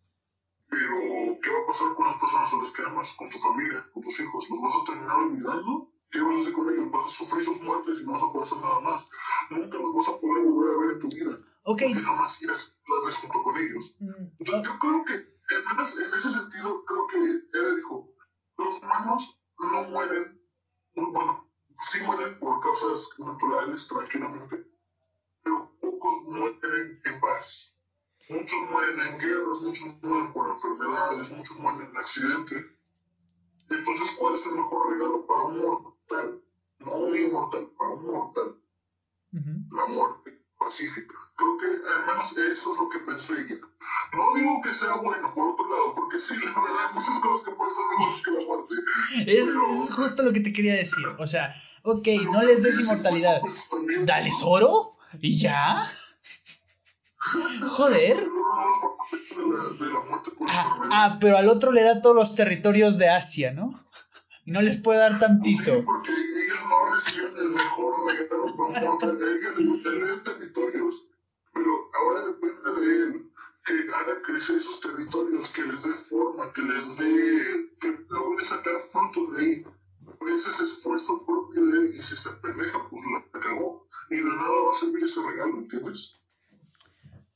Pero, 0.70 0.96
¿qué 1.42 1.50
va 1.50 1.58
a 1.58 1.66
pasar 1.66 1.94
con 1.94 2.06
las 2.06 2.16
personas 2.16 2.50
a 2.50 2.56
las 2.56 2.70
que 2.70 2.82
amas, 2.82 3.14
con 3.18 3.28
tu 3.28 3.38
familia, 3.38 3.86
con 3.92 4.02
tus 4.02 4.20
hijos? 4.20 4.48
¿Los 4.48 4.60
vas 4.62 4.74
a 4.74 4.84
terminar 4.86 5.16
olvidando? 5.18 5.92
¿Qué 6.10 6.20
vas 6.20 6.34
a 6.34 6.40
hacer 6.40 6.52
con 6.52 6.72
ellos? 6.72 6.90
¿Vas 6.90 7.04
a 7.04 7.08
sufrir 7.08 7.44
sus 7.44 7.60
muertes 7.62 8.00
y 8.00 8.04
no 8.04 8.12
vas 8.12 8.22
a 8.22 8.32
poder 8.32 8.46
hacer 8.46 8.58
nada 8.58 8.80
más? 8.80 9.08
Nunca 9.50 9.78
los 9.78 9.94
vas 9.94 10.08
a 10.08 10.18
poder 10.18 10.44
volver 10.44 10.74
a 10.74 10.78
ver 10.80 10.90
en 10.92 10.98
tu 10.98 11.08
vida. 11.08 11.38
Ok. 11.62 11.82
Porque 11.82 12.00
jamás 12.00 12.42
irás 12.42 12.76
a 13.02 13.06
vez 13.06 13.16
junto 13.16 13.42
con 13.42 13.56
ellos. 13.56 13.96
Mm, 14.00 14.26
Entonces, 14.38 14.64
yo 14.70 14.78
creo 14.78 15.04
que, 15.04 15.14
en, 15.14 15.70
en 15.70 16.14
ese 16.14 16.30
sentido, 16.32 16.84
creo 16.84 17.06
que 17.06 17.16
él 17.18 17.76
dijo, 17.76 18.08
los 18.58 18.82
humanos 18.82 19.36
no 19.58 19.82
mueren, 19.84 20.40
bueno, 20.94 21.46
sí 21.82 22.00
mueren 22.04 22.38
por 22.38 22.60
causas 22.60 23.08
naturales, 23.18 23.86
tranquilamente, 23.86 24.64
pero 25.42 25.70
pocos 25.80 26.22
mueren 26.24 27.00
en 27.04 27.20
paz. 27.20 27.76
Muchos 28.28 28.60
mueren 28.70 29.00
en 29.00 29.18
guerras, 29.18 29.60
muchos 29.60 30.02
mueren 30.02 30.32
por 30.32 30.50
enfermedades, 30.50 31.30
muchos 31.30 31.58
mueren 31.58 31.88
en 31.88 31.96
accidentes. 31.96 32.64
Entonces, 33.68 34.16
¿cuál 34.18 34.34
es 34.34 34.46
el 34.46 34.52
mejor 34.52 34.90
regalo 34.90 35.26
para 35.26 35.44
un 35.44 35.89
mortal? 36.10 36.40
No 36.80 36.96
un 36.96 37.16
inmortal, 37.16 37.68
para 37.78 37.90
un 37.92 38.06
mortal. 38.06 38.56
ujú. 39.32 39.76
La 39.76 39.86
muerte 39.94 40.42
pacífica. 40.58 41.14
Creo 41.36 41.58
que 41.58 41.66
al 41.66 42.06
menos 42.06 42.36
eso 42.36 42.72
es 42.72 42.78
lo 42.80 42.88
que 42.90 42.98
pensó 43.00 43.34
ella. 43.34 43.56
No 44.12 44.34
digo 44.34 44.60
que 44.62 44.74
sea 44.74 44.96
bueno, 44.96 45.32
por 45.34 45.50
otro 45.50 45.68
lado, 45.68 45.94
porque 45.94 46.18
sí, 46.18 46.34
la 46.34 46.60
verdad, 46.60 46.86
hay 46.88 46.94
muchas 46.94 47.20
cosas 47.20 47.46
que 47.46 47.54
pueden 47.54 47.74
ser 47.74 47.84
mejores 47.98 48.22
que 48.24 48.30
la 48.32 48.44
muerte. 48.46 48.74
Es, 49.26 49.48
es 49.48 49.94
justo 49.94 50.22
lo 50.22 50.32
que 50.32 50.40
te 50.40 50.52
quería 50.52 50.74
decir. 50.74 51.04
O 51.18 51.26
sea, 51.26 51.54
ok, 51.82 52.06
no 52.32 52.42
les 52.42 52.62
des 52.62 52.78
inmortalidad. 52.80 53.40
Pues, 53.40 53.68
también- 53.70 54.06
Dales 54.06 54.40
oro 54.44 54.90
y 55.20 55.38
ya. 55.38 55.88
Joder. 57.70 58.26
Ah, 60.48 60.78
ah, 60.92 61.18
pero 61.20 61.36
al 61.36 61.48
otro 61.48 61.72
le 61.72 61.82
da 61.82 62.00
todos 62.02 62.16
los 62.16 62.34
territorios 62.34 62.98
de 62.98 63.08
Asia, 63.08 63.52
¿no? 63.52 63.72
Y 64.50 64.52
no 64.52 64.62
les 64.62 64.78
puede 64.78 64.98
dar 64.98 65.12
Sí, 65.12 65.20
tantito. 65.20 65.84
porque 65.84 66.10
ellos 66.10 66.58
no 66.68 66.92
reciben 66.92 67.36
el 67.38 67.50
mejor 67.50 67.94
regalo 68.12 68.48
mortal. 68.56 69.16
Ellos 69.22 69.84
dan 69.84 70.24
territorios. 70.24 71.08
Pero 71.54 71.70
ahora 71.94 72.26
depende 72.26 72.80
de 72.80 72.96
él 72.96 73.30
que 73.64 73.74
haga 73.94 74.20
crecer 74.26 74.56
esos 74.56 74.80
territorios, 74.80 75.52
que 75.52 75.62
les 75.62 75.80
dé 75.84 75.92
forma, 76.08 76.52
que 76.52 76.62
les 76.62 76.96
dé, 76.98 77.70
que 77.80 78.06
logre 78.08 78.44
sacar 78.44 78.74
frutos 78.90 79.36
de 79.36 79.40
ahí. 79.40 79.64
Ese 80.34 80.50
es 80.50 80.60
esfuerzo 80.62 81.24
propio 81.24 81.66
de 81.66 81.78
él. 81.86 81.94
Y 81.94 82.02
si 82.02 82.16
se 82.16 82.30
pendeja, 82.42 82.88
pues 82.90 83.02
la 83.12 83.40
cagó. 83.40 83.86
Y 84.10 84.16
de 84.16 84.24
nada 84.24 84.48
va 84.50 84.72
a 84.72 84.80
servir 84.80 85.04
ese 85.04 85.20
regalo, 85.30 85.58
¿entiendes? 85.58 86.24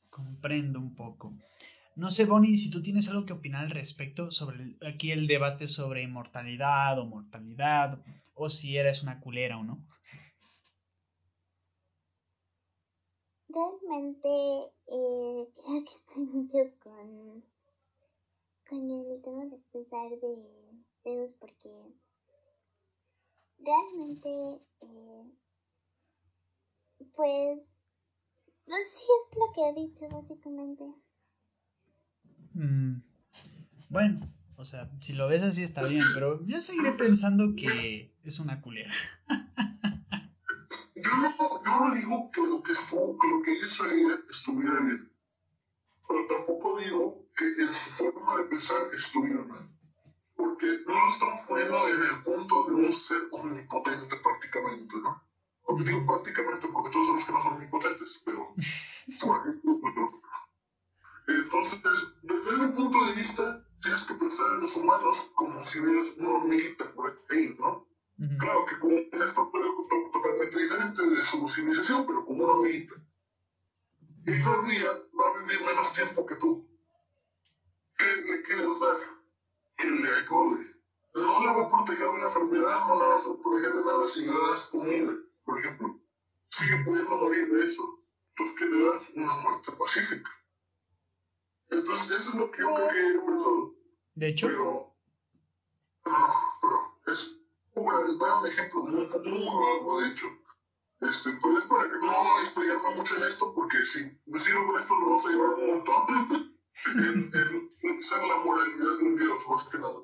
Comprendo 0.09 0.79
un 0.79 0.93
poco. 0.93 1.31
No 1.95 2.11
sé, 2.11 2.25
Bonnie, 2.25 2.57
si 2.57 2.69
tú 2.69 2.81
tienes 2.83 3.09
algo 3.09 3.25
que 3.25 3.33
opinar 3.33 3.65
al 3.65 3.71
respecto 3.71 4.31
sobre 4.31 4.57
el- 4.61 4.77
aquí 4.87 5.11
el 5.11 5.25
debate 5.27 5.67
sobre 5.67 6.03
inmortalidad 6.03 6.99
o 6.99 7.05
mortalidad, 7.05 7.99
o 8.35 8.49
si 8.49 8.77
eres 8.77 9.01
una 9.03 9.19
culera 9.19 9.57
o 9.57 9.63
no. 9.63 9.83
Realmente 13.49 14.29
eh, 14.85 15.49
creo 15.55 15.83
que 15.83 15.91
estoy 15.91 16.25
mucho 16.25 16.57
con, 16.83 17.43
con 18.69 18.91
el 18.91 19.21
tema 19.23 19.45
de 19.45 19.57
pensar 19.71 20.09
de 20.19 20.35
Zeus 21.01 21.33
porque 21.39 21.69
realmente 23.59 24.29
eh, 24.79 25.25
pues 27.15 27.83
pues 28.65 28.89
sí 28.91 29.07
es 29.31 29.37
lo 29.39 29.53
que 29.53 29.69
he 29.69 29.73
dicho 29.87 30.09
básicamente. 30.09 30.85
Mm, 32.55 33.01
bueno, 33.89 34.19
o 34.57 34.63
sea, 34.63 34.89
si 34.99 35.11
lo 35.11 35.27
ves 35.27 35.43
así 35.43 35.61
está 35.61 35.83
bien, 35.83 36.03
pero 36.13 36.43
yo 36.45 36.61
seguiré 36.61 36.93
pensando 36.93 37.53
que 37.53 38.15
es 38.23 38.39
una 38.39 38.61
culera. 38.61 38.93
Yo 40.95 41.11
no, 41.17 41.35
yo 41.37 41.79
no 41.89 41.95
digo 41.95 42.31
que 42.31 42.41
lo 42.41 42.63
que, 42.63 42.71
estuvo, 42.71 43.19
que 43.19 43.27
lo 43.27 43.41
que 43.43 43.59
hizo 43.59 43.85
ella 43.85 44.15
estuviera 44.29 44.79
bien, 44.79 45.11
pero 46.07 46.27
tampoco 46.27 46.79
digo 46.79 47.27
que 47.35 47.45
en 47.45 47.73
su 47.73 48.11
forma 48.13 48.37
de 48.37 48.43
pensar 48.45 48.77
estuviera 48.97 49.43
mal. 49.43 49.69
Porque 50.37 50.67
no 50.87 51.09
estamos 51.13 51.41
poniendo 51.47 51.87
en 51.89 52.01
el 52.03 52.23
punto 52.23 52.65
de 52.69 52.75
un 52.75 52.93
ser 52.93 53.17
omnipotente 53.31 54.15
prácticamente, 54.23 54.95
¿no? 55.03 55.21
Porque 55.65 55.83
digo 55.83 56.05
prácticamente 56.05 56.67
porque 56.69 56.91
todos 56.91 57.05
sabemos 57.07 57.25
que 57.25 57.31
no 57.33 57.43
son 57.43 57.53
omnipotentes, 57.55 58.21
pero 58.23 58.39
por 59.19 59.39
ejemplo, 59.41 59.79
Entonces, 61.27 62.13
desde 62.21 62.53
ese 62.53 62.67
punto 62.69 63.03
de 63.05 63.13
vista, 63.13 63.63
tienes 63.81 64.03
que 64.05 64.13
pensar 64.15 64.45
en 64.53 64.61
los 64.61 64.75
humanos 64.75 65.31
como 65.35 65.63
si 65.65 65.79
vieras 65.79 66.13
una 66.17 66.29
hormiguita 66.29 66.91
por 66.93 67.13
ahí, 67.29 67.53
¿no? 67.57 67.85
Claro 68.37 68.65
que 68.65 68.79
con 68.79 68.91
un 68.93 69.21
estructura 69.21 69.65
to- 69.65 70.09
totalmente 70.11 70.57
diferente 70.59 71.01
de 71.05 71.25
su 71.25 71.47
civilización, 71.47 72.05
pero 72.05 72.23
como 72.23 72.43
una 72.43 72.53
hormiguita. 72.53 72.95
Y 74.25 74.31
esa 74.31 74.51
hormiga 74.51 74.89
va 75.19 75.27
a 75.27 75.37
vivir 75.43 75.61
menos 75.65 75.93
tiempo 75.93 76.25
que 76.25 76.35
tú. 76.35 76.65
¿Qué 77.97 78.05
le 78.05 78.41
quieres 78.43 78.79
dar? 78.79 78.97
Que 79.77 79.89
le 79.89 80.09
ayude. 80.09 80.75
No 81.15 81.39
le 81.43 81.47
va 81.53 81.61
a 81.65 81.69
proteger 81.69 82.05
de 82.05 82.09
una 82.09 82.25
enfermedad, 82.25 82.87
no 82.87 82.99
le 82.99 83.07
vas 83.07 83.25
a 83.25 83.41
proteger 83.41 83.73
de 83.73 83.83
nada 83.85 84.07
si 84.07 84.21
le 84.25 84.31
das 84.31 84.67
comida, 84.71 85.11
por 85.43 85.59
ejemplo. 85.59 85.99
Sigue 86.49 86.83
pudiendo 86.83 87.17
morir 87.17 87.47
de 87.51 87.67
eso. 87.67 87.83
Entonces, 88.29 88.55
¿qué 88.57 88.65
le 88.65 88.85
das? 88.85 89.11
Una 89.15 89.35
muerte 89.35 89.71
pacífica. 89.77 90.29
Entonces, 91.69 92.19
eso 92.19 92.29
es 92.29 92.35
lo 92.35 92.51
que 92.51 92.61
yo 92.61 92.75
quería 92.75 93.19
pensado. 93.19 93.73
De 94.15 94.27
hecho. 94.27 94.47
Pero, 94.47 94.95
pero 96.61 97.13
es 97.13 97.41
bueno, 97.75 98.17
dar 98.17 98.37
un 98.39 98.47
ejemplo 98.47 98.83
muy, 98.83 99.05
nuevo, 99.05 100.01
de 100.01 100.07
hecho. 100.09 100.27
Este, 101.01 101.31
pues 101.41 101.57
es 101.57 101.65
para 101.65 101.89
que 101.89 101.97
no 101.99 102.39
explayarme 102.39 102.95
mucho 102.95 103.17
en 103.17 103.23
esto, 103.23 103.53
porque 103.53 103.77
si 103.85 103.99
me 104.25 104.39
sigo 104.39 104.65
con 104.65 104.79
esto, 104.79 104.95
lo 104.95 105.05
vamos 105.07 105.25
a 105.25 105.29
llevar 105.29 105.49
un 105.49 105.67
montón 105.67 106.55
en, 106.95 107.31
en 107.33 108.27
la 108.27 108.37
moralidad 108.37 108.97
de 108.97 109.03
un 109.03 109.15
dios, 109.17 109.47
más 109.49 109.69
que 109.69 109.77
nada. 109.77 110.01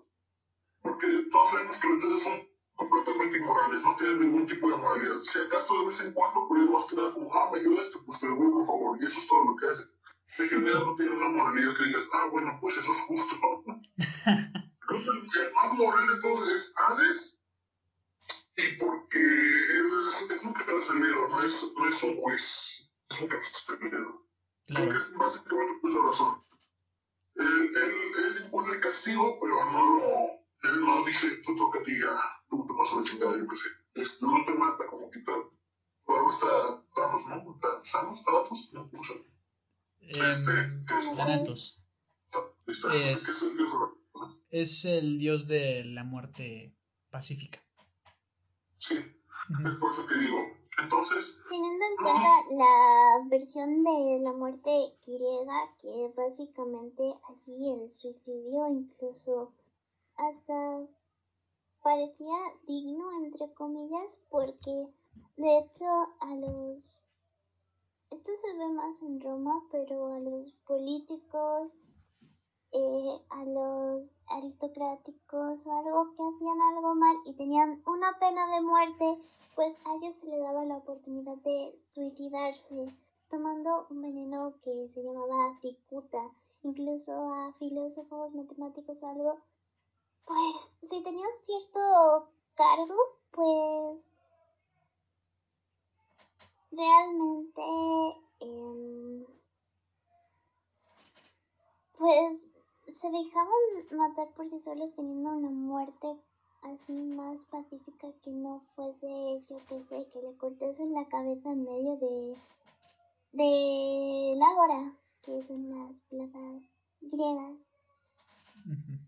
Porque 0.81 1.07
todos 1.31 1.49
sabemos 1.49 1.77
que 1.77 1.87
los 1.87 1.99
dioses 2.01 2.23
son 2.23 2.51
completamente 2.75 3.37
inmorales, 3.37 3.83
no 3.83 3.95
tienen 3.95 4.19
ningún 4.19 4.47
tipo 4.47 4.69
de 4.69 4.77
moralidad. 4.77 5.19
Si 5.21 5.39
acaso 5.39 5.79
de 5.79 5.85
vez 5.87 5.99
en 6.01 6.13
cuando, 6.13 6.47
por 6.47 6.57
más 6.57 6.85
que 6.85 6.95
nada, 6.95 7.13
como, 7.13 7.33
ah, 7.33 7.49
me 7.53 7.59
ayudaste, 7.59 7.99
pues 8.05 8.19
te 8.19 8.27
devuelvo, 8.27 8.57
por 8.57 8.65
favor, 8.65 8.97
y 8.99 9.05
eso 9.05 9.17
es 9.17 9.27
todo 9.27 9.45
lo 9.45 9.55
que 9.55 9.67
hacen 9.67 9.87
sé 10.35 10.47
que 10.47 10.57
me 10.57 10.71
da 10.71 10.79
no 10.79 10.95
tiene 10.95 11.11
una 11.11 11.29
moralidad 11.29 11.75
que 11.75 11.83
digas, 11.85 12.07
ah, 12.13 12.27
bueno, 12.31 12.57
pues 12.59 12.77
eso 12.77 12.91
es 12.91 12.99
justo. 13.01 13.35
Es 44.61 44.85
el 44.85 45.17
dios 45.17 45.47
de 45.47 45.83
la 45.85 46.03
muerte 46.03 46.71
pacífica. 47.09 47.57
Sí, 48.77 48.93
es 48.93 49.75
por 49.79 49.91
eso 49.91 50.07
que 50.07 50.15
digo. 50.19 50.37
Entonces, 50.83 51.39
Teniendo 51.49 51.83
en 51.83 51.95
cuenta 51.97 52.29
la 52.51 53.27
versión 53.27 53.83
de 53.83 54.19
la 54.23 54.33
muerte 54.33 54.69
griega, 55.03 55.75
que 55.81 56.13
básicamente 56.15 57.01
así 57.31 57.71
el 57.71 57.89
suicidio 57.89 58.67
incluso 58.69 59.51
hasta 60.17 60.85
parecía 61.81 62.37
digno, 62.67 63.11
entre 63.23 63.51
comillas, 63.55 64.27
porque 64.29 64.93
de 65.37 65.57
hecho 65.57 65.85
a 66.19 66.35
los... 66.35 67.01
Esto 68.11 68.31
se 68.39 68.57
ve 68.59 68.73
más 68.73 69.01
en 69.01 69.21
Roma, 69.21 69.63
pero 69.71 70.13
a 70.13 70.19
los 70.19 70.51
políticos, 70.67 71.81
eh, 72.73 73.21
a 73.29 73.45
los 73.45 74.23
aristocráticos 74.27 75.67
o 75.67 75.77
algo 75.77 76.13
que 76.15 76.23
hacían 76.23 76.61
algo 76.61 76.95
mal 76.95 77.15
y 77.25 77.33
tenían 77.33 77.81
una 77.85 78.17
pena 78.19 78.47
de 78.55 78.61
muerte, 78.61 79.17
pues 79.55 79.77
a 79.85 79.95
ellos 79.95 80.15
se 80.15 80.27
les 80.27 80.39
daba 80.39 80.63
la 80.65 80.77
oportunidad 80.77 81.35
de 81.37 81.73
suicidarse 81.77 82.85
tomando 83.29 83.87
un 83.89 84.01
veneno 84.01 84.53
que 84.63 84.87
se 84.87 85.03
llamaba 85.03 85.57
cicuta. 85.61 86.31
Incluso 86.63 87.11
a 87.33 87.53
filósofos, 87.53 88.35
matemáticos 88.35 89.01
o 89.01 89.09
algo, 89.09 89.39
pues 90.25 90.79
si 90.83 91.03
tenían 91.03 91.29
cierto 91.43 92.29
cargo, 92.53 92.95
pues 93.31 94.15
realmente 96.71 97.61
em, 98.39 99.25
pues 101.97 102.60
se 102.91 103.09
dejaban 103.09 103.97
matar 103.97 104.27
por 104.35 104.47
sí 104.47 104.59
solos 104.59 104.95
teniendo 104.95 105.29
una 105.29 105.49
muerte 105.49 106.07
así 106.63 106.93
más 106.93 107.45
pacífica 107.47 108.07
que 108.23 108.31
no 108.31 108.59
fuese, 108.75 109.07
yo 109.49 109.57
qué 109.67 109.81
sé, 109.81 110.07
que 110.13 110.21
le 110.21 110.35
cortasen 110.37 110.93
la 110.93 111.07
cabeza 111.07 111.51
en 111.51 111.63
medio 111.63 111.97
de 111.97 112.37
de 113.33 114.33
la 114.37 114.49
hora, 114.57 114.93
que 115.23 115.41
son 115.41 115.69
las 115.69 116.01
placas 116.09 116.81
griegas. 116.99 117.75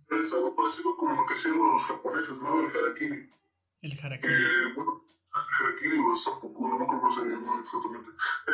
Es 0.09 0.33
algo 0.33 0.55
parecido 0.55 0.95
como 0.97 1.13
lo 1.15 1.27
que 1.27 1.33
hacían 1.33 1.57
los 1.57 1.83
japoneses, 1.83 2.39
¿no? 2.39 2.59
El 2.61 2.75
harakiri. 2.77 3.29
El 3.81 3.91
Que, 3.91 4.05
harakiri. 4.05 4.73
bueno, 4.75 4.91
harakiri 5.59 5.99
o 5.99 6.15
seppuku, 6.15 6.67
no 6.69 6.77
me 6.79 6.85
acuerdo 6.85 7.01
cómo 7.01 7.13
se 7.13 7.25
llama 7.25 7.59
exactamente. 7.61 8.09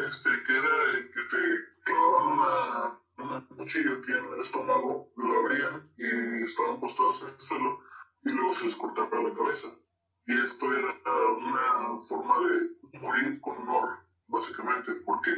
Este, 0.09 0.29
que 0.45 0.53
era 0.57 0.67
eh, 0.67 1.11
que 1.13 1.21
te 1.29 1.41
clavaban 1.83 2.33
una, 2.39 2.98
una 3.21 3.45
cuchilla 3.47 3.91
aquí 3.93 4.11
en 4.11 4.25
el 4.33 4.41
estómago, 4.41 5.11
lo 5.15 5.39
abrían 5.39 5.91
y 5.97 6.43
estaban 6.43 6.79
postrados 6.79 7.21
en 7.23 7.29
el 7.29 7.39
suelo 7.39 7.79
y 8.23 8.29
luego 8.31 8.55
se 8.55 8.65
les 8.65 8.75
cortaba 8.75 9.21
la 9.21 9.35
cabeza. 9.35 9.67
Y 10.25 10.33
esto 10.33 10.73
era 10.73 10.93
una 11.37 11.99
forma 12.07 12.35
de 12.39 12.99
morir 12.99 13.41
con 13.41 13.57
honor, 13.57 13.99
básicamente, 14.27 14.93
porque 15.05 15.31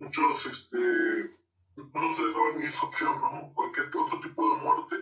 muchos, 0.00 0.46
este, 0.46 1.36
no 1.76 2.14
se 2.14 2.22
les 2.22 2.34
daba 2.34 2.58
ni 2.58 2.66
esa 2.66 2.86
opción, 2.86 3.20
¿no? 3.20 3.52
Cualquier 3.54 3.86
otro 3.86 4.20
tipo 4.20 4.54
de 4.54 4.62
muerte 4.62 4.96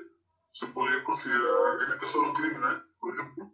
se 0.53 0.67
podría 0.69 1.03
considerar, 1.05 1.83
en 1.87 1.93
el 1.93 1.99
caso 1.99 2.21
de 2.21 2.29
un 2.29 2.35
criminal, 2.35 2.87
por 3.01 3.15
ejemplo, 3.15 3.53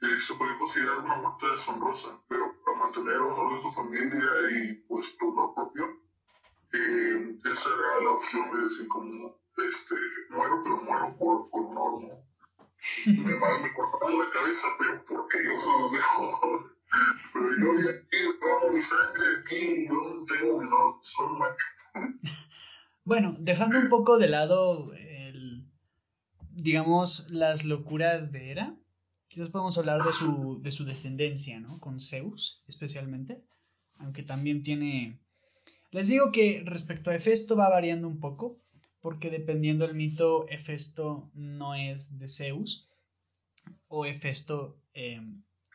eh, 0.00 0.20
se 0.20 0.34
podría 0.34 0.58
considerar 0.58 0.98
una 0.98 1.16
muerte 1.16 1.46
deshonrosa, 1.46 2.24
pero 2.28 2.44
para 2.64 2.78
mantener 2.78 3.14
el 3.14 3.22
honor 3.22 3.54
de 3.54 3.62
tu 3.62 3.70
familia 3.70 4.30
y 4.50 4.74
pues 4.88 5.16
tu 5.18 5.30
honor 5.30 5.54
propio, 5.54 6.01
eh, 6.72 7.38
esa 7.44 7.68
era 7.68 8.04
la 8.04 8.10
opción 8.12 8.50
de 8.50 8.62
decir 8.64 8.88
como, 8.88 9.12
este, 9.56 9.94
muero, 10.30 10.60
pero 10.62 10.76
muero 10.82 11.06
por, 11.18 11.50
por 11.50 11.66
honor, 11.66 12.02
¿no? 12.02 12.32
Me, 13.06 13.34
va- 13.34 13.58
me 13.62 13.72
cortaron 13.72 14.18
la 14.18 14.30
cabeza, 14.30 14.66
pero 14.78 15.04
porque 15.08 15.38
yo 15.44 15.60
se 15.60 15.66
los 15.80 15.92
dejo. 15.92 16.22
Pero 17.32 17.46
yo 17.60 17.80
ya 17.84 17.90
aquí 17.90 18.18
traigo 18.40 18.72
mi 18.74 18.82
sangre, 18.82 19.24
aquí 19.40 19.86
yo 19.86 19.94
no 19.94 20.24
tengo 20.24 20.60
mi 20.60 20.68
soy 21.02 21.28
macho. 21.38 22.10
Bueno, 23.04 23.34
dejando 23.38 23.78
un 23.78 23.88
poco 23.88 24.18
de 24.18 24.28
lado 24.28 24.92
el, 24.94 25.64
digamos, 26.50 27.30
las 27.30 27.64
locuras 27.64 28.32
de 28.32 28.50
Hera, 28.50 28.76
quizás 29.28 29.50
podemos 29.50 29.78
hablar 29.78 30.02
de 30.02 30.12
su, 30.12 30.60
de 30.62 30.70
su 30.70 30.84
descendencia, 30.84 31.60
¿no? 31.60 31.78
Con 31.80 32.00
Zeus, 32.00 32.62
especialmente, 32.68 33.44
aunque 33.98 34.22
también 34.22 34.62
tiene... 34.62 35.21
Les 35.92 36.08
digo 36.08 36.32
que 36.32 36.62
respecto 36.64 37.10
a 37.10 37.14
Hefesto 37.14 37.54
va 37.54 37.68
variando 37.68 38.08
un 38.08 38.18
poco, 38.18 38.56
porque 39.02 39.28
dependiendo 39.28 39.86
del 39.86 39.94
mito, 39.94 40.46
Hefesto 40.48 41.30
no 41.34 41.74
es 41.74 42.18
de 42.18 42.28
Zeus, 42.28 42.88
o 43.88 44.06
Hefesto 44.06 44.80
eh, 44.94 45.20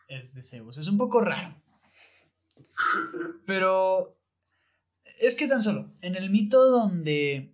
es 0.07 0.33
de 0.33 0.41
Zeus. 0.41 0.77
Es 0.77 0.87
un 0.87 0.97
poco 0.97 1.21
raro. 1.21 1.53
Pero 3.45 4.17
es 5.19 5.35
que 5.35 5.47
tan 5.47 5.61
solo, 5.61 5.87
en 6.01 6.15
el 6.15 6.31
mito 6.31 6.65
donde 6.67 7.53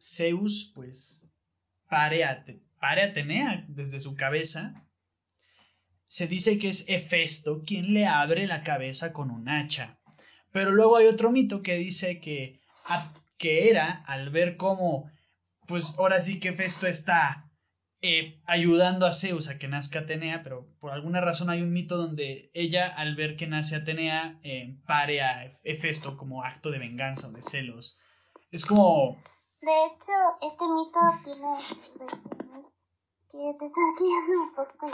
Zeus, 0.00 0.72
pues, 0.74 1.30
pare 1.88 2.24
a, 2.24 2.44
pare 2.80 3.02
Atenea 3.02 3.64
desde 3.68 4.00
su 4.00 4.16
cabeza, 4.16 4.84
se 6.08 6.26
dice 6.26 6.58
que 6.58 6.70
es 6.70 6.86
Hefesto 6.88 7.62
quien 7.62 7.94
le 7.94 8.06
abre 8.06 8.48
la 8.48 8.64
cabeza 8.64 9.12
con 9.12 9.30
un 9.30 9.48
hacha. 9.48 9.96
Pero 10.54 10.70
luego 10.70 10.96
hay 10.96 11.06
otro 11.08 11.32
mito 11.32 11.62
que 11.62 11.74
dice 11.74 12.20
que, 12.20 12.60
a- 12.86 13.12
que 13.38 13.70
era 13.70 14.04
al 14.06 14.30
ver 14.30 14.56
cómo, 14.56 15.10
pues 15.66 15.98
ahora 15.98 16.20
sí 16.20 16.38
que 16.38 16.50
Hefesto 16.50 16.86
está 16.86 17.50
eh, 18.02 18.40
ayudando 18.46 19.04
a 19.04 19.12
Zeus 19.12 19.48
a 19.48 19.58
que 19.58 19.66
nazca 19.66 19.98
Atenea, 20.00 20.44
pero 20.44 20.68
por 20.78 20.92
alguna 20.92 21.20
razón 21.20 21.50
hay 21.50 21.60
un 21.60 21.72
mito 21.72 21.96
donde 21.96 22.52
ella, 22.54 22.86
al 22.86 23.16
ver 23.16 23.36
que 23.36 23.48
nace 23.48 23.74
Atenea, 23.74 24.38
eh, 24.44 24.76
pare 24.86 25.22
a 25.22 25.52
Hefesto 25.64 26.16
como 26.16 26.44
acto 26.44 26.70
de 26.70 26.78
venganza 26.78 27.26
o 27.26 27.32
de 27.32 27.42
celos. 27.42 28.00
Es 28.52 28.64
como, 28.64 29.16
De 29.60 29.72
hecho, 29.86 30.12
este 30.52 30.64
mito 30.68 31.00
tiene 31.24 32.64
que 33.28 33.58
te 33.58 33.64
guiando 33.98 34.42
un 34.42 34.54
poco. 34.54 34.86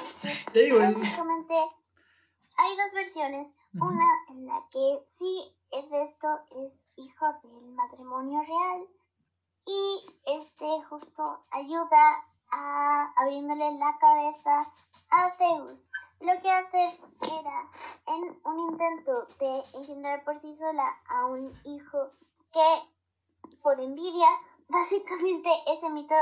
te 0.55 0.63
digo, 0.63 0.81
es... 0.81 0.99
Básicamente, 0.99 1.55
hay 1.55 2.71
dos 2.77 2.95
versiones. 2.95 3.57
Una 3.73 4.05
en 4.31 4.47
la 4.47 4.61
que 4.73 5.01
sí, 5.07 5.57
Hefesto 5.71 6.27
es 6.57 6.93
hijo 6.97 7.27
del 7.45 7.71
matrimonio 7.71 8.43
real 8.43 8.89
y 9.65 10.01
este 10.27 10.83
justo 10.89 11.39
ayuda 11.53 12.27
a 12.51 13.13
abriéndole 13.17 13.79
la 13.79 13.97
cabeza 13.99 14.73
a 15.11 15.31
Zeus. 15.37 15.89
Lo 16.19 16.33
que 16.41 16.51
hace 16.51 17.01
era, 17.41 17.71
en 18.09 18.41
un 18.43 18.59
intento 18.73 19.27
de 19.39 19.63
engendrar 19.79 20.25
por 20.25 20.41
sí 20.41 20.57
sola 20.57 20.89
a 21.09 21.27
un 21.27 21.47
hijo 21.63 22.09
que, 22.53 23.53
por 23.63 23.79
envidia, 23.79 24.29
básicamente 24.69 25.49
ese 25.69 25.91
mito 25.91 26.17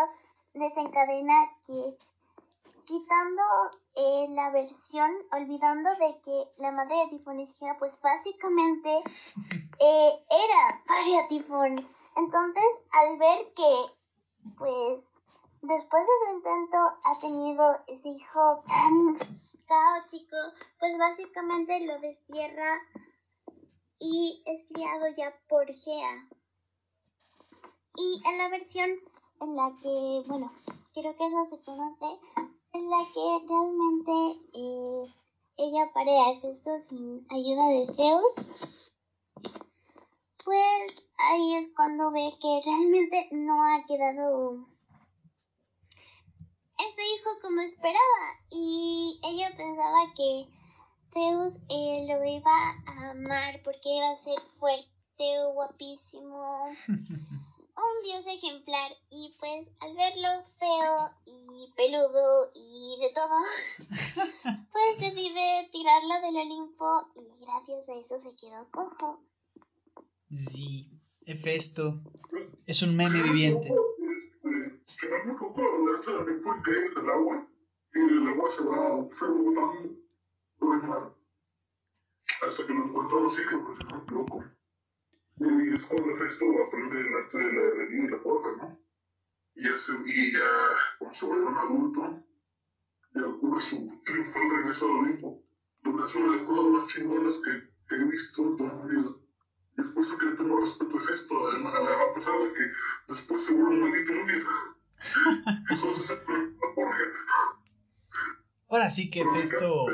desencadena 0.52 1.50
que 1.66 1.96
quitando 2.88 3.42
eh, 3.96 4.28
la 4.30 4.50
versión, 4.50 5.10
olvidando 5.32 5.90
de 5.90 6.20
que 6.22 6.48
la 6.56 6.72
madre 6.72 6.96
de 6.96 7.18
Tifón 7.18 7.46
pues 7.78 8.00
básicamente 8.00 9.02
eh, 9.78 10.24
era 10.30 10.82
paria 10.86 11.28
Tifón. 11.28 11.86
Entonces, 12.16 12.64
al 12.92 13.18
ver 13.18 13.52
que, 13.52 13.84
pues, 14.56 15.12
después 15.60 16.02
de 16.02 16.12
su 16.24 16.36
intento 16.36 16.78
ha 17.04 17.18
tenido 17.20 17.78
ese 17.88 18.08
hijo 18.08 18.64
tan 18.66 19.18
caótico, 19.68 20.36
pues 20.80 20.96
básicamente 20.96 21.84
lo 21.84 22.00
destierra 22.00 22.80
y 23.98 24.42
es 24.46 24.66
criado 24.72 25.08
ya 25.14 25.34
por 25.46 25.66
Gea. 25.66 26.28
Y 27.96 28.22
en 28.30 28.38
la 28.38 28.48
versión 28.48 28.88
en 29.42 29.56
la 29.56 29.74
que, 29.82 30.22
bueno, 30.26 30.50
creo 30.94 31.16
que 31.16 31.26
eso 31.26 31.56
se 31.56 31.64
conoce, 31.64 32.57
en 32.78 32.90
la 32.90 33.04
que 33.12 33.46
realmente 33.48 34.12
eh, 34.54 35.14
ella 35.56 35.90
parea 35.92 36.26
a 36.26 36.30
Hefesto 36.30 36.70
sin 36.80 37.26
ayuda 37.28 37.66
de 37.70 37.86
Zeus, 37.96 38.34
pues 40.44 41.10
ahí 41.18 41.54
es 41.56 41.72
cuando 41.74 42.12
ve 42.12 42.30
que 42.40 42.60
realmente 42.64 43.28
no 43.32 43.64
ha 43.64 43.84
quedado 43.84 44.64
ese 46.78 47.02
hijo 47.14 47.30
como 47.42 47.60
esperaba. 47.60 48.24
Y 48.52 49.20
ella 49.24 49.48
pensaba 49.56 50.14
que 50.14 50.48
Zeus 51.12 51.62
eh, 51.70 52.06
lo 52.06 52.24
iba 52.24 52.52
a 52.86 53.10
amar 53.10 53.60
porque 53.64 53.88
iba 53.88 54.08
a 54.08 54.16
ser 54.16 54.40
fuerte, 54.60 55.52
guapísimo, 55.52 56.76
un 57.78 58.02
dios 58.02 58.26
ejemplar. 58.26 58.92
Y 59.10 59.34
pues 59.38 59.76
al 59.80 59.94
verlo 59.94 60.28
feo 60.58 61.08
y 61.26 61.72
peludo 61.76 62.52
y 62.54 62.98
de 63.00 63.10
todo, 63.14 63.38
pues 64.72 65.00
decidió 65.00 65.70
tirarlo 65.72 66.20
del 66.22 66.36
Olimpo 66.36 67.12
y 67.14 67.44
gracias 67.44 67.88
a 67.88 67.94
eso 67.94 68.18
se 68.18 68.36
quedó 68.36 68.70
cojo. 68.70 69.24
Sí, 70.34 70.90
Hefesto 71.24 72.02
es 72.66 72.82
un 72.82 72.96
meme 72.96 73.22
viviente. 73.22 73.68
Que 76.64 76.70
en 76.70 76.98
el 76.98 77.10
agua 77.10 77.48
y 77.94 77.98
el 78.00 78.28
agua 78.28 78.50
se 78.50 78.64
va 78.64 79.08
se 79.14 79.24
va 79.24 79.32
botando 79.32 79.96
por 80.58 80.76
el 80.76 80.88
mar 80.88 81.18
hasta 82.40 82.66
que 82.66 82.72
lo 82.72 82.84
encuentra 82.84 83.20
los 83.20 83.36
ciclos, 83.36 83.62
pues 83.66 84.02
equivoco. 84.02 84.44
Y 85.40 85.74
es 85.74 85.84
cuando 85.84 86.10
Hefesto 86.14 86.44
aprende 86.66 87.00
el 87.00 87.14
arte 87.14 87.38
de 87.38 87.52
la 87.52 87.62
herrería 87.62 88.04
y 88.04 88.08
la 88.08 88.18
forja, 88.18 88.48
¿no? 88.56 88.80
Y 89.54 89.64
ya, 89.64 89.78
se, 89.78 89.92
y 90.04 90.32
ya 90.32 90.50
cuando 90.98 91.14
se 91.14 91.26
vuelve 91.26 91.46
un 91.46 91.58
adulto, 91.58 92.24
ya 93.14 93.26
ocurre 93.26 93.60
su 93.60 94.02
triunfal 94.04 94.50
regreso 94.56 94.86
al 94.86 94.98
Olimpo, 94.98 95.44
donde 95.82 96.06
es 96.06 96.14
una 96.16 96.30
de 96.30 96.36
las 96.36 96.46
cosas 96.46 96.66
más 96.66 96.86
chingonas 96.88 97.40
que, 97.44 97.52
que 97.88 97.94
he 97.96 98.10
visto 98.10 98.42
en 98.42 98.56
toda 98.56 98.74
mi 98.84 98.96
vida. 98.96 99.10
Y 99.76 99.80
es 99.80 99.88
por 99.90 100.02
eso 100.02 100.18
que 100.18 100.26
le 100.26 100.36
tengo 100.36 100.60
respeto 100.60 100.98
a 100.98 101.02
Hefesto, 101.02 101.48
además, 101.48 101.74
a 101.74 102.14
pesar 102.14 102.40
de 102.40 102.54
que 102.54 102.64
después 103.08 103.44
se 103.44 103.52
vuelve 103.54 103.70
un 103.70 103.80
maldito 103.80 104.12
inútil. 104.12 104.44
Eso 105.70 105.90
es 105.90 106.10
la 106.10 106.74
forja. 106.74 107.04
Ahora 108.70 108.90
sí 108.90 109.08
que 109.08 109.20
Hefesto, 109.20 109.86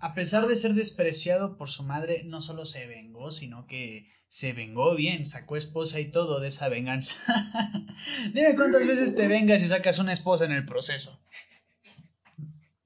a 0.00 0.14
pesar 0.14 0.46
de 0.46 0.56
ser 0.56 0.74
despreciado 0.74 1.56
por 1.56 1.68
su 1.68 1.82
madre, 1.82 2.22
no 2.24 2.40
solo 2.40 2.64
se 2.64 2.86
vengó, 2.86 3.30
sino 3.30 3.66
que 3.66 4.10
se 4.28 4.52
vengó 4.52 4.94
bien, 4.94 5.26
sacó 5.26 5.56
esposa 5.56 6.00
y 6.00 6.10
todo 6.10 6.40
de 6.40 6.48
esa 6.48 6.68
venganza. 6.68 7.16
Dime 8.32 8.54
cuántas 8.56 8.86
veces 8.86 9.14
te 9.14 9.28
vengas 9.28 9.62
y 9.62 9.68
sacas 9.68 9.98
una 9.98 10.12
esposa 10.12 10.46
en 10.46 10.52
el 10.52 10.64
proceso. 10.64 11.20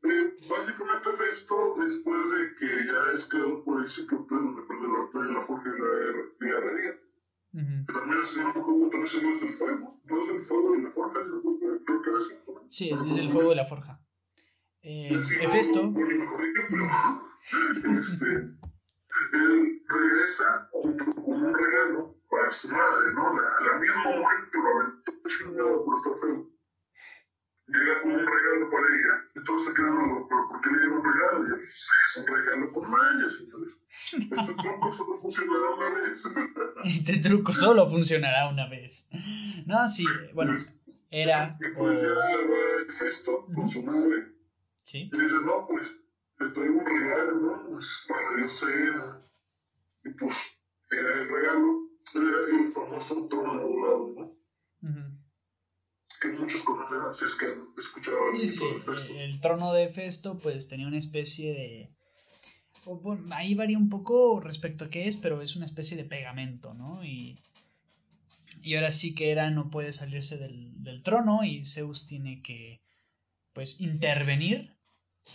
Básicamente 0.02 1.10
Hefesto, 1.10 1.76
después 1.78 2.20
de 2.30 2.56
que 2.58 2.66
ya 2.66 3.16
es 3.16 3.26
creado 3.26 3.64
por 3.64 3.80
el 3.80 3.88
ciclo 3.88 4.18
depende 4.20 4.86
del 4.86 4.96
arte 4.96 5.18
de 5.18 5.32
la 5.32 5.46
forja 5.46 5.68
y 5.68 5.80
la, 5.80 6.50
la 6.50 6.58
herrería. 6.58 7.00
Que 7.86 7.92
también 7.92 8.20
es 8.22 8.36
un 8.36 8.52
juego, 8.52 8.90
también 8.90 9.08
se 9.08 9.20
llama 9.20 9.32
el 9.40 9.52
fuego, 9.52 10.00
no 10.04 10.22
es 10.22 10.28
el 10.28 10.40
fuego 10.46 10.76
y 10.76 10.82
la 10.82 10.90
forja, 10.90 11.20
el 11.20 11.84
creo 11.84 12.02
que 12.02 12.10
era 12.10 12.18
así. 12.18 12.34
Sí, 12.68 12.90
es 12.90 13.16
el 13.16 13.30
fuego 13.30 13.50
de 13.50 13.56
la 13.56 13.64
forja. 13.64 14.03
Eh, 14.86 15.08
Hefesto, 15.40 15.92
este, 17.84 18.26
él 19.32 19.82
regresa 19.88 20.68
junto 20.72 21.04
con 21.14 21.42
un 21.42 21.54
regalo 21.54 22.16
para 22.30 22.52
su 22.52 22.68
madre, 22.68 23.14
¿no? 23.14 23.32
La, 23.34 23.42
la 23.72 23.78
misma 23.80 24.04
mujer 24.18 24.38
que 24.52 24.58
lo 24.58 24.68
aventó 24.78 25.12
chingado 25.28 25.84
por 25.86 25.96
estar 25.96 26.12
feo. 26.20 26.50
Llega 27.66 28.02
con 28.02 28.12
un 28.12 28.18
regalo 28.26 28.70
para 28.70 28.86
ella, 28.88 29.14
entonces 29.36 29.74
quedan 29.74 30.26
pero 30.28 30.48
¿por 30.48 30.60
qué 30.60 30.70
le 30.70 30.78
dieron 30.80 30.98
un 30.98 31.04
regalo? 31.14 31.44
Y 31.46 31.48
yo, 31.48 31.54
"Pues, 31.56 31.88
es 32.06 32.16
un 32.18 32.26
regalo 32.36 32.72
con 32.72 32.90
mañas, 32.90 33.38
entonces. 33.40 33.78
Este 34.12 34.54
truco 34.62 34.92
solo 34.92 35.16
funcionará 35.16 35.70
una 35.76 35.88
vez. 35.94 36.24
este 36.84 37.16
truco 37.20 37.52
solo 37.54 37.88
funcionará 37.88 38.48
una 38.50 38.68
vez. 38.68 39.08
No, 39.66 39.88
sí, 39.88 40.04
bueno, 40.34 40.52
era 41.10 41.56
Y 41.58 41.74
pues 41.74 42.02
ya 42.02 42.08
va 42.08 42.30
el 42.30 42.92
gesto 42.98 43.46
con 43.46 43.66
su 43.66 43.82
madre. 43.82 44.33
Sí, 44.84 45.10
Y 45.12 45.18
dice, 45.18 45.34
no, 45.44 45.66
pues, 45.66 46.00
le 46.38 46.50
traigo 46.50 46.78
un 46.78 46.86
regalo, 46.86 47.40
¿no? 47.40 47.68
Pues 47.70 48.06
para 48.08 48.36
Dios 48.36 48.62
era. 48.62 49.20
Y 50.04 50.10
pues, 50.10 50.36
era 50.90 51.22
el 51.22 51.28
regalo, 51.28 51.88
era 52.14 52.64
el 52.64 52.72
famoso 52.72 53.26
trono 53.28 53.54
dorado, 53.62 54.14
¿no? 54.14 55.18
Que 56.20 56.28
muchos 56.32 56.62
conocerán 56.62 57.14
si 57.14 57.24
es 57.24 57.34
que 57.34 57.46
han 57.46 57.68
escuchado 57.78 58.16
el 58.30 58.36
Sí, 58.36 58.46
sí, 58.46 58.64
del 58.64 58.80
Festo. 58.82 59.14
el 59.14 59.40
trono 59.40 59.72
de 59.72 59.88
Festo 59.88 60.38
pues 60.38 60.68
tenía 60.68 60.86
una 60.86 60.98
especie 60.98 61.52
de... 61.52 61.90
bueno, 63.02 63.24
ahí 63.34 63.54
varía 63.54 63.76
un 63.78 63.88
poco 63.88 64.40
respecto 64.40 64.84
a 64.84 64.90
qué 64.90 65.08
es, 65.08 65.16
pero 65.18 65.40
es 65.42 65.56
una 65.56 65.66
especie 65.66 65.96
de 65.96 66.04
pegamento, 66.04 66.72
¿no? 66.74 67.02
Y, 67.04 67.38
y 68.62 68.74
ahora 68.76 68.92
sí 68.92 69.14
que 69.14 69.32
Hera 69.32 69.50
no 69.50 69.70
puede 69.70 69.92
salirse 69.92 70.38
del, 70.38 70.82
del 70.82 71.02
trono 71.02 71.44
y 71.44 71.64
Zeus 71.64 72.06
tiene 72.06 72.42
que 72.42 72.80
pues 73.54 73.80
intervenir. 73.80 74.73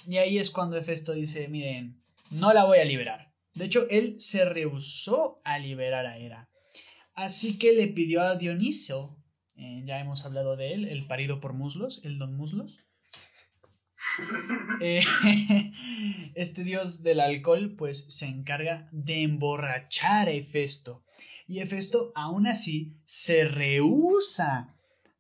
Y 0.08 0.18
ahí 0.18 0.38
es 0.38 0.50
cuando 0.52 0.78
Hefesto 0.78 1.14
dice, 1.14 1.48
miren, 1.48 2.00
no 2.32 2.54
la 2.54 2.66
voy 2.66 2.80
a 2.80 2.86
liberar. 2.86 3.34
De 3.54 3.66
hecho, 3.66 3.88
él 3.90 4.22
se 4.22 4.46
rehusó 4.46 5.42
a 5.44 5.60
liberar 5.60 6.06
a 6.06 6.18
Hera. 6.18 6.50
Así 7.16 7.58
que 7.58 7.74
le 7.74 7.88
pidió 7.88 8.22
a 8.22 8.36
Dioniso, 8.36 9.18
eh, 9.58 9.84
ya 9.86 10.00
hemos 10.00 10.26
hablado 10.26 10.56
de 10.56 10.74
él, 10.74 10.88
el 10.88 11.06
parido 11.06 11.42
por 11.42 11.54
muslos, 11.54 12.02
el 12.04 12.18
don 12.18 12.36
muslos. 12.36 12.78
Eh, 14.82 15.04
este 16.36 16.64
dios 16.64 17.04
del 17.04 17.20
alcohol 17.20 17.76
pues 17.78 18.06
se 18.08 18.28
encarga 18.28 18.88
de 18.92 19.24
emborrachar 19.24 20.28
a 20.30 20.32
Hefesto. 20.32 21.04
Y 21.48 21.60
Hefesto 21.60 22.12
aún 22.16 22.48
así 22.48 22.96
se 23.04 23.46
rehúsa 23.46 24.76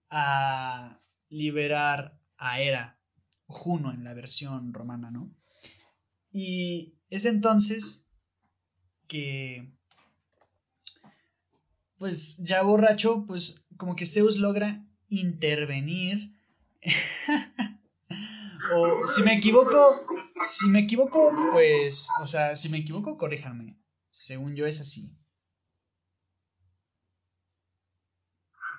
a 0.10 0.98
liberar 1.30 2.20
a 2.38 2.62
Hera, 2.62 2.99
Juno 3.50 3.92
en 3.92 4.04
la 4.04 4.14
versión 4.14 4.74
romana, 4.74 5.10
¿no? 5.12 5.36
Y 6.32 6.94
es 7.10 7.26
entonces 7.26 8.08
que 9.08 9.74
pues 11.98 12.38
ya 12.38 12.62
borracho, 12.62 13.26
pues 13.26 13.66
como 13.76 13.96
que 13.96 14.06
Zeus 14.06 14.38
logra 14.38 14.86
intervenir. 15.10 16.34
o 18.74 19.06
si 19.06 19.24
me 19.24 19.36
equivoco, 19.36 20.24
si 20.46 20.68
me 20.68 20.80
equivoco, 20.82 21.32
pues, 21.52 22.08
o 22.22 22.28
sea, 22.28 22.56
si 22.56 22.70
me 22.70 22.78
equivoco, 22.78 23.18
corríjanme. 23.18 23.78
Según 24.10 24.56
yo 24.56 24.66
es 24.66 24.80
así. 24.80 25.18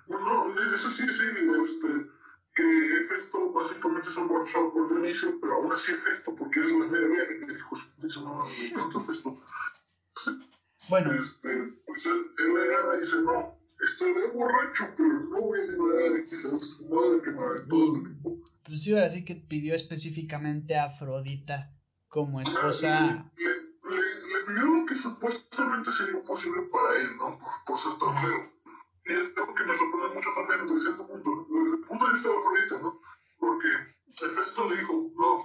No, 0.09 0.19
no, 0.19 0.75
eso 0.75 0.91
sí, 0.91 1.05
sí, 1.05 1.25
este, 1.63 2.11
que 2.55 2.63
Hefesto 2.63 3.53
básicamente 3.53 4.09
es 4.09 4.17
emborrachado 4.17 4.73
por 4.73 4.89
Dionisio, 4.89 5.39
pero 5.41 5.55
aún 5.55 5.73
así 5.73 5.93
Hefesto, 5.93 6.35
porque 6.35 6.61
es 6.61 6.67
la 6.73 6.87
media 6.87 7.09
verga, 7.09 7.47
que 7.47 7.55
dijo, 7.55 7.77
dice, 7.99 8.21
no, 8.23 8.45
me 8.45 8.67
encanta 8.67 8.99
Hefesto. 9.01 9.41
Bueno, 10.89 11.13
Este, 11.13 11.49
pues 11.87 12.07
él, 12.07 12.35
él 12.39 12.57
agarra 12.63 12.97
y 12.97 13.01
dice, 13.01 13.17
no, 13.23 13.61
estaré 13.81 14.27
borracho, 14.33 14.85
pero 14.97 15.09
no 15.09 15.41
voy 15.41 15.61
a 15.61 15.65
liberar 15.65 16.13
a 16.55 16.59
su 16.59 16.89
madre 16.89 17.23
que 17.23 17.31
me 17.31 17.45
aventó 17.45 17.77
el 17.77 18.01
equipo. 18.03 18.45
pues 18.65 18.83
sí, 18.83 18.93
ahora 18.95 19.09
sí 19.09 19.25
que 19.25 19.37
pidió 19.37 19.75
específicamente 19.75 20.77
a 20.77 20.85
Afrodita 20.87 21.73
como 22.09 22.41
esposa. 22.41 23.31
Le, 23.37 23.45
le, 23.45 23.97
le 24.29 24.45
pidieron 24.47 24.87
que 24.87 24.97
supuestamente 24.97 25.93
sería 25.93 26.19
imposible 26.19 26.63
para 26.73 26.99
él, 27.01 27.17
¿no? 27.19 27.39
Por, 27.67 27.79
ser 27.79 27.93
tan 27.99 28.23
feo. 28.23 28.41
Y 29.07 29.13
es 29.13 29.37
algo 29.37 29.55
que 29.55 29.65
me 29.65 29.77
sorprende 29.77 30.15
mucho 30.15 30.29
también 30.51 30.75
desde 30.75 30.81
cierto 30.81 31.07
punto, 31.07 31.47
desde 31.49 31.77
el 31.77 31.85
punto 31.85 32.07
de 32.07 32.13
vista 32.13 32.29
de 32.29 32.37
Afrodita, 32.37 32.83
¿no? 32.83 33.01
Porque 33.39 33.69
Hefesto 34.09 34.69
le 34.69 34.77
dijo, 34.77 35.11
no, 35.17 35.40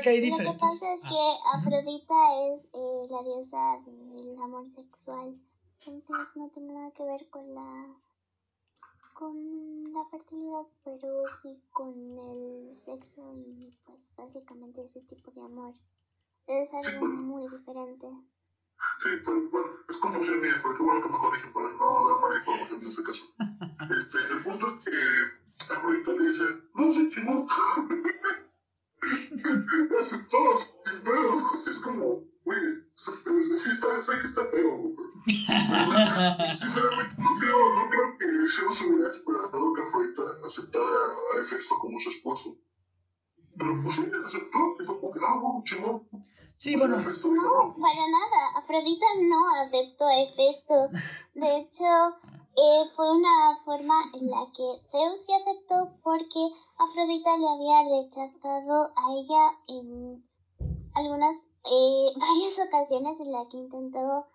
que 0.00 0.08
hay 0.08 0.30
Lo 0.30 0.36
que 0.38 0.58
pasa 0.58 0.94
es 0.94 1.00
Ah, 1.04 1.08
que 1.08 1.58
Afrodita 1.58 2.14
es 2.54 2.70
eh, 2.72 3.06
la 3.10 3.22
diosa 3.22 3.80
del 3.86 4.38
amor 4.40 4.68
sexual. 4.68 5.38
Entonces 5.86 6.36
no 6.36 6.48
tiene 6.50 6.72
nada 6.74 6.90
que 6.92 7.04
ver 7.04 7.28
con 7.30 7.54
la 7.54 7.86
con 9.14 9.92
la 9.92 10.04
fertilidad, 10.10 10.66
pero 10.82 11.08
sí 11.28 11.62
con 11.70 11.92
el 12.18 12.74
sexo 12.74 13.34
y 13.36 13.70
pues 13.84 14.14
básicamente 14.16 14.82
ese 14.82 15.02
tipo 15.02 15.30
de 15.32 15.42
amor. 15.44 15.74
Es 16.46 16.72
algo 16.72 17.06
muy 17.06 17.48
diferente. 17.48 18.06
Sí, 19.02 19.10
pero 19.24 19.50
bueno, 19.50 19.68
es 19.88 19.96
confusión 19.98 20.40
mía, 20.40 20.54
pero 20.62 20.74
qué 20.76 20.82
bueno 20.82 21.02
que 21.02 21.08
me 21.10 21.18
corrigen 21.18 21.52
para 21.52 21.70
no 21.72 22.08
dar 22.08 22.20
mala 22.22 22.36
información 22.38 22.80
en 22.80 22.88
este 22.88 23.02
caso. 23.02 23.24
Este, 23.90 24.18
el 24.32 24.42
punto 24.44 24.66
es 24.68 24.84
que 24.84 25.74
Afrodita 25.74 26.12
le 26.12 26.28
dice, 26.30 26.44
no 26.74 26.92
se 26.92 27.02
equivoca. 27.02 27.54
Aceptó, 29.10 30.38
sin 30.84 31.02
pedos. 31.04 31.66
Es 31.68 31.78
como, 31.80 32.04
güey, 32.44 32.60
sí 32.94 33.70
está, 33.70 34.02
sé 34.02 34.12
que 34.20 34.26
está 34.26 34.44
feo. 34.50 34.92
pero- 34.96 36.56
Sinceramente, 36.56 37.14
no 37.18 37.38
creo, 37.40 37.74
no 37.76 37.90
creo 37.90 38.18
que 38.18 38.26
Zeus 38.50 38.80
hubiera 38.82 39.10
esperado 39.12 39.72
que 39.74 39.82
Afrodita 39.82 40.22
aceptara 40.46 40.84
a 40.84 41.40
Hefesto 41.40 41.74
como 41.78 41.98
su 41.98 42.10
esposo. 42.10 42.56
Pero 43.58 43.80
pues 43.82 43.94
sí, 43.96 44.02
aceptó 44.02 44.58
y 44.80 44.86
fue 44.86 45.00
como 45.00 45.12
que, 45.12 45.20
ah, 45.22 45.34
bueno, 45.40 45.62
chingón. 45.64 46.08
Sí, 46.56 46.76
bueno, 46.76 46.98
dijo, 46.98 47.28
No, 47.28 47.74
para 47.80 47.94
nada. 47.94 48.58
Afrodita 48.58 49.06
no 49.22 49.48
aceptó 49.62 50.04
a 50.06 50.16
Hefesto. 50.22 50.74
De 51.34 51.58
hecho, 51.58 52.16
eh, 52.56 52.90
fue 52.94 53.10
una 53.12 53.58
forma 53.64 53.94
en 54.14 54.30
la 54.30 54.44
que 54.52 54.88
Zeus 54.90 55.20
sí 55.24 55.32
aceptó 55.32 55.96
porque 56.02 56.50
Afrodita 56.78 57.36
le 57.36 57.48
había 57.48 58.02
rechazado 58.02 58.92
a 58.96 59.12
ella 59.14 59.58
en 59.68 60.28
algunas, 60.94 61.50
eh, 61.64 62.12
varias 62.16 62.58
ocasiones 62.66 63.20
en 63.20 63.32
las 63.32 63.48
que 63.48 63.56
intentó 63.56 64.26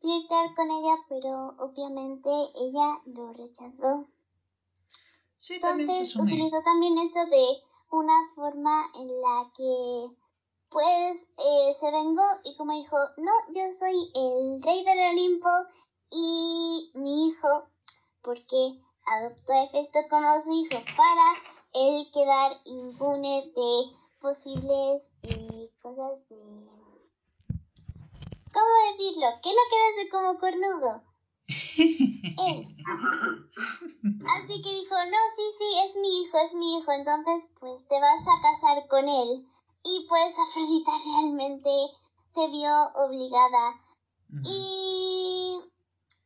flirtear 0.00 0.54
con 0.54 0.70
ella, 0.70 0.96
pero 1.08 1.48
obviamente 1.58 2.30
ella 2.56 3.00
lo 3.06 3.32
rechazó. 3.32 4.06
sí, 5.36 5.54
se 5.54 5.54
Entonces 5.54 6.16
utilizó 6.16 6.62
también 6.62 6.96
eso 6.98 7.26
de 7.26 7.44
una 7.90 8.18
forma 8.34 8.84
en 9.00 9.20
la 9.20 9.50
que 9.56 10.16
pues 10.70 11.32
eh, 11.38 11.74
se 11.78 11.90
vengó 11.92 12.22
y 12.44 12.56
como 12.56 12.72
dijo, 12.72 12.96
no, 13.18 13.32
yo 13.52 13.62
soy 13.72 13.94
el 14.14 14.62
rey 14.62 14.84
del 14.84 15.12
Olimpo 15.12 15.48
y 16.14 16.90
mi 16.94 17.28
hijo, 17.28 17.48
porque 18.22 18.78
adoptó 19.06 19.52
a 19.52 19.64
Hefesto 19.64 19.98
como 20.08 20.40
su 20.40 20.52
hijo 20.54 20.82
para 20.96 21.26
él 21.74 22.10
quedar 22.12 22.52
impune 22.64 23.52
de 23.54 23.84
posibles 24.20 25.12
eh, 25.22 25.70
cosas 25.82 26.26
de... 26.28 26.36
¿Cómo 28.52 28.70
decirlo? 28.92 29.26
Que 29.42 29.50
no 29.50 29.62
quedase 29.70 30.08
como 30.10 30.38
cornudo. 30.38 31.02
Él. 31.76 32.76
Así 34.36 34.62
que 34.62 34.70
dijo, 34.72 34.94
no, 34.94 35.18
sí, 35.36 35.46
sí, 35.58 35.68
es 35.88 35.96
mi 35.96 36.22
hijo, 36.22 36.38
es 36.38 36.54
mi 36.54 36.78
hijo, 36.78 36.92
entonces 36.92 37.54
pues 37.60 37.88
te 37.88 38.00
vas 38.00 38.22
a 38.22 38.40
casar 38.42 38.86
con 38.88 39.08
él. 39.08 39.46
Y 39.82 40.06
pues 40.08 40.38
Afrodita 40.38 40.92
realmente 41.04 41.70
se 42.30 42.48
vio 42.48 42.70
obligada 43.06 43.74
y 44.42 45.13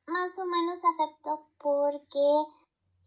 más 0.09 0.39
o 0.39 0.47
menos 0.47 0.79
aceptó 0.85 1.45
porque 1.59 2.27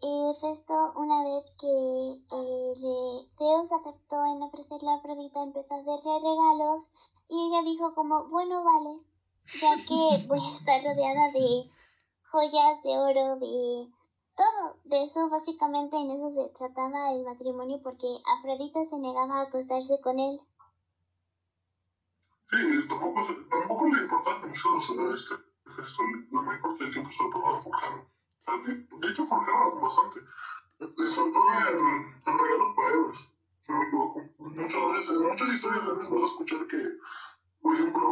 eh, 0.03 0.33
Festo 0.39 0.93
una 0.95 1.23
vez 1.23 1.43
que 1.59 1.67
eh, 1.67 2.73
le- 2.81 3.25
Zeus 3.37 3.71
aceptó 3.71 4.23
en 4.25 4.43
ofrecerle 4.43 4.89
a 4.89 4.95
Afrodita 4.95 5.43
empezó 5.43 5.73
a 5.73 5.77
hacerle 5.77 6.19
regalos 6.19 6.91
y 7.29 7.47
ella 7.47 7.63
dijo 7.63 7.93
como, 7.93 8.27
bueno, 8.29 8.63
vale, 8.63 8.99
ya 9.61 9.75
que 9.85 10.25
voy 10.27 10.39
a 10.39 10.53
estar 10.53 10.83
rodeada 10.83 11.31
de 11.31 11.65
joyas 12.31 12.83
de 12.83 12.97
oro, 12.97 13.35
de 13.37 13.89
todo. 14.35 14.75
De 14.85 15.03
eso 15.03 15.29
básicamente 15.29 15.97
en 15.97 16.09
eso 16.11 16.29
se 16.31 16.49
trataba 16.53 17.11
el 17.11 17.23
matrimonio 17.23 17.79
porque 17.83 18.07
Afrodita 18.37 18.85
se 18.85 18.99
negaba 18.99 19.39
a 19.39 19.43
acostarse 19.43 19.99
con 20.01 20.19
él. 20.19 20.39
Sí, 22.49 22.57
tampoco, 22.89 23.21
tampoco 23.49 23.85
le 23.87 24.01
importaba 24.01 24.47
mucho 24.47 24.69
o 24.75 24.81
sea, 25.17 25.37
esto, 25.77 26.03
la 26.31 26.41
mayor 26.41 26.61
parte 26.61 26.83
del 26.83 26.93
tiempo 26.93 27.11
se 27.11 27.23
lo 27.23 27.29
pasaba 27.29 27.61
forjando. 27.61 28.07
De 28.99 29.09
hecho, 29.09 29.25
forjaba 29.25 29.69
bastante. 29.79 30.19
Eh, 30.79 31.11
Sobre 31.11 31.31
todo 31.31 31.49
en, 31.69 32.21
en 32.25 32.37
regalos 32.37 32.73
para 32.75 32.89
héroes, 32.89 33.35
si 33.61 33.71
no 33.71 33.77
me 33.79 33.85
equivoco. 33.85 34.21
Muchas 34.37 34.87
veces, 34.87 35.09
en 35.09 35.27
muchas 35.27 35.53
historias 35.53 35.85
de 35.85 35.91
héroes 35.91 36.09
vas 36.09 36.21
a 36.21 36.25
escuchar 36.25 36.67
que, 36.67 36.83
por 37.61 37.75
ejemplo, 37.75 38.09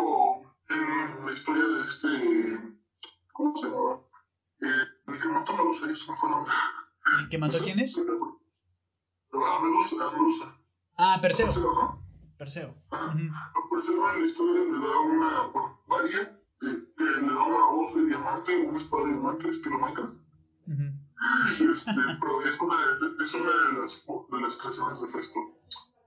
en 0.69 1.25
la 1.25 1.31
historia 1.33 1.63
de 1.63 1.81
este. 1.81 2.73
¿Cómo 3.33 3.57
se 3.57 3.67
llamaba? 3.67 3.99
Eh, 4.61 4.83
el 5.07 5.21
que 5.21 5.27
mató 5.29 5.53
a 5.53 5.63
los 5.63 5.81
nombre. 6.29 6.53
¿El 7.19 7.29
que 7.29 7.37
mató 7.37 7.57
a 7.57 7.61
quién 7.61 7.79
es? 7.79 7.97
A 9.31 9.59
Medusa. 9.61 10.55
Ah, 10.97 11.17
Perseo. 11.21 11.47
Perseo, 11.47 11.73
¿no? 11.73 12.03
Perseo. 12.37 12.69
Ujú. 12.91 12.97
A 12.99 13.69
Perseo 13.69 14.11
en 14.11 14.19
la 14.21 14.25
historia 14.25 14.53
le 14.53 14.87
da 14.87 14.99
una, 14.99 15.41
bueno, 15.53 15.79
varía, 15.87 16.38
eh, 16.61 16.93
que 16.97 17.03
le 17.03 17.33
da 17.33 17.43
una 17.43 17.67
hoz 17.69 17.95
de 17.95 18.05
diamante, 18.05 18.57
una 18.67 18.77
espada 18.77 19.03
de 19.05 19.13
diamante, 19.13 19.49
estilo 19.49 19.79
Minecraft. 19.79 20.17
Ujú. 20.67 20.99
Este, 21.49 21.91
pero 22.19 22.41
es 22.41 22.59
una, 22.61 22.75
es 23.25 23.33
una 23.33 23.51
de 23.51 23.81
las, 23.81 24.05
de 24.31 24.41
las 24.41 24.57
creaciones 24.57 25.01
de 25.01 25.07
Festo. 25.09 25.39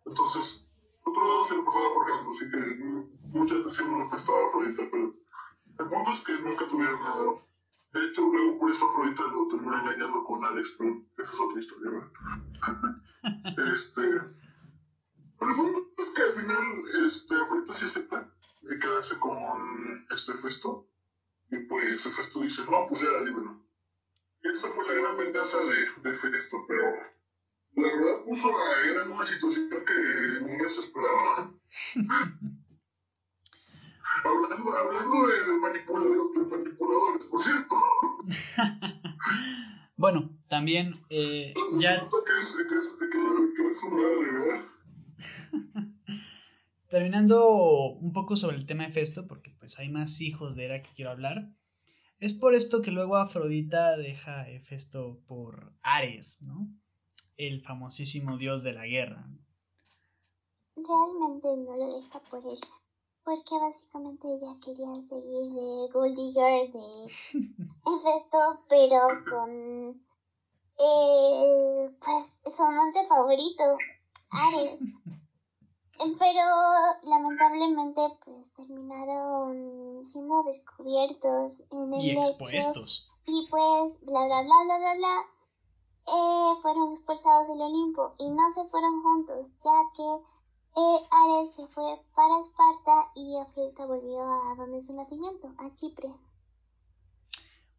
Entonces, 0.07 0.73
por 1.05 1.13
otro 1.13 1.29
lado 1.29 1.45
se 1.47 1.57
lo 1.57 1.65
pasaba 1.65 1.95
forjando, 1.95 2.31
así 2.31 2.45
que 2.51 3.39
mucha 3.39 3.55
atención 3.57 3.91
no 3.91 4.05
le 4.05 4.11
prestaba 4.11 4.39
a 4.39 4.47
Afrodita, 4.49 4.83
pero 4.91 5.05
el 5.05 5.89
punto 5.89 6.11
es 6.13 6.21
que 6.21 6.43
nunca 6.43 6.69
tuvieron 6.69 7.03
nada. 7.03 7.25
De 7.93 8.07
hecho, 8.07 8.23
luego 8.33 8.59
por 8.59 8.71
eso 8.71 8.89
Afrodita 8.89 9.23
lo 9.25 9.49
termina 9.49 9.81
engañando 9.81 10.25
con 10.25 10.45
Alex, 10.45 10.77
pero 10.79 11.03
esa 11.19 11.33
es 11.33 11.41
otra 11.41 11.61
historia, 11.61 11.91
¿verdad? 11.91 12.11
este, 13.75 14.03
pero 15.39 15.51
el 15.51 15.57
punto 15.57 16.03
es 16.03 16.09
que 16.11 16.23
al 16.23 16.33
final, 16.33 16.85
este, 17.07 17.35
Afrodita 17.35 17.75
sí 17.75 17.85
acepta 17.85 18.33
de 18.63 18.79
quedarse 18.79 19.19
con 19.19 20.07
este 20.11 20.33
Festo, 20.35 20.89
y 21.51 21.59
pues 21.67 22.07
el 22.07 22.13
Festo 22.13 22.41
dice, 22.41 22.63
no, 22.71 22.87
pues 22.89 23.03
ya, 23.03 23.11
líbero. 23.25 23.61
Y 24.45 24.49
esa 24.49 24.69
fue 24.69 24.87
la 24.87 24.95
gran 24.95 25.17
venganza 25.19 25.59
de, 25.59 26.11
de 26.11 26.17
Festo, 26.17 26.57
pero 26.67 26.83
la 27.75 27.89
verdad 27.89 28.25
puso 28.25 28.49
a 28.57 28.81
Hera 28.83 29.05
en 29.05 29.13
una 29.13 29.25
situación 29.25 29.69
que 29.71 30.45
ni 30.45 30.55
ella 30.55 30.69
se 30.69 30.81
esperaba. 30.81 31.55
hablando 34.25 34.73
hablando 34.73 35.27
de, 35.27 35.41
de 35.41 35.59
manipuladores, 35.59 36.35
de 36.35 36.57
manipuladores, 36.57 37.25
por 37.27 37.43
cierto, 37.43 37.77
Bueno, 39.97 40.39
también 40.49 40.95
eh, 41.11 41.55
se 41.55 41.81
ya 41.81 42.03
nota 42.03 42.17
que 42.27 42.41
es, 42.41 42.57
que 42.57 42.63
es, 42.79 42.97
que, 42.99 43.09
que 43.57 43.71
es 43.71 43.81
su 43.81 43.91
madre, 43.91 44.33
¿verdad? 44.33 44.65
terminando 46.93 47.95
un 47.95 48.13
poco 48.13 48.37
sobre 48.37 48.57
el 48.57 48.67
tema 48.67 48.85
de 48.85 48.93
Festo, 48.93 49.27
porque 49.27 49.51
pues 49.59 49.72
hay 49.83 49.89
más 49.89 50.21
hijos 50.21 50.55
de 50.55 50.65
Hera 50.67 50.81
que 50.81 50.91
quiero 50.95 51.11
hablar. 51.11 51.53
Es 52.21 52.35
por 52.35 52.55
esto 52.55 52.83
que 52.83 52.93
luego 52.93 53.17
Afrodita 53.17 53.97
deja 53.97 54.43
a 54.43 54.49
Hefesto 54.49 55.19
por 55.27 55.73
Ares, 55.83 56.43
¿no? 56.43 56.69
El 57.37 57.61
famosísimo 57.61 58.39
dios 58.39 58.63
de 58.63 58.75
la 58.75 58.87
guerra. 58.87 59.29
Realmente 60.77 61.49
no 61.67 61.77
lo 61.77 61.97
deja 61.97 62.21
por 62.31 62.47
él. 62.47 62.59
Porque 63.25 63.59
básicamente 63.61 64.29
ella 64.29 64.55
quería 64.65 64.95
seguir 65.03 65.53
de 65.53 65.89
Gold 65.93 66.17
Digger 66.17 66.71
de 66.71 67.07
Hefesto, 67.87 68.39
pero 68.69 68.99
con 69.29 70.01
eh, 70.79 71.97
pues 72.01 72.43
su 72.45 72.63
amante 72.63 73.01
favorito, 73.09 73.65
Ares. 74.31 74.81
Pero 76.19 76.43
lamentablemente 77.05 78.01
pues 78.25 78.55
terminaron 78.55 80.05
siendo 80.05 80.43
descubiertos 80.45 81.65
en 81.71 81.95
el 81.95 82.05
Y 82.05 82.11
expuestos. 82.19 83.09
y 83.27 83.47
pues 83.51 84.05
bla 84.05 84.27
bla 84.27 84.43
bla 84.43 84.57
bla 84.65 84.79
bla 84.79 84.95
bla 84.95 85.17
eh, 86.05 86.61
fueron 86.61 86.91
expulsados 86.93 87.49
del 87.49 87.61
Olimpo 87.61 88.15
y 88.19 88.31
no 88.31 88.43
se 88.53 88.69
fueron 88.71 89.03
juntos 89.03 89.53
ya 89.63 89.79
que 89.95 90.25
eh, 90.75 90.99
Ares 91.11 91.55
se 91.55 91.67
fue 91.69 91.85
para 92.15 92.41
Esparta 92.41 93.13
y 93.15 93.39
Afrodita 93.39 93.87
volvió 93.87 94.23
a 94.23 94.57
donde 94.57 94.81
su 94.81 94.97
nacimiento, 94.97 95.55
a 95.59 95.75
Chipre. 95.75 96.09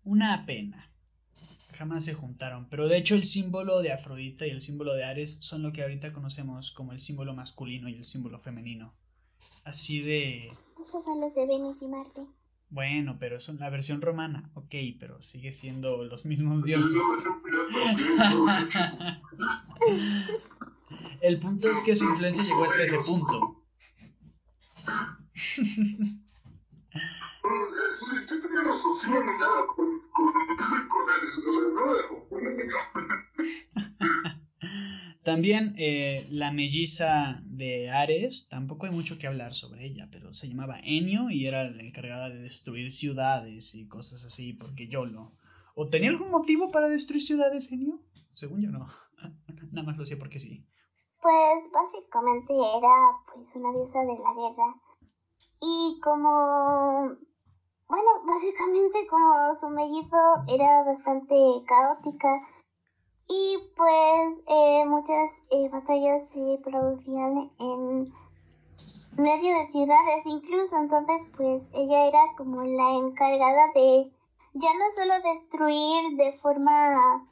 Una 0.06 0.46
pena. 0.46 0.90
Jamás 1.74 2.06
se 2.06 2.14
juntaron. 2.14 2.70
Pero 2.70 2.88
de 2.88 2.98
hecho 2.98 3.16
el 3.16 3.26
símbolo 3.26 3.82
de 3.82 3.92
Afrodita 3.92 4.46
y 4.46 4.52
el 4.52 4.62
símbolo 4.62 4.94
de 4.94 5.04
Ares 5.04 5.38
son 5.42 5.62
lo 5.64 5.74
que 5.74 5.82
ahorita 5.82 6.14
conocemos 6.14 6.72
como 6.72 6.94
el 6.94 7.00
símbolo 7.00 7.34
masculino 7.34 7.90
y 7.90 7.96
el 7.96 8.06
símbolo 8.06 8.40
femenino. 8.40 8.94
Así 9.66 10.02
de... 10.02 10.48
Esos 10.48 11.04
son 11.04 11.22
los 11.22 11.36
de 11.36 11.48
Venus 11.48 11.82
y 11.82 11.88
Marte. 11.88 12.22
Bueno, 12.70 13.18
pero 13.20 13.40
son 13.40 13.60
la 13.60 13.70
versión 13.70 14.02
romana. 14.02 14.50
Ok, 14.56 14.74
pero 15.00 15.22
sigue 15.22 15.52
siendo 15.52 16.06
los 16.06 16.26
mismos 16.26 16.60
Es 16.60 16.66
dioses. 16.66 16.92
El 21.22 21.40
punto 21.40 21.70
es 21.70 21.84
que 21.84 21.96
su 21.96 22.06
influencia 22.06 22.44
llegó 22.44 22.64
hasta 22.66 22.84
ese 22.84 22.98
punto. 23.00 23.64
Con, 28.64 30.00
con, 30.12 30.88
con 30.88 31.10
o 31.20 31.54
sea, 31.54 31.68
no 31.74 31.86
lo. 31.86 32.34
También 35.24 35.74
eh, 35.78 36.28
la 36.32 36.52
melliza 36.52 37.40
de 37.46 37.90
Ares, 37.90 38.50
tampoco 38.50 38.86
hay 38.86 38.92
mucho 38.92 39.18
que 39.18 39.28
hablar 39.28 39.54
sobre 39.54 39.86
ella, 39.86 40.10
pero 40.12 40.34
se 40.34 40.50
llamaba 40.50 40.82
Enio 40.84 41.30
y 41.30 41.48
era 41.48 41.64
la 41.64 41.82
encargada 41.82 42.30
de 42.30 42.42
destruir 42.42 42.92
ciudades 42.92 43.74
y 43.74 43.88
cosas 43.88 44.26
así, 44.26 44.52
porque 44.54 44.90
yo 44.90 45.06
lo... 45.06 45.32
¿O 45.76 45.88
tenía 45.88 46.10
algún 46.10 46.30
motivo 46.30 46.72
para 46.72 46.90
destruir 46.90 47.24
ciudades, 47.24 47.72
Enio? 47.72 48.02
Según 48.34 48.62
yo 48.62 48.70
no. 48.70 48.86
Nada 49.72 49.88
más 49.88 49.96
lo 49.98 50.04
hacía 50.04 50.20
porque 50.20 50.42
sí. 50.42 50.68
Pues 51.22 51.72
básicamente 51.72 52.54
era 52.54 52.94
pues 53.34 53.56
una 53.56 53.72
diosa 53.72 54.02
de 54.02 54.18
la 54.20 54.34
guerra. 54.34 54.76
Y 55.62 56.02
como 56.02 57.16
bueno, 57.94 58.10
básicamente 58.26 59.06
como 59.08 59.54
su 59.54 59.70
mellizo 59.70 60.18
era 60.50 60.84
bastante 60.84 61.36
caótica 61.68 62.42
y 63.30 63.58
pues 63.78 64.44
eh, 64.48 64.86
muchas 64.88 65.48
eh, 65.52 65.70
batallas 65.70 66.28
se 66.30 66.60
producían 66.64 67.52
en 67.60 68.12
medio 69.16 69.60
de 69.60 69.72
ciudades 69.72 70.26
incluso, 70.26 70.76
entonces 70.78 71.22
pues 71.38 71.70
ella 71.76 72.08
era 72.08 72.22
como 72.36 72.64
la 72.64 72.98
encargada 72.98 73.72
de 73.76 74.12
ya 74.56 74.70
no 74.74 74.86
solo 74.98 75.14
destruir 75.32 76.18
de 76.18 76.34
forma 76.40 77.30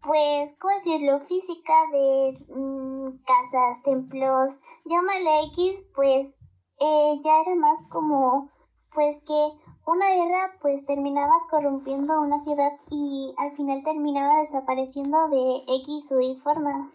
pues, 0.00 0.56
¿cómo 0.58 0.74
decirlo? 0.76 1.20
Física 1.20 1.74
de 1.92 2.38
mm, 2.48 3.22
casas, 3.26 3.82
templos, 3.82 4.60
llámale 4.86 5.42
X, 5.52 5.90
pues 5.94 6.38
eh, 6.78 7.20
ya 7.22 7.42
era 7.42 7.54
más 7.56 7.86
como 7.90 8.50
pues 8.92 9.22
que 9.24 9.70
una 9.90 10.06
guerra 10.06 10.52
pues 10.62 10.86
terminaba 10.86 11.32
corrompiendo 11.50 12.20
una 12.20 12.42
ciudad 12.44 12.70
y 12.90 13.34
al 13.38 13.50
final 13.56 13.82
terminaba 13.82 14.40
desapareciendo 14.40 15.28
de 15.30 15.62
X 15.82 16.12
o 16.12 16.20
Y 16.20 16.36
forma. 16.42 16.90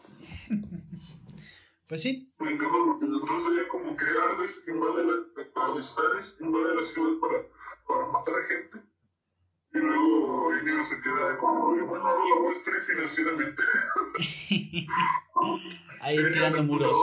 Pues 1.87 2.01
sí. 2.01 2.33
Me 2.39 2.51
encanta 2.51 2.77
porque 2.83 3.05
entonces 3.05 3.43
sería 3.43 3.67
como 3.67 3.95
que 3.95 4.05
Ares 4.05 4.63
invade 4.67 5.03
la, 5.05 5.13
Ares 5.61 6.37
invade 6.39 6.73
la 6.73 6.83
ciudad 6.83 7.19
para, 7.21 7.43
para 7.87 8.07
matar 8.11 8.33
gente. 8.49 8.81
Y 9.71 9.77
luego 9.77 10.53
Enio 10.53 10.83
se 10.83 11.01
queda 11.01 11.37
como 11.37 11.75
bueno, 11.75 12.07
ahora 12.07 12.25
la 12.27 12.35
voy 12.39 12.47
a 12.47 12.53
destruir 12.55 12.81
financieramente. 12.81 13.61
Ahí 16.01 16.17
tirando 16.33 16.63
muros. 16.63 16.97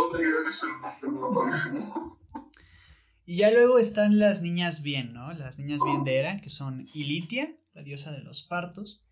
Y 3.25 3.37
ya 3.37 3.51
luego 3.51 3.79
están 3.79 4.19
las 4.19 4.43
niñas 4.43 4.83
bien, 4.83 5.13
¿no? 5.13 5.33
Las 5.33 5.59
niñas 5.59 5.81
bien 5.85 6.05
de 6.05 6.19
Hera, 6.19 6.41
que 6.41 6.51
son 6.51 6.87
Ilitia, 6.93 7.57
la 7.73 7.83
diosa 7.83 8.11
de 8.13 8.23
los 8.23 8.43
partos, 8.43 9.05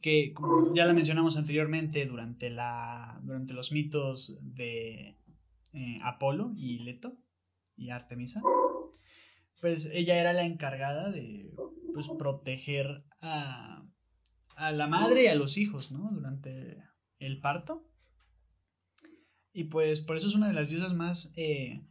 que 0.00 0.32
como 0.32 0.74
ya 0.74 0.86
la 0.86 0.94
mencionamos 0.94 1.36
anteriormente 1.36 2.06
durante, 2.06 2.48
la, 2.50 3.20
durante 3.22 3.52
los 3.52 3.70
mitos 3.70 4.38
de 4.42 5.18
eh, 5.74 5.98
Apolo 6.02 6.52
y 6.56 6.78
Leto 6.78 7.18
y 7.76 7.90
Artemisa, 7.90 8.42
pues 9.60 9.90
ella 9.92 10.18
era 10.18 10.32
la 10.32 10.44
encargada 10.44 11.10
de 11.10 11.52
pues, 11.92 12.08
proteger 12.18 13.04
a, 13.20 13.86
a 14.56 14.72
la 14.72 14.86
madre 14.86 15.24
y 15.24 15.26
a 15.26 15.34
los 15.34 15.58
hijos, 15.58 15.92
¿no? 15.92 16.10
Durante 16.10 16.82
el 17.18 17.40
parto. 17.40 17.86
Y 19.52 19.64
pues 19.64 20.00
por 20.00 20.16
eso 20.16 20.28
es 20.28 20.34
una 20.34 20.48
de 20.48 20.54
las 20.54 20.70
diosas 20.70 20.94
más... 20.94 21.34
Eh, 21.36 21.86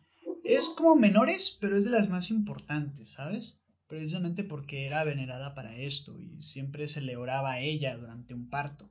es 0.55 0.69
como 0.69 0.95
menores, 0.95 1.57
pero 1.61 1.77
es 1.77 1.85
de 1.85 1.91
las 1.91 2.09
más 2.09 2.31
importantes, 2.31 3.13
¿sabes? 3.13 3.61
Precisamente 3.87 4.43
porque 4.43 4.85
era 4.87 5.03
venerada 5.03 5.53
para 5.53 5.75
esto 5.75 6.19
y 6.19 6.41
siempre 6.41 6.87
se 6.87 7.01
le 7.01 7.17
oraba 7.17 7.53
a 7.53 7.59
ella 7.59 7.97
durante 7.97 8.33
un 8.33 8.49
parto. 8.49 8.89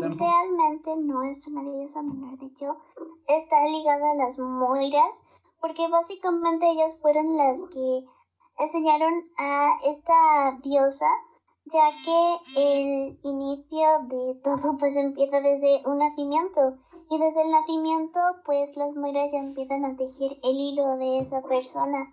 Realmente 0.00 0.90
no 1.02 1.22
es 1.22 1.46
una 1.48 1.62
diosa 1.62 2.02
menor, 2.02 2.38
de 2.38 2.46
hecho, 2.46 2.78
está 3.28 3.64
ligada 3.66 4.12
a 4.12 4.14
las 4.14 4.38
Moiras, 4.38 5.26
porque 5.60 5.86
básicamente 5.88 6.70
ellas 6.70 6.98
fueron 7.02 7.36
las 7.36 7.58
que 7.70 8.04
enseñaron 8.58 9.12
a 9.36 9.78
esta 9.84 10.58
diosa, 10.62 11.06
ya 11.66 11.90
que 12.04 12.60
el 12.62 13.18
inicio 13.22 13.86
de 14.08 14.40
todo 14.42 14.78
pues 14.78 14.96
empieza 14.96 15.40
desde 15.40 15.86
un 15.86 15.98
nacimiento, 15.98 16.78
y 17.10 17.18
desde 17.18 17.42
el 17.42 17.50
nacimiento 17.50 18.20
pues 18.44 18.76
las 18.76 18.94
Moiras 18.96 19.32
ya 19.32 19.40
empiezan 19.40 19.84
a 19.84 19.96
tejer 19.96 20.38
el 20.42 20.56
hilo 20.60 20.96
de 20.96 21.18
esa 21.18 21.42
persona. 21.42 22.08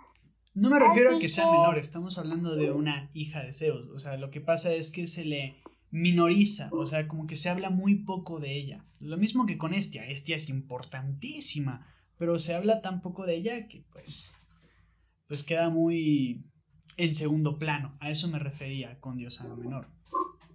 No 0.53 0.71
me 0.71 0.79
refiero 0.79 1.15
a 1.15 1.19
que 1.19 1.29
sea 1.29 1.45
que- 1.45 1.51
menor, 1.51 1.77
estamos 1.77 2.17
hablando 2.17 2.55
de 2.55 2.71
una 2.71 3.11
hija 3.13 3.43
de 3.43 3.53
Zeus. 3.53 3.89
O 3.93 3.99
sea, 3.99 4.17
lo 4.17 4.31
que 4.31 4.41
pasa 4.41 4.73
es 4.73 4.91
que 4.91 5.05
se 5.05 5.23
le 5.23 5.55
minoriza, 5.91 6.69
o 6.73 6.85
sea, 6.87 7.07
como 7.07 7.27
que 7.27 7.35
se 7.35 7.49
habla 7.49 7.69
muy 7.69 8.03
poco 8.03 8.39
de 8.39 8.57
ella. 8.57 8.83
Lo 8.99 9.17
mismo 9.17 9.45
que 9.45 9.59
con 9.59 9.75
Estia, 9.75 10.07
Estia 10.07 10.35
es 10.35 10.49
importantísima, 10.49 11.85
pero 12.17 12.39
se 12.39 12.55
habla 12.55 12.81
tan 12.81 13.01
poco 13.01 13.25
de 13.27 13.35
ella 13.35 13.67
que 13.67 13.83
pues 13.93 14.33
pues 15.27 15.43
queda 15.43 15.69
muy 15.69 16.46
en 16.97 17.13
segundo 17.13 17.57
plano. 17.57 17.95
A 17.99 18.09
eso 18.09 18.27
me 18.27 18.39
refería 18.39 18.99
con 18.99 19.17
diosa 19.17 19.47
menor. 19.55 19.87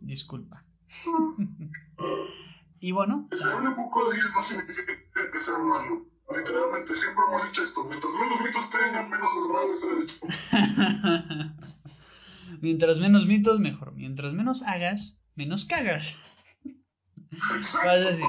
Disculpa. 0.00 0.64
y 2.80 2.92
bueno, 2.92 3.28
Que 3.30 3.38
se 3.38 3.44
hable 3.44 3.70
poco 3.70 4.10
de 4.10 4.16
ellos 4.16 4.30
no 4.34 4.42
significa 4.42 4.92
que 5.32 5.40
sea 5.40 5.58
malo. 5.58 6.06
Literalmente, 6.36 6.96
siempre 6.96 7.24
hemos 7.28 7.46
dicho 7.46 7.64
esto. 7.64 7.84
Mientras 7.84 8.12
menos 8.14 8.40
mitos 8.40 8.70
tengan, 8.70 9.10
menos 9.10 9.30
desmadre 9.36 10.04
hecho. 10.04 10.16
mientras 12.60 12.98
menos 13.00 13.26
mitos, 13.26 13.60
mejor. 13.60 13.92
Mientras 13.94 14.32
menos 14.32 14.62
hagas, 14.62 15.26
menos 15.34 15.66
cagas. 15.66 16.18
Vas 17.84 18.06
así. 18.06 18.22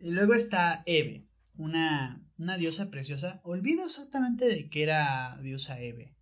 Y 0.00 0.10
luego 0.10 0.34
está 0.34 0.82
Eve, 0.86 1.26
una, 1.56 2.20
una 2.38 2.56
diosa 2.56 2.90
preciosa. 2.90 3.40
Olvido 3.44 3.84
exactamente 3.84 4.46
de 4.46 4.68
qué 4.68 4.82
era 4.82 5.38
diosa 5.42 5.80
Eve. 5.80 6.17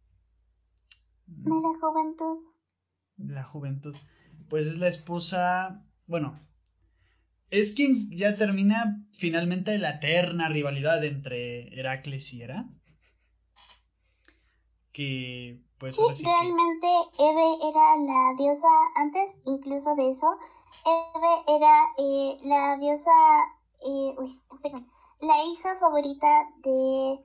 De 1.26 1.50
la 1.50 1.78
juventud. 1.80 2.38
La 3.16 3.44
juventud. 3.44 3.94
Pues 4.48 4.66
es 4.66 4.78
la 4.78 4.88
esposa. 4.88 5.84
Bueno. 6.06 6.34
Es 7.50 7.74
quien 7.74 8.10
ya 8.10 8.36
termina 8.36 9.06
finalmente 9.12 9.78
la 9.78 9.90
eterna 9.90 10.48
rivalidad 10.48 11.04
entre 11.04 11.68
Heracles 11.78 12.32
y 12.32 12.42
Hera. 12.42 12.68
Que 14.92 15.62
pues 15.78 15.96
Sí, 15.96 16.24
que. 16.24 16.30
realmente 16.30 16.86
Eve 17.18 17.68
era 17.68 17.96
la 17.98 18.34
diosa, 18.38 18.68
antes 18.96 19.42
incluso 19.44 19.94
de 19.94 20.10
eso, 20.10 20.26
Eve 20.84 21.56
era 21.56 21.82
eh, 21.98 22.36
la 22.44 22.78
diosa, 22.78 23.10
eh, 23.84 24.14
uy, 24.18 24.32
perdón, 24.62 24.88
la 25.20 25.44
hija 25.44 25.78
favorita 25.78 26.48
de 26.62 27.20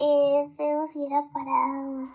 eh, 0.00 0.50
Zeus 0.56 0.96
y 0.96 1.06
era 1.06 1.22
para 1.32 2.10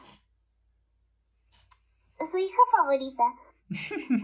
su 2.26 2.38
hija 2.38 2.62
favorita. 2.78 3.24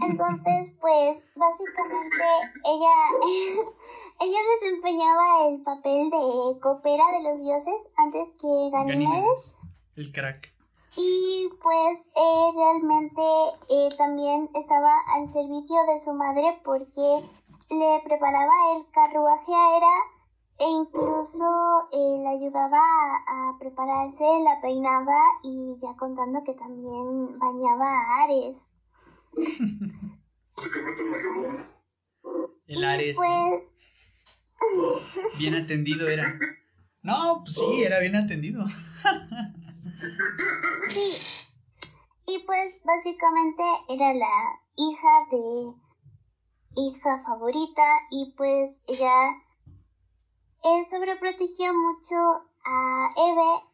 Entonces, 0.08 0.76
pues, 0.80 1.24
básicamente 1.34 2.24
ella, 2.66 2.94
ella 4.20 4.38
desempeñaba 4.60 5.48
el 5.48 5.62
papel 5.62 6.10
de 6.10 6.60
copera 6.60 7.04
de 7.12 7.22
los 7.22 7.42
dioses 7.42 7.92
antes 7.96 8.36
que. 8.40 8.70
Ganímedes, 8.72 9.56
el 9.96 10.12
crack. 10.12 10.52
Y 10.96 11.48
pues 11.62 12.10
eh, 12.16 12.50
realmente 12.56 13.22
eh, 13.70 13.88
también 13.96 14.50
estaba 14.54 14.92
al 15.14 15.28
servicio 15.28 15.76
de 15.86 16.00
su 16.00 16.12
madre 16.14 16.60
porque 16.64 17.22
le 17.70 18.00
preparaba 18.04 18.52
el 18.74 18.90
carruaje 18.90 19.54
a 19.54 19.76
Hera 19.76 20.17
e 20.58 20.64
incluso 20.64 21.44
eh, 21.92 22.22
le 22.22 22.28
ayudaba 22.28 22.78
a, 22.78 23.50
a 23.50 23.58
prepararse, 23.58 24.24
la 24.42 24.60
peinaba 24.60 25.20
y 25.42 25.78
ya 25.80 25.94
contando 25.96 26.42
que 26.44 26.54
también 26.54 27.38
bañaba 27.38 27.86
a 27.86 28.24
Ares. 28.24 28.70
El 29.36 31.10
mayordomo. 31.10 31.58
El 32.66 32.78
y 32.78 32.84
Ares. 32.84 33.16
pues 33.16 33.74
Bien 35.38 35.54
atendido 35.54 36.08
era. 36.08 36.36
No, 37.02 37.14
pues 37.44 37.54
sí, 37.54 37.84
era 37.84 38.00
bien 38.00 38.16
atendido. 38.16 38.66
sí. 40.92 41.16
Y 42.26 42.40
pues 42.44 42.80
básicamente 42.84 43.62
era 43.88 44.12
la 44.12 44.60
hija 44.76 45.26
de 45.30 45.72
hija 46.76 47.22
favorita 47.24 47.86
y 48.10 48.34
pues 48.36 48.82
ella 48.88 49.30
eh, 50.64 50.84
sobreprotegió 50.90 51.72
mucho 51.74 52.16
a 52.64 53.10
Eve, 53.16 53.68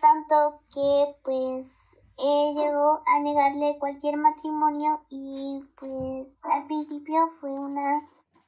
tanto 0.00 0.60
que 0.74 1.16
pues 1.22 1.92
eh, 2.18 2.54
llegó 2.54 3.02
a 3.06 3.20
negarle 3.20 3.78
cualquier 3.78 4.16
matrimonio 4.16 5.04
y 5.10 5.62
pues 5.78 6.40
al 6.44 6.66
principio 6.66 7.28
fue 7.40 7.50
una 7.50 8.00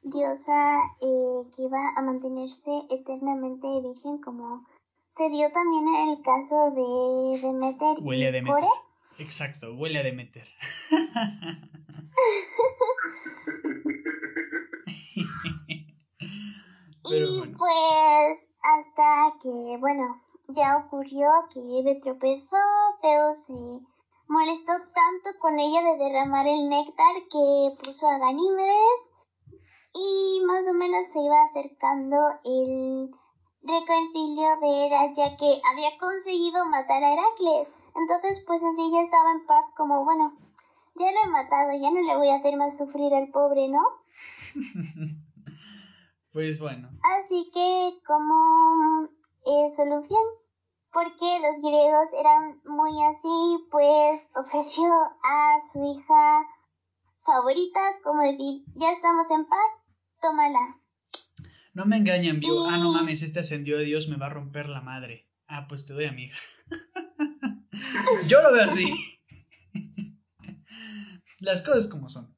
diosa 0.03 0.83
eh, 1.01 1.51
que 1.57 1.63
iba 1.63 1.93
a 1.97 2.03
mantenerse 2.03 2.71
eternamente 2.91 3.67
virgen 3.83 4.21
como 4.21 4.67
se 5.09 5.31
dio 5.31 5.51
también 5.53 5.89
en 5.89 6.09
el 6.11 6.23
caso 6.23 6.71
de 6.73 7.41
Demeter 7.41 7.97
Huele 8.03 8.27
a 8.27 8.31
y 8.31 8.33
Demeter. 8.33 8.55
Core. 8.55 8.69
Exacto, 9.19 9.75
huele 9.75 10.01
a 10.01 10.03
Demeter. 10.03 10.49
que, 19.41 19.77
bueno, 19.79 20.21
ya 20.49 20.79
ocurrió 20.79 21.29
que 21.53 21.61
Eve 21.79 22.01
tropezó, 22.03 22.57
Zeus 23.01 23.37
se 23.47 23.53
molestó 24.29 24.73
tanto 24.73 25.39
con 25.41 25.59
ella 25.59 25.83
de 25.83 25.99
derramar 25.99 26.47
el 26.47 26.69
néctar 26.69 27.15
que 27.31 27.85
puso 27.85 28.09
a 28.09 28.19
Ganímedes 28.19 29.13
y 29.93 30.43
más 30.47 30.67
o 30.69 30.75
menos 30.75 31.07
se 31.13 31.21
iba 31.21 31.45
acercando 31.45 32.17
el 32.45 33.15
reconcilio 33.63 34.49
de 34.61 34.87
Hera 34.87 35.13
ya 35.15 35.37
que 35.37 35.61
había 35.71 35.99
conseguido 35.99 36.65
matar 36.67 37.05
a 37.05 37.13
Heracles. 37.13 37.73
Entonces 37.95 38.45
pues 38.47 38.63
en 38.63 38.77
sí 38.77 38.91
ya 38.93 39.03
estaba 39.03 39.31
en 39.33 39.47
paz 39.47 39.65
como 39.77 40.05
bueno, 40.05 40.33
ya 40.97 41.13
lo 41.13 41.19
he 41.23 41.31
matado, 41.31 41.73
ya 41.73 41.91
no 41.91 42.01
le 42.01 42.17
voy 42.17 42.31
a 42.31 42.37
hacer 42.37 42.57
más 42.57 42.79
sufrir 42.79 43.15
al 43.15 43.29
pobre, 43.29 43.69
¿no? 43.69 43.83
pues 46.35 46.59
bueno. 46.59 46.91
Así 47.01 47.49
que 47.55 47.93
como 48.05 49.09
eh, 49.47 49.71
solución, 49.71 50.21
porque 50.93 51.25
los 51.41 51.63
griegos 51.63 52.13
eran 52.19 52.61
muy 52.65 52.91
así, 53.05 53.69
pues 53.71 54.33
ofreció 54.35 54.85
a 54.85 55.61
su 55.73 55.95
hija 55.95 56.43
favorita 57.23 57.81
como 58.03 58.23
decir, 58.23 58.65
ya 58.75 58.91
estamos 58.91 59.31
en 59.31 59.47
paz, 59.47 59.71
tómala. 60.21 60.81
No 61.73 61.87
me 61.87 61.99
engañan, 61.99 62.41
vio. 62.41 62.69
Ah, 62.69 62.79
no 62.79 62.93
mames, 62.93 63.23
este 63.23 63.39
ascendió 63.39 63.79
de 63.79 63.85
Dios 63.85 64.09
me 64.09 64.17
va 64.17 64.27
a 64.27 64.31
romper 64.31 64.69
la 64.69 64.81
madre. 64.81 65.31
Ah, 65.47 65.69
pues 65.69 65.87
te 65.87 65.93
doy 65.93 66.07
a 66.07 66.13
mi 66.13 66.25
hija. 66.25 66.39
Yo 68.29 68.43
lo 68.43 68.53
veo 68.53 68.69
así. 68.69 68.93
Las 71.39 71.63
cosas 71.63 71.87
como 71.87 72.11
son. 72.11 72.37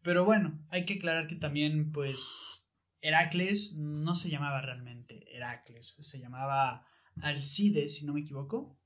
Pero 0.00 0.24
bueno, 0.24 0.58
hay 0.70 0.86
que 0.86 0.94
aclarar 0.94 1.26
que 1.26 1.34
también, 1.36 1.92
pues, 1.92 2.65
Heracles 3.06 3.76
no 3.76 4.16
se 4.16 4.30
llamaba 4.30 4.60
realmente 4.62 5.36
Heracles, 5.36 5.96
se 6.00 6.18
llamaba 6.18 6.84
Alcides, 7.22 7.96
si 7.96 8.04
no 8.04 8.14
me 8.14 8.20
equivoco. 8.20 8.76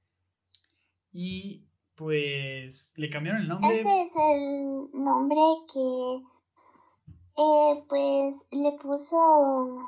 Y 1.10 1.66
pues 1.94 2.92
le 2.96 3.08
cambiaron 3.08 3.40
el 3.40 3.48
nombre. 3.48 3.74
Ese 3.74 4.02
es 4.02 4.12
el 4.16 4.90
nombre 4.92 5.40
que 5.72 6.22
eh, 7.38 7.84
pues 7.88 8.48
le 8.52 8.72
puso 8.72 9.78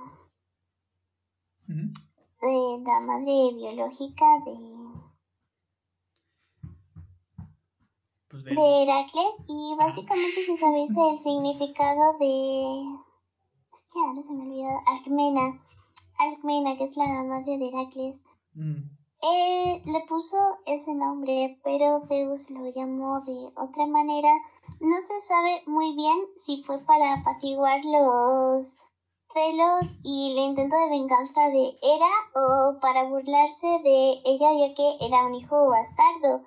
eh, 1.68 2.82
la 2.84 3.00
madre 3.00 3.54
biológica 3.54 4.24
de 4.46 4.56
pues 8.28 8.44
de... 8.44 8.54
de 8.54 8.82
Heracles 8.82 9.44
y 9.46 9.76
básicamente 9.76 10.42
si 10.46 10.56
sabéis 10.56 10.90
el 10.96 11.20
significado 11.20 12.18
de 12.18 13.11
ahora 14.00 14.22
se 14.22 14.34
me 14.34 14.42
olvidó 14.42 14.80
Alcmena 14.86 15.60
Alcmena 16.18 16.76
que 16.76 16.84
es 16.84 16.96
la 16.96 17.24
madre 17.24 17.58
de 17.58 17.68
Heracles 17.68 18.22
Mm. 18.54 18.84
eh, 19.22 19.82
le 19.86 20.00
puso 20.08 20.36
ese 20.66 20.94
nombre, 20.94 21.58
pero 21.64 22.00
Zeus 22.06 22.50
lo 22.50 22.68
llamó 22.70 23.20
de 23.22 23.50
otra 23.56 23.86
manera. 23.86 24.30
No 24.80 24.96
se 24.96 25.20
sabe 25.22 25.62
muy 25.66 25.94
bien 25.94 26.18
si 26.36 26.62
fue 26.64 26.78
para 26.80 27.14
apaciguar 27.14 27.80
los 27.82 28.76
celos 29.32 30.00
y 30.02 30.32
el 30.32 30.38
intento 30.38 30.76
de 30.76 30.90
venganza 30.90 31.48
de 31.48 31.64
Hera 31.80 32.14
o 32.34 32.80
para 32.80 33.04
burlarse 33.04 33.66
de 33.82 34.20
ella 34.24 34.52
ya 34.52 34.74
que 34.74 35.06
era 35.06 35.24
un 35.24 35.34
hijo 35.34 35.68
bastardo. 35.68 36.42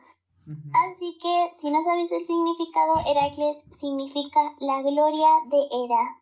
Así 0.85 1.17
que 1.19 1.51
si 1.57 1.71
no 1.71 1.81
sabéis 1.83 2.11
el 2.11 2.23
significado, 2.25 2.99
Heracles 3.07 3.57
significa 3.71 4.41
la 4.59 4.83
gloria 4.83 5.29
de 5.49 5.57
Hera. 5.71 6.21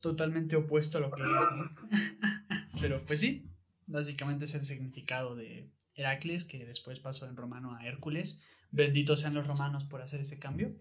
Totalmente 0.00 0.56
opuesto 0.56 0.98
a 0.98 1.00
lo 1.00 1.10
que 1.10 1.22
es, 1.22 1.28
¿no? 1.28 2.70
Pero 2.80 3.04
pues 3.04 3.20
sí, 3.20 3.46
básicamente 3.86 4.46
es 4.46 4.54
el 4.54 4.64
significado 4.64 5.36
de 5.36 5.70
Heracles, 5.94 6.44
que 6.44 6.64
después 6.64 7.00
pasó 7.00 7.26
en 7.26 7.36
romano 7.36 7.74
a 7.74 7.86
Hércules. 7.86 8.42
Benditos 8.70 9.20
sean 9.20 9.34
los 9.34 9.46
romanos 9.46 9.84
por 9.84 10.00
hacer 10.00 10.20
ese 10.20 10.38
cambio. 10.38 10.74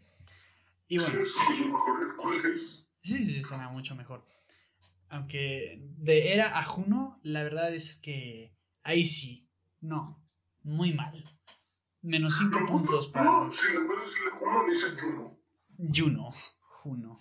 Y 0.87 0.97
bueno, 0.97 1.19
Sí, 3.01 3.25
sí, 3.25 3.25
sí, 3.25 3.43
suena 3.43 3.69
mucho 3.69 3.95
mejor. 3.95 4.25
Aunque 5.09 5.81
de 5.97 6.33
Hera 6.33 6.59
a 6.59 6.63
Juno, 6.63 7.19
la 7.23 7.43
verdad 7.43 7.73
es 7.73 7.95
que 7.95 8.53
ahí 8.83 9.05
sí, 9.05 9.49
no, 9.81 10.21
muy 10.63 10.93
mal. 10.93 11.23
Menos 12.01 12.37
5 12.37 12.65
puntos 12.67 13.07
para 13.07 13.25
No, 13.25 13.51
si 13.51 13.67
decirle 13.67 14.31
Juno, 14.39 14.65
le 14.65 14.73
dices 14.73 14.97
Juno. 15.01 15.39
Juno. 15.77 16.33
Juno. 16.61 17.17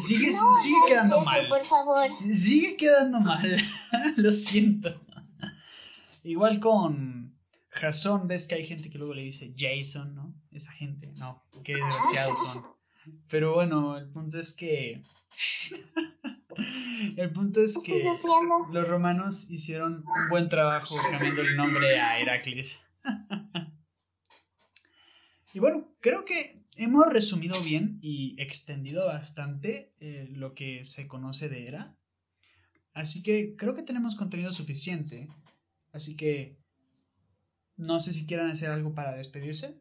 Sigue, 0.00 0.30
No, 0.32 0.52
sigue 0.62 0.76
quedando 0.88 1.16
eso, 1.16 1.24
mal. 1.24 1.48
por 1.48 1.64
favor. 1.64 2.08
Sigue 2.18 2.76
quedando 2.76 3.20
mal. 3.20 3.56
Lo 4.16 4.32
siento. 4.32 5.00
Igual 6.24 6.60
con 6.60 7.36
Jason, 7.70 8.28
ves 8.28 8.46
que 8.46 8.54
hay 8.54 8.66
gente 8.66 8.90
que 8.90 8.98
luego 8.98 9.14
le 9.14 9.22
dice 9.22 9.54
Jason, 9.56 10.14
¿no? 10.14 10.34
Esa 10.52 10.72
gente, 10.72 11.12
no, 11.16 11.42
qué 11.64 11.74
desgraciados 11.74 12.38
son. 12.38 12.62
Pero 13.28 13.54
bueno, 13.54 13.96
el 13.98 14.08
punto 14.10 14.38
es 14.38 14.52
que. 14.54 15.02
el 17.16 17.32
punto 17.32 17.60
es 17.60 17.76
Estoy 17.76 17.94
que 17.94 18.02
sufriendo. 18.08 18.68
los 18.72 18.86
romanos 18.88 19.50
hicieron 19.50 20.04
un 20.06 20.28
buen 20.30 20.48
trabajo 20.48 20.94
cambiando 21.10 21.42
el 21.42 21.56
nombre 21.56 22.00
a 22.00 22.18
Heracles. 22.20 22.82
y 25.54 25.58
bueno, 25.58 25.86
creo 26.00 26.24
que 26.24 26.61
hemos 26.76 27.06
resumido 27.06 27.60
bien 27.60 27.98
y 28.02 28.40
extendido 28.40 29.06
bastante 29.06 29.92
eh, 30.00 30.28
lo 30.32 30.54
que 30.54 30.84
se 30.84 31.06
conoce 31.06 31.48
de 31.48 31.66
Hera. 31.66 31.96
Así 32.94 33.22
que 33.22 33.56
creo 33.56 33.74
que 33.74 33.82
tenemos 33.82 34.16
contenido 34.16 34.52
suficiente. 34.52 35.28
Así 35.92 36.16
que 36.16 36.56
no 37.76 38.00
sé 38.00 38.12
si 38.12 38.26
quieran 38.26 38.48
hacer 38.48 38.70
algo 38.70 38.94
para 38.94 39.12
despedirse. 39.12 39.78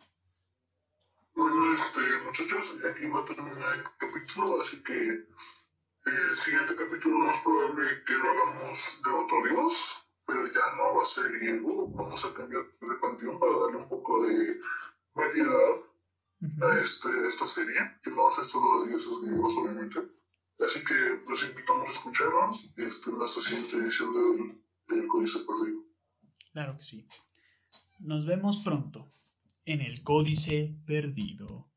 Bueno, 1.35 1.73
este, 1.73 1.99
muchachos, 2.25 2.77
aquí 2.93 3.05
va 3.07 3.21
a 3.21 3.25
terminar 3.25 3.75
el 3.75 3.83
capítulo, 3.97 4.61
así 4.61 4.83
que 4.83 4.93
el 4.93 6.37
siguiente 6.37 6.75
capítulo 6.75 7.19
lo 7.19 7.25
más 7.25 7.41
probable 7.41 7.83
que 8.05 8.13
lo 8.13 8.29
hagamos 8.31 9.01
de 9.03 9.11
otro 9.11 9.43
dios, 9.47 10.05
pero 10.25 10.47
ya 10.47 10.75
no 10.77 10.95
va 10.97 11.03
a 11.03 11.05
ser 11.05 11.31
griego, 11.31 11.89
vamos 11.89 12.25
a 12.25 12.33
cambiar 12.33 12.63
de 12.63 12.95
panteón 13.01 13.39
para 13.39 13.51
darle 13.59 13.77
un 13.77 13.89
poco 13.89 14.25
de 14.25 14.59
variedad. 15.13 15.90
A 16.41 16.79
este, 16.83 17.09
esta 17.27 17.47
serie, 17.47 17.79
que 18.03 18.09
no 18.09 18.31
ser 18.31 18.45
solo 18.45 18.83
de 18.83 18.89
dioses 18.89 19.21
griegos, 19.21 19.53
obviamente. 19.57 19.99
Así 20.59 20.83
que 20.83 20.93
los 21.27 21.43
invitamos 21.49 21.89
a 21.89 21.91
escucharnos 21.91 22.73
este, 22.77 23.09
en 23.09 23.19
la 23.19 23.27
siguiente 23.27 23.77
edición 23.77 24.13
del, 24.13 24.63
del 24.87 25.07
Códice 25.07 25.39
Perdido. 25.39 25.83
Claro 26.53 26.77
que 26.77 26.83
sí. 26.83 27.07
Nos 27.99 28.25
vemos 28.25 28.57
pronto 28.63 29.07
en 29.65 29.81
el 29.81 30.03
Códice 30.03 30.75
Perdido. 30.85 31.70